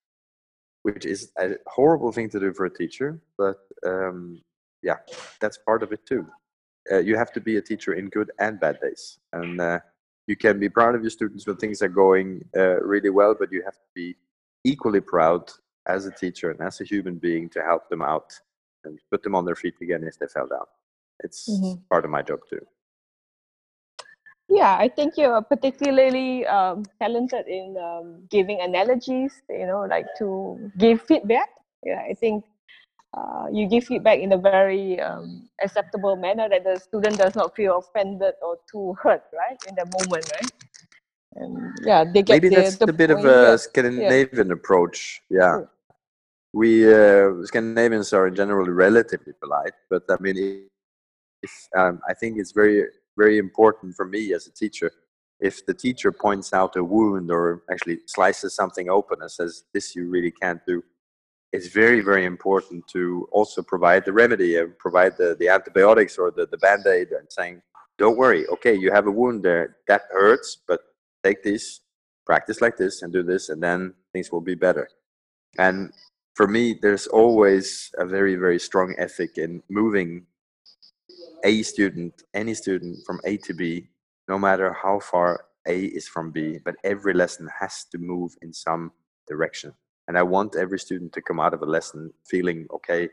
which 0.84 1.06
is 1.06 1.32
a 1.40 1.52
horrible 1.68 2.12
thing 2.12 2.30
to 2.30 2.40
do 2.40 2.54
for 2.54 2.66
a 2.66 2.74
teacher, 2.74 3.22
but 3.38 3.60
um, 3.86 4.42
yeah, 4.82 4.98
that's 5.40 5.58
part 5.60 5.84
of 5.84 5.92
it 5.92 6.06
too. 6.06 6.26
uh, 6.92 7.00
you 7.00 7.16
have 7.16 7.32
to 7.34 7.42
be 7.42 7.58
a 7.58 7.62
teacher 7.62 7.94
in 7.94 8.10
good 8.10 8.32
and 8.40 8.60
bad 8.60 8.80
days, 8.82 9.20
and 9.34 9.62
uh, 9.62 9.80
you 10.28 10.36
can 10.36 10.60
be 10.60 10.70
proud 10.70 10.96
of 10.96 11.02
your 11.02 11.10
students 11.10 11.46
when 11.46 11.58
things 11.58 11.82
are 11.82 11.88
going 11.90 12.44
uh, 12.58 12.82
really 12.82 13.10
well, 13.10 13.36
but 13.38 13.52
you 13.52 13.62
have 13.64 13.76
to 13.76 13.90
be 13.94 14.16
equally 14.64 15.02
proud 15.02 15.52
as 15.88 16.06
a 16.06 16.12
teacher 16.12 16.52
and 16.52 16.62
as 16.62 16.82
a 16.82 16.84
human 16.84 17.16
being 17.16 17.50
to 17.50 17.62
help 17.62 17.90
them 17.90 18.02
out 18.02 18.34
and 18.84 19.00
put 19.12 19.24
them 19.24 19.36
on 19.36 19.46
their 19.46 19.56
feet 19.56 19.76
again 19.82 20.04
if 20.04 20.18
they 20.20 20.28
fell 20.28 20.48
down. 20.48 20.66
It's 21.24 21.50
mm-hmm. 21.50 21.82
part 21.90 22.06
of 22.06 22.12
my 22.12 22.22
job 22.22 22.40
too. 22.50 22.66
Yeah, 24.52 24.76
I 24.76 24.90
think 24.90 25.16
you're 25.16 25.42
particularly 25.42 26.46
um, 26.46 26.84
talented 27.00 27.48
in 27.48 27.78
um, 27.80 28.28
giving 28.30 28.60
analogies, 28.60 29.32
you 29.50 29.66
know, 29.66 29.88
like 29.88 30.06
to 30.20 30.70
give 30.78 31.02
feedback. 31.04 31.48
Yeah, 31.84 32.04
I 32.04 32.14
think 32.14 32.44
uh, 33.16 33.48
you 33.52 33.68
give 33.70 33.86
feedback 33.86 34.20
in 34.20 34.34
a 34.34 34.38
very 34.38 35.00
um, 35.00 35.48
acceptable 35.64 36.18
manner 36.18 36.50
that 36.50 36.66
the 36.66 36.78
student 36.80 37.18
does 37.18 37.34
not 37.34 37.56
feel 37.56 37.80
offended 37.80 38.34
or 38.42 38.58
too 38.70 38.94
hurt, 39.02 39.24
right, 39.32 39.58
in 39.70 39.76
the 39.76 39.88
moment, 39.88 40.30
right? 40.36 40.52
And 41.36 41.72
yeah, 41.86 42.04
they 42.04 42.22
get 42.22 42.34
maybe 42.34 42.50
the, 42.50 42.56
that's 42.56 42.76
the 42.76 42.90
a 42.90 42.94
bit 42.94 43.10
of 43.10 43.24
a 43.24 43.58
Scandinavian 43.58 44.48
yeah. 44.48 44.54
approach. 44.54 45.22
Yeah, 45.30 45.62
we 46.52 46.94
uh, 46.94 47.42
Scandinavians 47.46 48.12
are 48.12 48.30
generally 48.30 48.72
relatively 48.72 49.32
polite, 49.40 49.80
but 49.90 50.04
I 50.10 50.18
mean, 50.20 50.68
if, 51.42 51.52
um, 51.78 52.02
I 52.08 52.14
think 52.14 52.38
it's 52.38 52.52
very 52.52 52.84
very 53.24 53.38
important 53.38 53.96
for 53.96 54.06
me 54.16 54.34
as 54.38 54.44
a 54.48 54.54
teacher. 54.62 54.90
If 55.50 55.56
the 55.66 55.78
teacher 55.86 56.12
points 56.26 56.50
out 56.60 56.76
a 56.76 56.84
wound 56.84 57.28
or 57.38 57.64
actually 57.72 58.00
slices 58.16 58.52
something 58.62 58.88
open 58.90 59.18
and 59.22 59.32
says, 59.40 59.52
"This 59.74 59.96
you 59.96 60.04
really 60.16 60.34
can't 60.44 60.64
do," 60.74 60.78
it's 61.54 61.68
very 61.68 62.02
very 62.02 62.26
important 62.26 62.88
to 62.88 63.28
also 63.32 63.62
provide 63.62 64.06
the 64.06 64.14
remedy 64.14 64.58
and 64.58 64.78
provide 64.78 65.18
the, 65.18 65.36
the 65.40 65.50
antibiotics 65.50 66.18
or 66.18 66.32
the, 66.32 66.46
the 66.48 66.58
band-aid 66.58 67.10
and 67.12 67.28
saying 67.30 67.62
don't 67.98 68.18
worry 68.18 68.48
okay 68.48 68.74
you 68.74 68.92
have 68.92 69.08
a 69.08 69.12
wound 69.12 69.44
there 69.44 69.78
that 69.88 70.04
hurts 70.12 70.58
but 70.68 70.80
take 71.24 71.44
this 71.44 71.82
practice 72.26 72.62
like 72.62 72.78
this 72.78 73.02
and 73.02 73.12
do 73.12 73.24
this 73.24 73.50
and 73.50 73.62
then 73.62 73.94
things 74.14 74.32
will 74.32 74.42
be 74.42 74.56
better 74.56 74.88
and 75.58 75.92
for 76.36 76.48
me 76.48 76.78
there's 76.82 77.08
always 77.08 77.92
a 77.98 78.06
very 78.06 78.36
very 78.36 78.60
strong 78.60 78.96
ethic 78.98 79.38
in 79.38 79.62
moving 79.70 80.26
a 81.44 81.62
student 81.64 82.24
any 82.34 82.54
student 82.54 82.98
from 83.06 83.20
a 83.26 83.38
to 83.38 83.54
b 83.54 83.88
no 84.28 84.38
matter 84.38 84.74
how 84.74 85.00
far 85.00 85.46
a 85.68 85.86
is 85.86 86.08
from 86.08 86.32
b 86.32 86.60
but 86.64 86.76
every 86.84 87.14
lesson 87.14 87.48
has 87.60 87.86
to 87.92 87.98
move 87.98 88.36
in 88.42 88.54
some 88.54 88.92
direction. 89.28 89.74
And 90.08 90.18
i 90.18 90.24
want 90.24 90.56
every 90.56 90.80
student 90.80 91.14
to 91.14 91.22
come 91.22 91.40
out 91.40 91.54
of 91.54 91.62
a 91.62 91.66
lesson 91.66 92.12
feeling 92.26 92.68
okay 92.74 93.10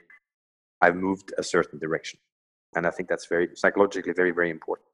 i've 0.83 0.97
moved 0.97 1.33
a 1.39 1.43
certain 1.43 1.79
direction. 1.79 2.19
And 2.75 2.87
i 2.87 2.91
think 2.91 3.09
that's 3.09 3.27
very 3.27 3.49
psychologically 3.55 4.13
very 4.13 4.33
very 4.33 4.51
important. 4.51 4.93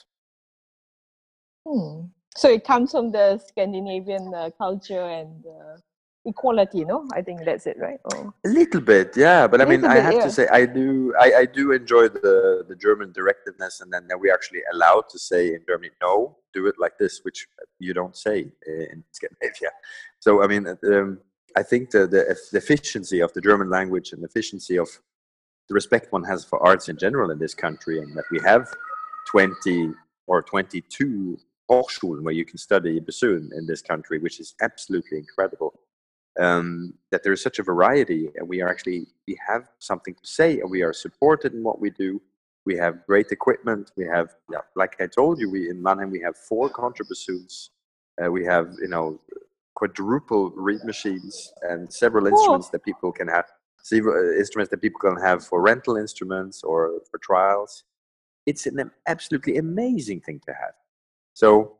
Hmm. 1.67 2.09
so 2.37 2.49
it 2.51 2.65
comes 2.65 2.91
from 2.91 3.11
the 3.11 3.39
scandinavian 3.39 4.35
uh, 4.35 4.51
culture 4.59 5.07
and 5.21 5.45
uh, 5.47 5.77
equality 6.27 6.85
no 6.85 7.07
i 7.13 7.21
think 7.21 7.45
that's 7.45 7.67
it 7.67 7.77
right 7.79 8.01
a 8.13 8.49
little 8.49 8.81
bit 8.81 9.15
yeah 9.17 9.47
but 9.47 9.61
i 9.61 9.65
mean 9.65 9.85
i 9.85 9.97
have 9.97 10.15
yeah. 10.15 10.25
to 10.25 10.31
say 10.31 10.49
i 10.49 10.65
do 10.65 11.15
I, 11.21 11.35
I 11.41 11.45
do 11.45 11.73
enjoy 11.73 12.09
the 12.09 12.65
the 12.69 12.77
german 12.77 13.13
directiveness 13.13 13.81
and 13.81 13.93
then 13.93 14.09
we're 14.19 14.33
actually 14.33 14.63
allowed 14.73 15.09
to 15.11 15.19
say 15.19 15.49
in 15.49 15.61
germany 15.69 15.91
no 16.01 16.37
do 16.53 16.67
it 16.67 16.77
like 16.79 16.97
this 16.99 17.21
which 17.25 17.47
you 17.79 17.93
don't 17.93 18.17
say 18.17 18.47
in 18.67 19.05
scandinavia 19.13 19.71
so 20.19 20.43
i 20.43 20.47
mean 20.47 20.67
um, 20.93 21.19
I 21.57 21.63
think 21.63 21.91
the, 21.91 22.01
the, 22.07 22.37
the 22.51 22.59
efficiency 22.59 23.21
of 23.21 23.33
the 23.33 23.41
German 23.41 23.71
language 23.71 24.13
and 24.13 24.23
the 24.23 24.27
efficiency 24.27 24.77
of 24.77 24.89
the 25.69 25.75
respect 25.75 26.13
one 26.13 26.25
has 26.25 26.45
for 26.45 26.65
arts 26.67 26.89
in 26.89 26.99
general 26.99 27.31
in 27.31 27.39
this 27.39 27.55
country, 27.55 27.99
and 27.99 28.15
that 28.17 28.25
we 28.31 28.41
have 28.45 28.69
20 29.31 29.93
or 30.27 30.43
22 30.43 31.39
Hochschulen 31.71 32.23
where 32.23 32.35
you 32.35 32.45
can 32.45 32.59
study 32.59 33.01
bassoon 33.01 33.51
in 33.57 33.67
this 33.67 33.81
country, 33.81 34.19
which 34.19 34.41
is 34.41 34.55
absolutely 34.61 35.19
incredible. 35.19 35.73
Um, 36.41 36.95
that 37.13 37.23
there 37.23 37.33
is 37.33 37.43
such 37.43 37.61
a 37.61 37.63
variety, 37.63 38.29
and 38.35 38.49
we 38.49 38.61
are 38.61 38.69
actually 38.69 39.07
we 39.29 39.39
have 39.47 39.69
something 39.79 40.15
to 40.15 40.27
say, 40.27 40.59
and 40.61 40.69
we 40.71 40.83
are 40.83 40.93
supported 40.93 41.55
in 41.55 41.63
what 41.63 41.81
we 41.81 41.91
do. 41.91 42.21
We 42.67 42.77
have 42.77 43.07
great 43.07 43.31
equipment. 43.31 43.93
We 43.97 44.07
have, 44.07 44.35
yeah, 44.51 44.63
like 44.75 44.97
I 45.01 45.07
told 45.07 45.39
you, 45.39 45.49
we 45.51 45.71
in 45.71 45.81
Mannheim 45.81 46.11
we 46.11 46.21
have 46.23 46.37
four 46.37 46.69
contrabassoons. 46.71 47.71
Uh, 48.21 48.31
we 48.31 48.45
have, 48.45 48.75
you 48.81 48.89
know, 48.89 49.21
quadruple 49.75 50.51
reed 50.51 50.85
machines 50.85 51.53
and 51.63 51.93
several 51.93 52.27
instruments 52.27 52.69
that 52.71 52.85
people 52.85 53.13
can 53.13 53.29
have 53.29 53.45
several 53.83 54.15
uh, 54.17 54.39
instruments 54.39 54.71
that 54.71 54.81
people 54.81 55.01
can 55.01 55.17
have 55.21 55.45
for 55.45 55.61
rental 55.61 55.97
instruments 55.97 56.63
or 56.63 57.01
for 57.11 57.19
trials 57.19 57.85
it's 58.47 58.67
an 58.67 58.91
absolutely 59.07 59.57
amazing 59.57 60.21
thing 60.21 60.41
to 60.47 60.53
have 60.53 60.75
so 61.35 61.77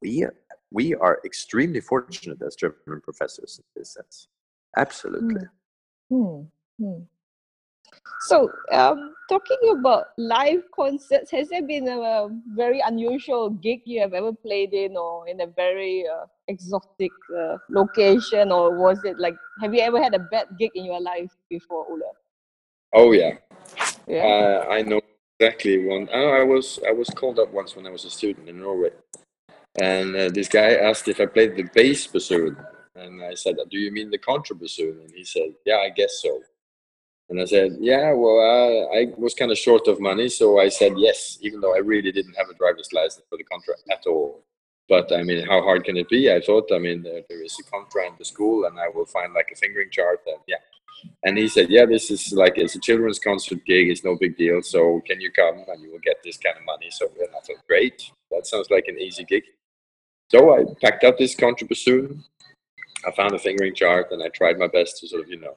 we 0.00 0.26
we 0.72 0.94
are 0.94 1.20
extremely 1.24 1.80
fortunate 1.80 2.40
as 2.42 2.54
german 2.56 3.00
professors 3.02 3.60
in 3.60 3.80
this 3.80 3.94
sense 3.94 4.28
absolutely 4.76 5.42
mm. 6.10 6.46
Mm. 6.80 7.06
So, 8.26 8.50
um, 8.70 9.14
talking 9.28 9.58
about 9.76 10.06
live 10.16 10.62
concerts, 10.74 11.30
has 11.32 11.48
there 11.48 11.62
been 11.62 11.88
a, 11.88 12.28
very 12.54 12.80
unusual 12.80 13.50
gig 13.50 13.80
you 13.84 14.00
have 14.00 14.14
ever 14.14 14.32
played 14.32 14.72
in, 14.72 14.96
or 14.96 15.28
in 15.28 15.40
a 15.40 15.46
very 15.46 16.06
uh, 16.06 16.26
exotic 16.48 17.10
uh, 17.36 17.56
location, 17.68 18.52
or 18.52 18.78
was 18.78 19.02
it 19.04 19.18
like, 19.18 19.34
have 19.60 19.74
you 19.74 19.80
ever 19.80 20.02
had 20.02 20.14
a 20.14 20.20
bad 20.20 20.46
gig 20.58 20.70
in 20.74 20.84
your 20.84 21.00
life 21.00 21.30
before, 21.50 21.84
Ole? 21.90 22.00
Oh 22.94 23.12
yeah, 23.12 23.32
yeah. 24.06 24.22
Uh, 24.22 24.66
I 24.70 24.82
know 24.82 25.00
exactly 25.40 25.84
one. 25.84 26.08
Oh, 26.12 26.30
I 26.30 26.42
was 26.44 26.78
I 26.86 26.92
was 26.92 27.08
called 27.10 27.38
up 27.38 27.52
once 27.52 27.74
when 27.74 27.86
I 27.86 27.90
was 27.90 28.04
a 28.04 28.10
student 28.10 28.48
in 28.48 28.60
Norway, 28.60 28.90
and 29.80 30.14
uh, 30.14 30.28
this 30.32 30.48
guy 30.48 30.74
asked 30.74 31.08
if 31.08 31.20
I 31.20 31.26
played 31.26 31.56
the 31.56 31.68
bass 31.74 32.06
bassoon, 32.06 32.56
and 32.94 33.22
I 33.22 33.34
said, 33.34 33.56
"Do 33.70 33.78
you 33.78 33.90
mean 33.90 34.10
the 34.10 34.18
contrabassoon?" 34.18 35.00
And 35.00 35.12
he 35.14 35.24
said, 35.24 35.54
"Yeah, 35.64 35.76
I 35.76 35.90
guess 35.90 36.20
so." 36.22 36.42
And 37.32 37.40
I 37.40 37.46
said, 37.46 37.78
yeah, 37.80 38.12
well, 38.12 38.90
I 38.94 39.06
was 39.16 39.32
kind 39.32 39.50
of 39.50 39.56
short 39.56 39.88
of 39.88 39.98
money, 39.98 40.28
so 40.28 40.60
I 40.60 40.68
said 40.68 40.92
yes, 40.98 41.38
even 41.40 41.62
though 41.62 41.74
I 41.74 41.78
really 41.78 42.12
didn't 42.12 42.36
have 42.36 42.50
a 42.50 42.54
driver's 42.54 42.92
license 42.92 43.24
for 43.30 43.38
the 43.38 43.44
contra 43.44 43.72
at 43.90 44.06
all. 44.06 44.44
But 44.86 45.10
I 45.10 45.22
mean, 45.22 45.46
how 45.46 45.62
hard 45.62 45.84
can 45.84 45.96
it 45.96 46.10
be? 46.10 46.30
I 46.30 46.42
thought, 46.42 46.70
I 46.70 46.78
mean, 46.78 47.02
there, 47.02 47.22
there 47.30 47.42
is 47.42 47.56
a 47.58 47.70
contra 47.70 48.06
in 48.06 48.12
the 48.18 48.26
school, 48.26 48.66
and 48.66 48.78
I 48.78 48.88
will 48.94 49.06
find 49.06 49.32
like 49.32 49.48
a 49.50 49.56
fingering 49.56 49.88
chart, 49.90 50.20
and 50.26 50.40
yeah. 50.46 50.56
And 51.24 51.38
he 51.38 51.48
said, 51.48 51.70
yeah, 51.70 51.86
this 51.86 52.10
is 52.10 52.34
like 52.34 52.54
it's 52.56 52.74
a 52.74 52.80
children's 52.80 53.18
concert 53.18 53.64
gig, 53.64 53.88
it's 53.88 54.04
no 54.04 54.14
big 54.14 54.36
deal. 54.36 54.60
So 54.60 55.00
can 55.06 55.18
you 55.18 55.32
come 55.32 55.64
and 55.66 55.82
you 55.82 55.90
will 55.90 56.00
get 56.04 56.16
this 56.22 56.36
kind 56.36 56.56
of 56.58 56.66
money? 56.66 56.90
So 56.90 57.08
then 57.18 57.28
I 57.30 57.40
thought, 57.40 57.66
great, 57.66 58.10
that 58.30 58.46
sounds 58.46 58.68
like 58.68 58.84
an 58.88 58.98
easy 58.98 59.24
gig. 59.24 59.44
So 60.32 60.54
I 60.54 60.64
packed 60.80 61.04
up 61.04 61.18
this 61.18 61.36
contrabassoon. 61.36 62.22
I 63.06 63.10
found 63.10 63.34
a 63.34 63.38
fingering 63.38 63.74
chart, 63.74 64.12
and 64.12 64.22
I 64.22 64.28
tried 64.28 64.58
my 64.58 64.66
best 64.66 64.98
to 64.98 65.08
sort 65.08 65.24
of, 65.24 65.28
you 65.28 65.38
know, 65.38 65.56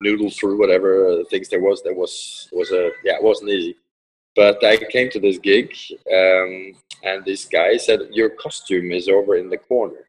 noodle 0.00 0.30
through 0.30 0.58
whatever 0.58 1.22
things 1.30 1.48
there 1.48 1.60
was. 1.60 1.82
There 1.82 1.94
was 1.94 2.48
was 2.52 2.72
a 2.72 2.90
yeah, 3.04 3.16
it 3.16 3.22
wasn't 3.22 3.50
easy. 3.50 3.76
But 4.34 4.64
I 4.64 4.76
came 4.76 5.10
to 5.10 5.20
this 5.20 5.38
gig, 5.38 5.72
um, 6.12 6.72
and 7.04 7.24
this 7.24 7.44
guy 7.44 7.76
said, 7.76 8.00
"Your 8.10 8.30
costume 8.30 8.90
is 8.90 9.08
over 9.08 9.36
in 9.36 9.48
the 9.50 9.58
corner." 9.58 10.08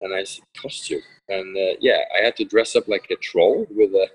And 0.00 0.12
I 0.12 0.24
said, 0.24 0.44
"Costume?" 0.60 1.02
And 1.28 1.56
uh, 1.56 1.76
yeah, 1.80 2.00
I 2.18 2.24
had 2.24 2.36
to 2.36 2.44
dress 2.44 2.74
up 2.74 2.88
like 2.88 3.06
a 3.10 3.16
troll 3.16 3.66
with 3.70 3.92
a 3.92 4.08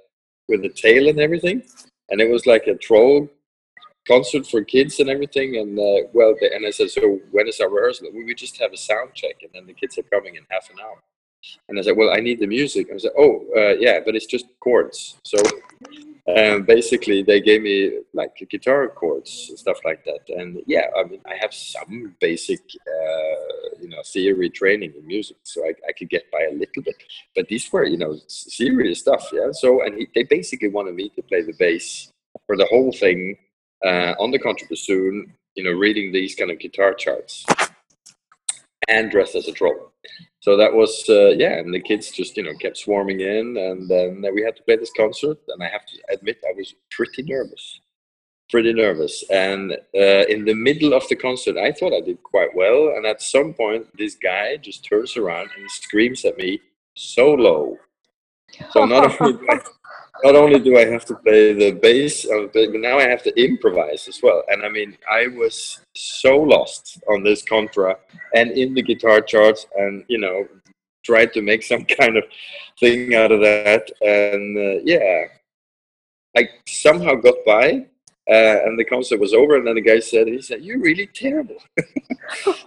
with 0.49 0.65
a 0.65 0.69
tail 0.69 1.07
and 1.07 1.19
everything, 1.19 1.63
and 2.09 2.19
it 2.19 2.29
was 2.29 2.45
like 2.45 2.67
a 2.67 2.75
troll 2.75 3.29
concert 4.07 4.47
for 4.47 4.63
kids 4.63 4.99
and 4.99 5.09
everything. 5.09 5.57
And 5.57 5.77
uh, 5.77 6.07
well, 6.13 6.35
the, 6.39 6.53
and 6.53 6.65
I 6.65 6.71
said, 6.71 6.89
"So 6.91 7.19
when 7.31 7.47
is 7.47 7.59
our 7.59 7.69
rehearsal?" 7.69 8.09
We 8.13 8.33
just 8.35 8.59
have 8.59 8.73
a 8.73 8.77
sound 8.77 9.13
check, 9.13 9.35
and 9.41 9.51
then 9.53 9.65
the 9.65 9.73
kids 9.73 9.97
are 9.97 10.03
coming 10.03 10.35
in 10.35 10.43
half 10.49 10.69
an 10.69 10.77
hour. 10.79 11.01
And 11.69 11.79
I 11.79 11.81
said, 11.81 11.97
well, 11.97 12.11
I 12.11 12.19
need 12.19 12.39
the 12.39 12.47
music. 12.47 12.87
I 12.93 12.97
said, 12.97 13.11
oh, 13.17 13.45
uh, 13.55 13.75
yeah, 13.79 13.99
but 14.05 14.15
it's 14.15 14.25
just 14.25 14.45
chords. 14.59 15.17
So 15.23 15.37
um, 16.35 16.63
basically, 16.63 17.23
they 17.23 17.39
gave 17.39 17.61
me 17.61 17.99
like 18.13 18.31
guitar 18.49 18.87
chords 18.87 19.47
and 19.49 19.59
stuff 19.59 19.77
like 19.85 20.03
that. 20.05 20.21
And 20.29 20.61
yeah, 20.65 20.87
I 20.97 21.03
mean, 21.03 21.21
I 21.25 21.35
have 21.39 21.53
some 21.53 22.15
basic, 22.19 22.59
uh, 22.59 23.79
you 23.79 23.89
know, 23.89 24.01
theory 24.05 24.49
training 24.49 24.93
in 24.97 25.05
music, 25.05 25.37
so 25.43 25.63
I, 25.63 25.73
I 25.87 25.91
could 25.97 26.09
get 26.09 26.31
by 26.31 26.47
a 26.49 26.53
little 26.53 26.81
bit. 26.81 26.95
But 27.35 27.47
these 27.47 27.71
were, 27.71 27.85
you 27.85 27.97
know, 27.97 28.17
serious 28.27 28.99
stuff. 28.99 29.29
Yeah. 29.31 29.51
So, 29.51 29.83
and 29.83 29.99
he, 29.99 30.07
they 30.15 30.23
basically 30.23 30.69
wanted 30.69 30.95
me 30.95 31.09
to 31.09 31.21
play 31.21 31.43
the 31.43 31.53
bass 31.53 32.11
for 32.47 32.57
the 32.57 32.65
whole 32.65 32.91
thing 32.91 33.37
uh, 33.83 34.13
on 34.19 34.31
the 34.31 34.39
contrabassoon, 34.39 35.31
you 35.55 35.63
know, 35.63 35.71
reading 35.71 36.11
these 36.11 36.35
kind 36.35 36.51
of 36.51 36.59
guitar 36.59 36.93
charts 36.93 37.45
and 38.87 39.11
dressed 39.11 39.35
as 39.35 39.47
a 39.47 39.51
troll. 39.51 39.91
So 40.39 40.55
that 40.57 40.73
was 40.73 41.03
uh, 41.09 41.29
yeah, 41.29 41.57
and 41.57 41.73
the 41.73 41.79
kids 41.79 42.11
just 42.11 42.37
you 42.37 42.43
know 42.43 42.53
kept 42.61 42.77
swarming 42.77 43.21
in, 43.21 43.57
and 43.57 43.89
then 43.89 44.23
we 44.33 44.43
had 44.43 44.55
to 44.57 44.63
play 44.63 44.75
this 44.75 44.91
concert. 44.95 45.39
And 45.47 45.63
I 45.63 45.69
have 45.69 45.85
to 45.87 45.97
admit, 46.13 46.37
I 46.47 46.53
was 46.55 46.75
pretty 46.91 47.23
nervous, 47.23 47.79
pretty 48.51 48.73
nervous. 48.73 49.23
And 49.31 49.71
uh, 49.73 50.25
in 50.29 50.45
the 50.45 50.53
middle 50.53 50.93
of 50.93 51.07
the 51.09 51.15
concert, 51.15 51.57
I 51.57 51.71
thought 51.71 51.93
I 51.93 52.01
did 52.01 52.21
quite 52.21 52.55
well. 52.55 52.93
And 52.95 53.07
at 53.07 53.23
some 53.23 53.53
point, 53.53 53.87
this 53.97 54.13
guy 54.15 54.57
just 54.57 54.85
turns 54.85 55.17
around 55.17 55.49
and 55.57 55.69
screams 55.71 56.23
at 56.25 56.37
me 56.37 56.61
solo. 56.95 57.79
So 58.71 58.85
not 58.85 59.15
only 59.21 59.39
not 60.23 60.35
only 60.35 60.59
do 60.59 60.77
I 60.77 60.85
have 60.85 61.05
to 61.05 61.15
play 61.15 61.53
the 61.53 61.71
bass, 61.71 62.25
uh, 62.25 62.47
but 62.53 62.73
now 62.73 62.97
I 62.97 63.07
have 63.07 63.23
to 63.23 63.41
improvise 63.41 64.07
as 64.07 64.21
well. 64.23 64.43
And 64.47 64.63
I 64.63 64.69
mean, 64.69 64.97
I 65.11 65.27
was 65.27 65.81
so 65.93 66.37
lost 66.37 67.03
on 67.09 67.23
this 67.23 67.43
contra 67.43 67.97
and 68.33 68.51
in 68.51 68.73
the 68.73 68.81
guitar 68.81 69.21
charts, 69.21 69.67
and 69.75 70.03
you 70.07 70.17
know, 70.17 70.47
tried 71.03 71.33
to 71.33 71.41
make 71.41 71.63
some 71.71 71.85
kind 71.85 72.17
of 72.17 72.23
thing 72.79 73.15
out 73.15 73.31
of 73.31 73.41
that. 73.41 73.89
And 74.01 74.57
uh, 74.57 74.81
yeah, 74.83 75.25
I 76.37 76.49
somehow 76.67 77.15
got 77.15 77.35
by. 77.45 77.85
Uh, 78.27 78.57
and 78.65 78.79
the 78.79 78.83
concert 78.83 79.19
was 79.19 79.35
over, 79.35 79.55
and 79.55 79.67
then 79.67 79.75
the 79.75 79.81
guy 79.81 79.99
said, 79.99 80.27
"He 80.27 80.41
said 80.41 80.63
you're 80.63 80.79
really 80.79 81.05
terrible." 81.05 81.57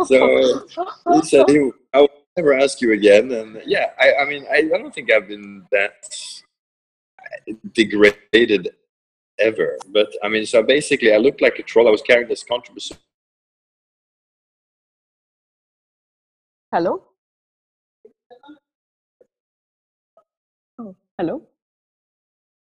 so 0.06 0.64
he 1.12 1.22
said, 1.22 1.46
he, 1.48 1.72
"I 1.92 2.06
never 2.38 2.54
ask 2.54 2.80
you 2.80 2.92
again." 2.92 3.30
And 3.32 3.60
yeah, 3.66 3.86
I, 3.98 4.08
I 4.22 4.24
mean, 4.30 4.46
I, 4.50 4.58
I 4.74 4.78
don't 4.80 4.94
think 4.94 5.12
I've 5.12 5.28
been 5.28 5.64
that 5.72 5.98
uh, 7.20 7.52
degraded 7.74 8.70
ever. 9.38 9.76
But 9.88 10.08
I 10.22 10.28
mean, 10.28 10.46
so 10.46 10.62
basically, 10.62 11.12
I 11.12 11.18
looked 11.18 11.42
like 11.42 11.58
a 11.58 11.62
troll. 11.62 11.88
I 11.88 11.90
was 11.90 12.02
carrying 12.02 12.28
this 12.28 12.44
contrabass. 12.44 12.92
Hello? 16.72 17.02
Oh, 20.78 20.94
hello? 21.18 21.42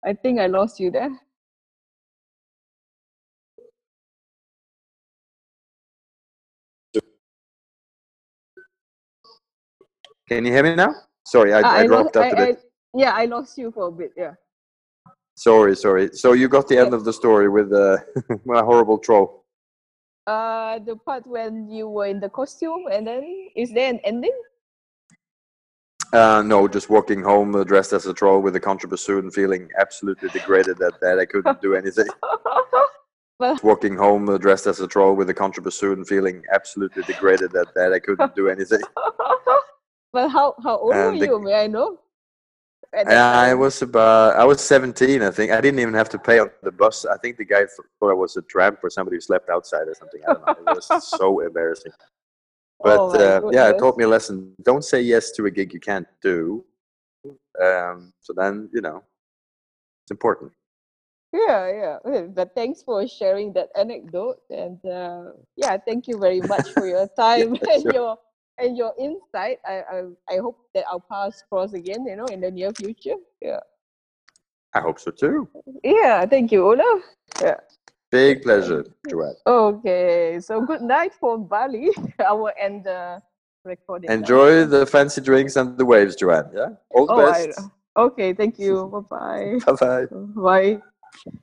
I 0.04 0.12
think 0.12 0.40
I 0.40 0.46
lost 0.46 0.80
you 0.80 0.90
there. 0.90 1.10
Can 10.29 10.45
you 10.47 10.53
hear 10.53 10.62
me 10.62 10.75
now? 10.75 10.95
Sorry, 11.27 11.53
I, 11.53 11.61
Ah, 11.61 11.72
I, 11.77 11.87
dropped 11.87 12.16
lost, 12.16 12.33
out 12.33 12.39
a 12.39 12.41
I, 12.41 12.47
bit. 12.47 12.59
I, 12.59 12.99
yeah, 12.99 13.12
I 13.12 13.25
lost 13.27 13.59
you 13.59 13.70
for 13.70 13.89
a 13.89 13.93
bit. 13.93 14.12
Yeah. 14.16 14.35
Sorry, 15.37 15.77
sorry. 15.77 16.11
So 16.12 16.33
you 16.33 16.49
got 16.49 16.68
the 16.68 16.79
end 16.79 16.95
of 16.95 17.05
the 17.05 17.12
story 17.12 17.49
with 17.49 17.72
uh, 17.72 17.99
my 18.45 18.61
horrible 18.62 18.99
troll. 18.99 19.45
Uh, 20.27 20.79
the 20.79 20.97
part 20.97 21.27
when 21.27 21.68
you 21.68 21.89
were 21.89 22.07
in 22.07 22.20
the 22.20 22.29
costume, 22.31 22.85
and 22.91 23.07
then 23.07 23.49
is 23.55 23.72
there 23.72 23.91
an 23.91 24.01
ending? 24.05 24.33
Uh, 26.14 26.43
no, 26.43 26.68
just 26.68 26.89
walking 26.89 27.22
home 27.22 27.55
uh, 27.57 27.64
dressed 27.64 27.93
as 27.93 28.07
a 28.07 28.14
troll 28.14 28.41
with 28.41 28.57
a 28.57 28.61
contrabassoon, 28.61 29.33
feeling 29.35 29.68
absolutely 29.79 30.29
degraded 30.31 30.81
at 30.81 30.99
that 31.03 31.18
I 31.18 31.27
couldn't 31.27 31.61
do 31.61 31.75
anything. 31.75 32.07
well, 33.39 33.59
walking 33.62 33.97
home 33.97 34.29
uh, 34.31 34.39
dressed 34.39 34.66
as 34.66 34.81
a 34.81 34.87
troll 34.87 35.14
with 35.14 35.29
a 35.29 35.35
contrabassoon, 35.35 36.07
feeling 36.07 36.43
absolutely 36.55 37.03
degraded 37.03 37.55
at 37.57 37.75
that 37.75 37.93
I 37.93 37.99
couldn't 37.99 38.35
do 38.35 38.49
anything. 38.49 38.81
well, 40.14 40.28
how 40.28 40.54
how 40.62 40.76
old 40.78 40.94
And 40.94 41.06
were 41.06 41.14
the- 41.20 41.26
you? 41.26 41.38
May 41.40 41.54
I 41.64 41.66
know? 41.66 41.98
I 42.94 43.54
was 43.54 43.82
about 43.82 44.36
I 44.36 44.44
was 44.44 44.60
17, 44.60 45.22
I 45.22 45.30
think. 45.30 45.50
I 45.50 45.60
didn't 45.60 45.80
even 45.80 45.94
have 45.94 46.08
to 46.10 46.18
pay 46.18 46.38
on 46.38 46.50
the 46.62 46.70
bus. 46.70 47.04
I 47.04 47.16
think 47.18 47.36
the 47.36 47.44
guy 47.44 47.64
thought 47.66 48.10
I 48.10 48.14
was 48.14 48.36
a 48.36 48.42
tramp 48.42 48.78
or 48.84 48.90
somebody 48.90 49.16
who 49.16 49.20
slept 49.20 49.50
outside 49.50 49.88
or 49.88 49.94
something. 49.94 50.20
I 50.24 50.30
don't 50.32 50.40
know. 50.42 50.54
It 50.60 50.68
was 50.76 50.86
so 51.18 51.40
embarrassing. 51.40 51.92
But 52.80 53.00
Oh 53.00 53.18
uh, 53.18 53.50
yeah, 53.50 53.68
it 53.70 53.78
taught 53.78 53.96
me 53.98 54.04
a 54.04 54.08
lesson. 54.08 54.54
Don't 54.62 54.84
say 54.84 55.00
yes 55.00 55.32
to 55.32 55.46
a 55.46 55.50
gig 55.50 55.72
you 55.74 55.80
can't 55.80 56.06
do. 56.22 56.64
Um, 57.60 58.12
so 58.20 58.32
then, 58.36 58.68
you 58.72 58.80
know, 58.80 59.02
it's 60.04 60.10
important. 60.10 60.52
Yeah, 61.32 61.98
yeah. 62.06 62.22
But 62.28 62.54
thanks 62.54 62.82
for 62.82 63.06
sharing 63.08 63.52
that 63.54 63.70
anecdote, 63.74 64.38
and 64.50 64.78
uh, 64.86 65.32
yeah, 65.56 65.76
thank 65.78 66.06
you 66.06 66.18
very 66.18 66.40
much 66.40 66.70
for 66.74 66.86
your 66.86 67.08
time 67.18 67.56
and 67.72 67.82
sure. 67.82 67.92
your 67.92 68.18
and 68.59 68.76
your 68.76 68.92
insight. 68.98 69.59
I, 69.66 69.82
I 69.90 69.98
I 70.30 70.36
hope 70.38 70.59
that 70.74 70.84
our 70.90 71.00
paths 71.00 71.42
cross 71.48 71.72
again, 71.72 72.05
you 72.07 72.16
know, 72.16 72.26
in 72.26 72.40
the 72.40 72.50
near 72.50 72.72
future. 72.72 73.16
Yeah. 73.40 73.61
I 74.74 74.80
hope 74.80 74.98
so 74.98 75.11
too. 75.11 75.48
Yeah. 75.82 76.26
Thank 76.26 76.50
you, 76.52 76.66
Olaf. 76.66 77.02
Yeah. 77.40 77.57
Big 78.11 78.42
pleasure, 78.42 78.84
Joanne. 79.09 79.34
Okay. 79.46 80.38
So 80.40 80.61
good 80.62 80.82
night 80.82 81.12
from 81.14 81.46
Bali. 81.46 81.90
I 82.26 82.32
will 82.32 82.52
end 82.59 82.84
the 82.84 83.20
recording. 83.64 84.09
now. 84.09 84.14
Enjoy 84.14 84.64
the 84.66 84.86
fancy 84.86 85.20
drinks 85.20 85.57
and 85.57 85.76
the 85.78 85.84
waves, 85.84 86.14
Joanne. 86.16 86.50
Yeah. 86.55 86.70
All 86.90 87.07
the 87.07 87.12
Oh, 87.14 87.26
I, 87.26 87.46
best. 87.46 87.61
okay. 87.96 88.32
Thank 88.34 88.59
you. 88.59 88.86
Bye-bye. 89.11 89.59
Bye 89.66 89.72
bye. 89.80 90.07
Bye. 90.80 91.34